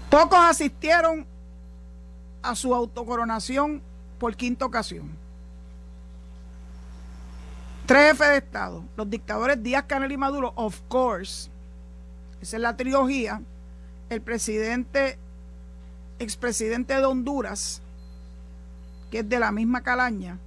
Pocos 0.09 0.39
asistieron 0.39 1.25
a 2.41 2.55
su 2.55 2.75
autocoronación 2.75 3.81
por 4.19 4.35
quinta 4.35 4.65
ocasión. 4.65 5.09
Tres 7.85 8.11
jefes 8.11 8.27
de 8.29 8.37
Estado, 8.37 8.83
los 8.95 9.09
dictadores 9.09 9.61
Díaz 9.61 9.83
Canel 9.87 10.11
y 10.11 10.17
Maduro, 10.17 10.53
of 10.55 10.79
course, 10.87 11.49
esa 12.41 12.57
es 12.57 12.61
la 12.61 12.77
trilogía, 12.77 13.41
el 14.09 14.21
presidente, 14.21 15.17
expresidente 16.19 16.93
de 16.93 17.05
Honduras, 17.05 17.81
que 19.11 19.19
es 19.19 19.29
de 19.29 19.39
la 19.39 19.51
misma 19.51 19.81
calaña, 19.81 20.37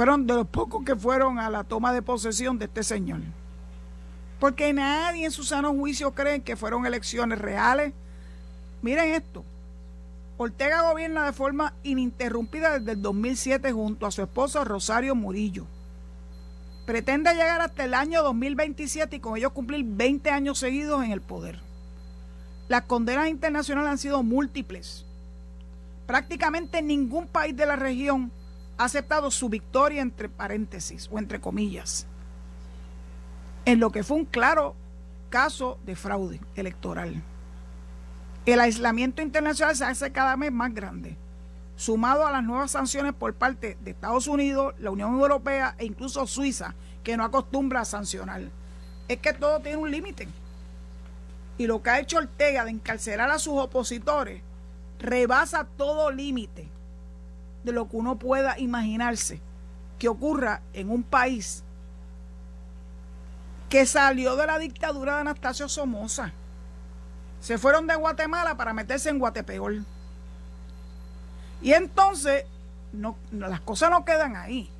fueron 0.00 0.26
de 0.26 0.32
los 0.32 0.46
pocos 0.46 0.82
que 0.82 0.96
fueron 0.96 1.38
a 1.38 1.50
la 1.50 1.62
toma 1.62 1.92
de 1.92 2.00
posesión 2.00 2.58
de 2.58 2.64
este 2.64 2.82
señor. 2.82 3.20
Porque 4.38 4.72
nadie 4.72 5.26
en 5.26 5.30
su 5.30 5.44
sano 5.44 5.74
juicio 5.74 6.14
cree 6.14 6.40
que 6.40 6.56
fueron 6.56 6.86
elecciones 6.86 7.38
reales. 7.38 7.92
Miren 8.80 9.12
esto. 9.12 9.44
Ortega 10.38 10.90
gobierna 10.90 11.26
de 11.26 11.34
forma 11.34 11.74
ininterrumpida 11.82 12.78
desde 12.78 12.92
el 12.92 13.02
2007 13.02 13.72
junto 13.72 14.06
a 14.06 14.10
su 14.10 14.22
esposa 14.22 14.64
Rosario 14.64 15.14
Murillo 15.14 15.66
pretende 16.86 17.34
llegar 17.34 17.60
hasta 17.60 17.84
el 17.84 17.92
año 17.92 18.22
2027 18.22 19.16
y 19.16 19.20
con 19.20 19.36
ello 19.36 19.52
cumplir 19.52 19.84
20 19.84 20.30
años 20.30 20.58
seguidos 20.58 21.04
en 21.04 21.12
el 21.12 21.20
poder. 21.20 21.60
Las 22.68 22.84
condenas 22.84 23.28
internacionales 23.28 23.90
han 23.90 23.98
sido 23.98 24.22
múltiples. 24.22 25.04
Prácticamente 26.06 26.80
ningún 26.80 27.26
país 27.26 27.54
de 27.54 27.66
la 27.66 27.76
región 27.76 28.32
ha 28.80 28.84
aceptado 28.84 29.30
su 29.30 29.50
victoria 29.50 30.00
entre 30.00 30.30
paréntesis 30.30 31.06
o 31.12 31.18
entre 31.18 31.38
comillas, 31.38 32.06
en 33.66 33.78
lo 33.78 33.92
que 33.92 34.02
fue 34.02 34.16
un 34.16 34.24
claro 34.24 34.74
caso 35.28 35.78
de 35.84 35.94
fraude 35.94 36.40
electoral. 36.56 37.22
El 38.46 38.58
aislamiento 38.58 39.20
internacional 39.20 39.76
se 39.76 39.84
hace 39.84 40.12
cada 40.12 40.34
vez 40.36 40.50
más 40.50 40.72
grande 40.72 41.18
sumado 41.76 42.26
a 42.26 42.32
las 42.32 42.42
nuevas 42.42 42.70
sanciones 42.70 43.12
por 43.12 43.34
parte 43.34 43.76
de 43.82 43.90
Estados 43.90 44.26
Unidos, 44.26 44.74
la 44.78 44.90
Unión 44.90 45.12
Europea 45.12 45.74
e 45.76 45.84
incluso 45.84 46.26
Suiza, 46.26 46.74
que 47.04 47.18
no 47.18 47.24
acostumbra 47.24 47.82
a 47.82 47.84
sancionar. 47.84 48.44
Es 49.08 49.18
que 49.18 49.34
todo 49.34 49.60
tiene 49.60 49.76
un 49.76 49.90
límite. 49.90 50.26
Y 51.58 51.66
lo 51.66 51.82
que 51.82 51.90
ha 51.90 52.00
hecho 52.00 52.16
Ortega 52.16 52.64
de 52.64 52.70
encarcelar 52.70 53.30
a 53.30 53.38
sus 53.38 53.58
opositores 53.58 54.40
rebasa 54.98 55.66
todo 55.76 56.10
límite 56.10 56.79
de 57.64 57.72
lo 57.72 57.88
que 57.88 57.96
uno 57.96 58.18
pueda 58.18 58.58
imaginarse 58.58 59.40
que 59.98 60.08
ocurra 60.08 60.62
en 60.72 60.90
un 60.90 61.02
país 61.02 61.62
que 63.68 63.86
salió 63.86 64.34
de 64.36 64.46
la 64.46 64.58
dictadura 64.58 65.14
de 65.14 65.20
Anastasio 65.20 65.68
Somoza. 65.68 66.32
Se 67.40 67.56
fueron 67.56 67.86
de 67.86 67.94
Guatemala 67.94 68.56
para 68.56 68.72
meterse 68.72 69.10
en 69.10 69.18
Guatepeor. 69.18 69.76
Y 71.62 71.72
entonces, 71.72 72.44
no, 72.92 73.16
las 73.30 73.60
cosas 73.60 73.90
no 73.90 74.04
quedan 74.04 74.36
ahí. 74.36 74.70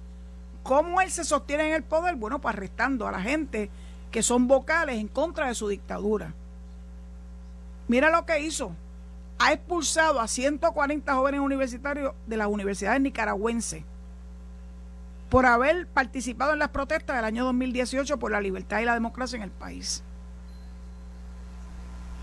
¿Cómo 0.63 1.01
él 1.01 1.11
se 1.11 1.25
sostiene 1.25 1.69
en 1.69 1.75
el 1.75 1.83
poder? 1.83 2.17
Bueno, 2.17 2.41
pues 2.41 2.55
arrestando 2.55 3.07
a 3.07 3.13
la 3.13 3.21
gente 3.21 3.71
que 4.11 4.23
son 4.23 4.49
vocales 4.49 4.99
en 4.99 5.09
contra 5.09 5.47
de 5.47 5.55
su 5.55 5.69
dictadura. 5.69 6.35
Mira 7.89 8.11
lo 8.11 8.27
que 8.27 8.41
hizo. 8.41 8.73
Ha 9.43 9.55
expulsado 9.55 10.21
a 10.21 10.29
140 10.29 11.15
jóvenes 11.15 11.41
universitarios 11.41 12.13
de 12.27 12.37
las 12.37 12.47
universidades 12.47 13.01
nicaragüenses 13.01 13.85
por 15.31 15.47
haber 15.47 15.87
participado 15.87 16.53
en 16.53 16.59
las 16.59 16.69
protestas 16.69 17.17
del 17.17 17.25
año 17.25 17.47
2018 17.47 18.19
por 18.19 18.33
la 18.33 18.41
libertad 18.43 18.81
y 18.81 18.85
la 18.85 18.93
democracia 18.93 19.39
en 19.39 19.45
el 19.45 19.51
país. 19.51 20.03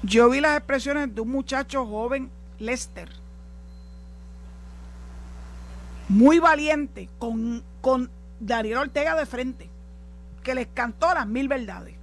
Yo 0.03 0.29
vi 0.29 0.41
las 0.41 0.57
expresiones 0.57 1.15
de 1.15 1.21
un 1.21 1.29
muchacho 1.29 1.87
joven, 1.87 2.29
Lester, 2.59 3.09
muy 6.07 6.37
valiente 6.37 7.09
con, 7.17 7.63
con 7.81 8.11
Daniel 8.39 8.77
Ortega 8.77 9.15
de 9.15 9.25
frente, 9.25 9.71
que 10.43 10.53
les 10.53 10.67
cantó 10.67 11.11
las 11.15 11.25
mil 11.25 11.47
verdades. 11.47 11.95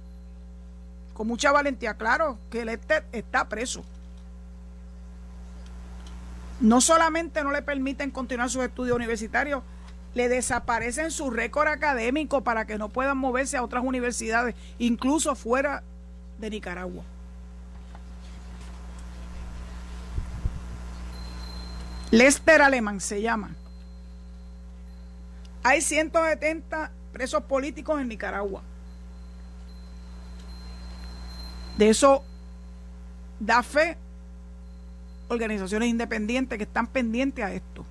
Con 1.13 1.27
mucha 1.27 1.53
valentía, 1.53 1.93
claro 1.93 2.37
que 2.49 2.63
el 2.63 2.69
está 2.69 3.47
preso. 3.47 3.85
No 6.59 6.81
solamente 6.81 7.43
no 7.43 7.51
le 7.51 7.61
permiten 7.61 8.11
continuar 8.11 8.49
sus 8.49 8.63
estudios 8.63 8.95
universitarios, 8.95 9.63
le 10.13 10.29
desaparecen 10.29 11.11
su 11.11 11.29
récord 11.29 11.67
académico 11.67 12.41
para 12.41 12.65
que 12.65 12.77
no 12.77 12.89
puedan 12.89 13.17
moverse 13.17 13.57
a 13.57 13.63
otras 13.63 13.83
universidades, 13.83 14.55
incluso 14.79 15.35
fuera 15.35 15.83
de 16.39 16.49
Nicaragua. 16.49 17.03
Lester 22.11 22.61
Alemán 22.61 23.01
se 23.01 23.21
llama. 23.21 23.51
Hay 25.63 25.81
170 25.81 26.91
presos 27.11 27.43
políticos 27.43 27.99
en 27.99 28.07
Nicaragua. 28.07 28.61
De 31.77 31.89
eso 31.89 32.23
da 33.39 33.63
fe 33.63 33.97
organizaciones 35.27 35.89
independientes 35.89 36.57
que 36.57 36.63
están 36.63 36.87
pendientes 36.87 37.43
a 37.43 37.53
esto. 37.53 37.85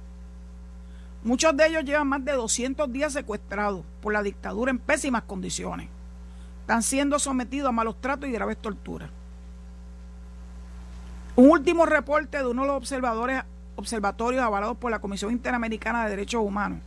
Muchos 1.22 1.56
de 1.56 1.66
ellos 1.66 1.84
llevan 1.84 2.08
más 2.08 2.24
de 2.24 2.32
200 2.32 2.92
días 2.92 3.12
secuestrados 3.12 3.84
por 4.02 4.12
la 4.12 4.22
dictadura 4.22 4.70
en 4.70 4.78
pésimas 4.78 5.22
condiciones. 5.22 5.88
Están 6.60 6.82
siendo 6.82 7.18
sometidos 7.18 7.68
a 7.68 7.72
malos 7.72 8.00
tratos 8.00 8.28
y 8.28 8.32
graves 8.32 8.58
torturas. 8.58 9.10
Un 11.36 11.50
último 11.50 11.86
reporte 11.86 12.38
de 12.38 12.46
uno 12.46 12.62
de 12.62 12.68
los 12.68 12.76
observadores, 12.76 13.42
observatorios 13.76 14.42
avalados 14.42 14.76
por 14.76 14.90
la 14.90 15.00
Comisión 15.00 15.32
Interamericana 15.32 16.04
de 16.04 16.10
Derechos 16.10 16.42
Humanos 16.42 16.80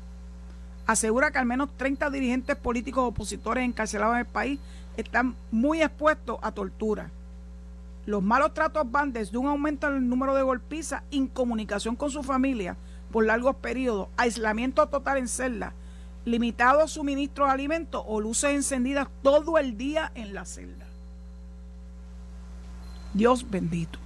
asegura 0.88 1.32
que 1.32 1.38
al 1.38 1.45
menos 1.45 1.70
30 1.76 2.10
dirigentes 2.10 2.56
políticos 2.56 3.04
opositores 3.04 3.66
encarcelados 3.66 4.16
en 4.16 4.20
el 4.22 4.26
país 4.26 4.60
están 4.95 5.36
muy 5.52 5.82
expuestos 5.84 6.39
a 6.41 6.52
tortura 6.52 7.12
los 8.08 8.24
malos 8.24 8.53
tratos 8.53 8.89
van 8.89 9.12
desde 9.12 9.38
un 9.38 9.47
aumento 9.47 9.86
en 9.86 9.95
el 9.95 10.08
número 10.08 10.34
de 10.34 10.41
golpizas, 10.41 11.03
incomunicación 11.12 11.97
con 11.97 12.10
su 12.10 12.24
familia 12.24 12.78
por 13.12 13.26
largos 13.26 13.58
periodos, 13.58 14.08
aislamiento 14.16 14.88
total 14.88 15.18
en 15.18 15.28
celda, 15.28 15.74
limitado 16.24 16.88
suministro 16.88 17.45
de 17.45 17.51
alimentos 17.51 18.01
o 18.08 18.22
luces 18.22 18.51
encendidas 18.51 19.10
todo 19.24 19.58
el 19.58 19.78
día 19.78 20.10
en 20.16 20.34
la 20.34 20.45
celda. 20.45 20.86
Dios 23.14 23.49
bendito. 23.49 23.99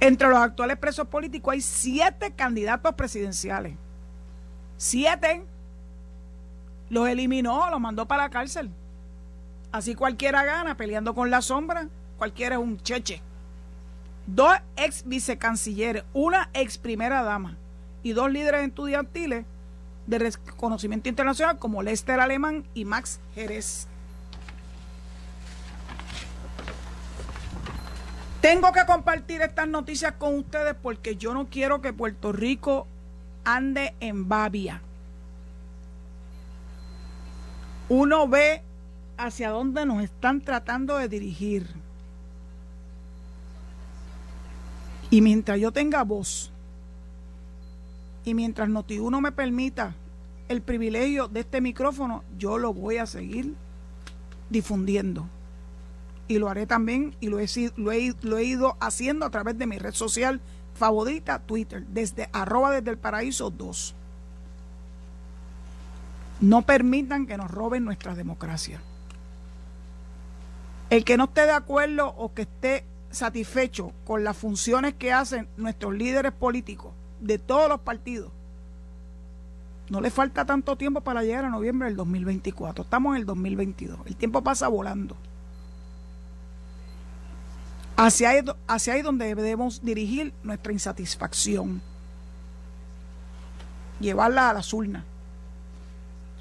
Entre 0.00 0.26
los 0.26 0.38
actuales 0.38 0.78
presos 0.78 1.08
políticos 1.08 1.52
hay 1.52 1.60
siete 1.60 2.32
candidatos 2.32 2.94
presidenciales. 2.94 3.74
Siete. 4.78 5.44
Los 6.88 7.08
eliminó, 7.08 7.68
los 7.68 7.78
mandó 7.78 8.06
para 8.08 8.22
la 8.22 8.30
cárcel. 8.30 8.70
Así 9.70 9.94
cualquiera 9.94 10.44
gana 10.44 10.78
peleando 10.78 11.14
con 11.14 11.30
la 11.30 11.42
sombra 11.42 11.88
cualquiera 12.22 12.54
es 12.54 12.62
un 12.62 12.80
cheche. 12.80 13.20
Dos 14.28 14.54
ex 14.76 15.02
vicecancilleres, 15.04 16.04
una 16.12 16.50
ex 16.52 16.78
primera 16.78 17.24
dama 17.24 17.56
y 18.04 18.12
dos 18.12 18.30
líderes 18.30 18.64
estudiantiles 18.64 19.44
de 20.06 20.18
reconocimiento 20.20 21.08
internacional 21.08 21.58
como 21.58 21.82
Lester 21.82 22.20
Alemán 22.20 22.64
y 22.74 22.84
Max 22.84 23.18
Jerez. 23.34 23.88
Tengo 28.40 28.70
que 28.70 28.86
compartir 28.86 29.42
estas 29.42 29.66
noticias 29.66 30.12
con 30.12 30.36
ustedes 30.36 30.76
porque 30.80 31.16
yo 31.16 31.34
no 31.34 31.48
quiero 31.48 31.82
que 31.82 31.92
Puerto 31.92 32.30
Rico 32.30 32.86
ande 33.42 33.96
en 33.98 34.28
babia. 34.28 34.80
Uno 37.88 38.28
ve 38.28 38.62
hacia 39.18 39.50
dónde 39.50 39.84
nos 39.86 40.04
están 40.04 40.40
tratando 40.40 40.98
de 40.98 41.08
dirigir. 41.08 41.81
Y 45.12 45.20
mientras 45.20 45.60
yo 45.60 45.72
tenga 45.72 46.04
voz 46.04 46.50
y 48.24 48.32
mientras 48.32 48.70
Noti1 48.70 49.20
me 49.20 49.30
permita 49.30 49.94
el 50.48 50.62
privilegio 50.62 51.28
de 51.28 51.40
este 51.40 51.60
micrófono, 51.60 52.24
yo 52.38 52.56
lo 52.56 52.72
voy 52.72 52.96
a 52.96 53.04
seguir 53.04 53.54
difundiendo. 54.48 55.28
Y 56.28 56.38
lo 56.38 56.48
haré 56.48 56.66
también 56.66 57.14
y 57.20 57.26
lo 57.26 57.40
he, 57.40 57.46
lo 57.76 57.92
he, 57.92 58.14
lo 58.22 58.38
he 58.38 58.44
ido 58.44 58.78
haciendo 58.80 59.26
a 59.26 59.30
través 59.30 59.58
de 59.58 59.66
mi 59.66 59.78
red 59.78 59.92
social 59.92 60.40
favorita, 60.72 61.40
Twitter, 61.40 61.84
desde 61.88 62.30
arroba 62.32 62.70
desde 62.70 62.92
el 62.92 62.96
paraíso 62.96 63.50
2. 63.50 63.94
No 66.40 66.62
permitan 66.62 67.26
que 67.26 67.36
nos 67.36 67.50
roben 67.50 67.84
nuestra 67.84 68.14
democracia. 68.14 68.80
El 70.88 71.04
que 71.04 71.18
no 71.18 71.24
esté 71.24 71.42
de 71.42 71.52
acuerdo 71.52 72.14
o 72.16 72.32
que 72.32 72.42
esté 72.42 72.86
satisfecho 73.12 73.92
con 74.04 74.24
las 74.24 74.36
funciones 74.36 74.94
que 74.94 75.12
hacen 75.12 75.48
nuestros 75.56 75.94
líderes 75.94 76.32
políticos 76.32 76.92
de 77.20 77.38
todos 77.38 77.68
los 77.68 77.80
partidos, 77.80 78.32
no 79.88 80.00
le 80.00 80.10
falta 80.10 80.44
tanto 80.44 80.76
tiempo 80.76 81.02
para 81.02 81.22
llegar 81.22 81.44
a 81.44 81.50
noviembre 81.50 81.88
del 81.88 81.96
2024. 81.96 82.84
Estamos 82.84 83.14
en 83.14 83.20
el 83.20 83.26
2022. 83.26 84.00
El 84.06 84.16
tiempo 84.16 84.42
pasa 84.42 84.68
volando. 84.68 85.16
Hacia 87.96 88.30
ahí, 88.30 88.40
hacia 88.66 88.94
ahí 88.94 89.02
donde 89.02 89.34
debemos 89.34 89.84
dirigir 89.84 90.32
nuestra 90.42 90.72
insatisfacción. 90.72 91.82
Llevarla 94.00 94.50
a 94.50 94.54
las 94.54 94.72
urnas. 94.72 95.04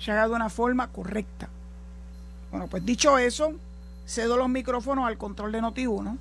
Haga 0.07 0.27
de 0.27 0.33
una 0.33 0.49
forma 0.49 0.87
correcta. 0.87 1.49
Bueno, 2.49 2.67
pues 2.67 2.85
dicho 2.85 3.17
eso, 3.17 3.53
cedo 4.07 4.37
los 4.37 4.49
micrófonos 4.49 5.07
al 5.07 5.17
control 5.17 5.51
de 5.51 5.61
Noti1 5.61 6.17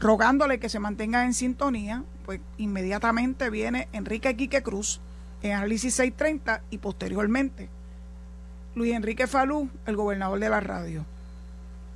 rogándole 0.00 0.58
que 0.58 0.68
se 0.68 0.80
mantenga 0.80 1.24
en 1.24 1.34
sintonía, 1.34 2.04
pues 2.24 2.40
inmediatamente 2.58 3.50
viene 3.50 3.88
Enrique 3.92 4.36
Quique 4.36 4.62
Cruz 4.62 5.00
en 5.42 5.52
análisis 5.52 5.94
630 5.94 6.62
y 6.70 6.78
posteriormente 6.78 7.68
Luis 8.74 8.92
Enrique 8.92 9.26
Falú, 9.26 9.70
el 9.86 9.96
gobernador 9.96 10.40
de 10.40 10.48
la 10.48 10.60
radio. 10.60 11.04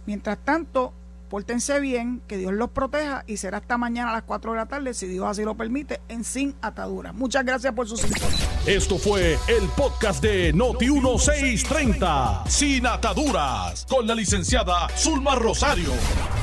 Mientras 0.07 0.39
tanto, 0.39 0.93
pórtense 1.29 1.81
bien, 1.81 2.23
que 2.27 2.37
Dios 2.37 2.53
los 2.53 2.71
proteja 2.71 3.25
y 3.27 3.37
será 3.37 3.59
hasta 3.59 3.79
mañana 3.79 4.11
a 4.11 4.13
las 4.15 4.23
4 4.23 4.53
de 4.53 4.57
la 4.57 4.67
tarde, 4.67 4.95
si 4.95 5.07
Dios 5.07 5.27
así 5.27 5.43
lo 5.43 5.57
permite, 5.57 6.01
en 6.09 6.25
Sin 6.25 6.55
Atadura. 6.63 7.13
Muchas 7.13 7.45
gracias 7.45 7.73
por 7.75 7.89
su 7.89 7.97
sintonía. 7.97 8.29
Esto 8.67 8.99
fue 8.99 9.39
el 9.49 9.69
podcast 9.77 10.23
de 10.23 10.55
Noti1630, 10.55 12.49
Sin 12.49 12.87
Ataduras, 12.87 13.87
con 13.89 14.07
la 14.07 14.15
licenciada 14.15 14.89
Zulma 14.97 15.35
Rosario. 15.35 15.91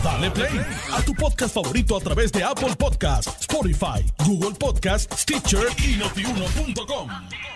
Dale 0.03 0.31
play 0.31 0.61
a 0.93 1.01
tu 1.01 1.13
podcast 1.13 1.53
favorito 1.53 1.97
a 1.97 1.99
través 1.99 2.31
de 2.31 2.43
Apple 2.43 2.75
Podcasts, 2.77 3.41
Spotify, 3.41 4.05
Google 4.25 4.55
Podcasts, 4.55 5.21
Stitcher 5.21 5.67
y 5.83 5.97
notiuno.com. 5.97 7.54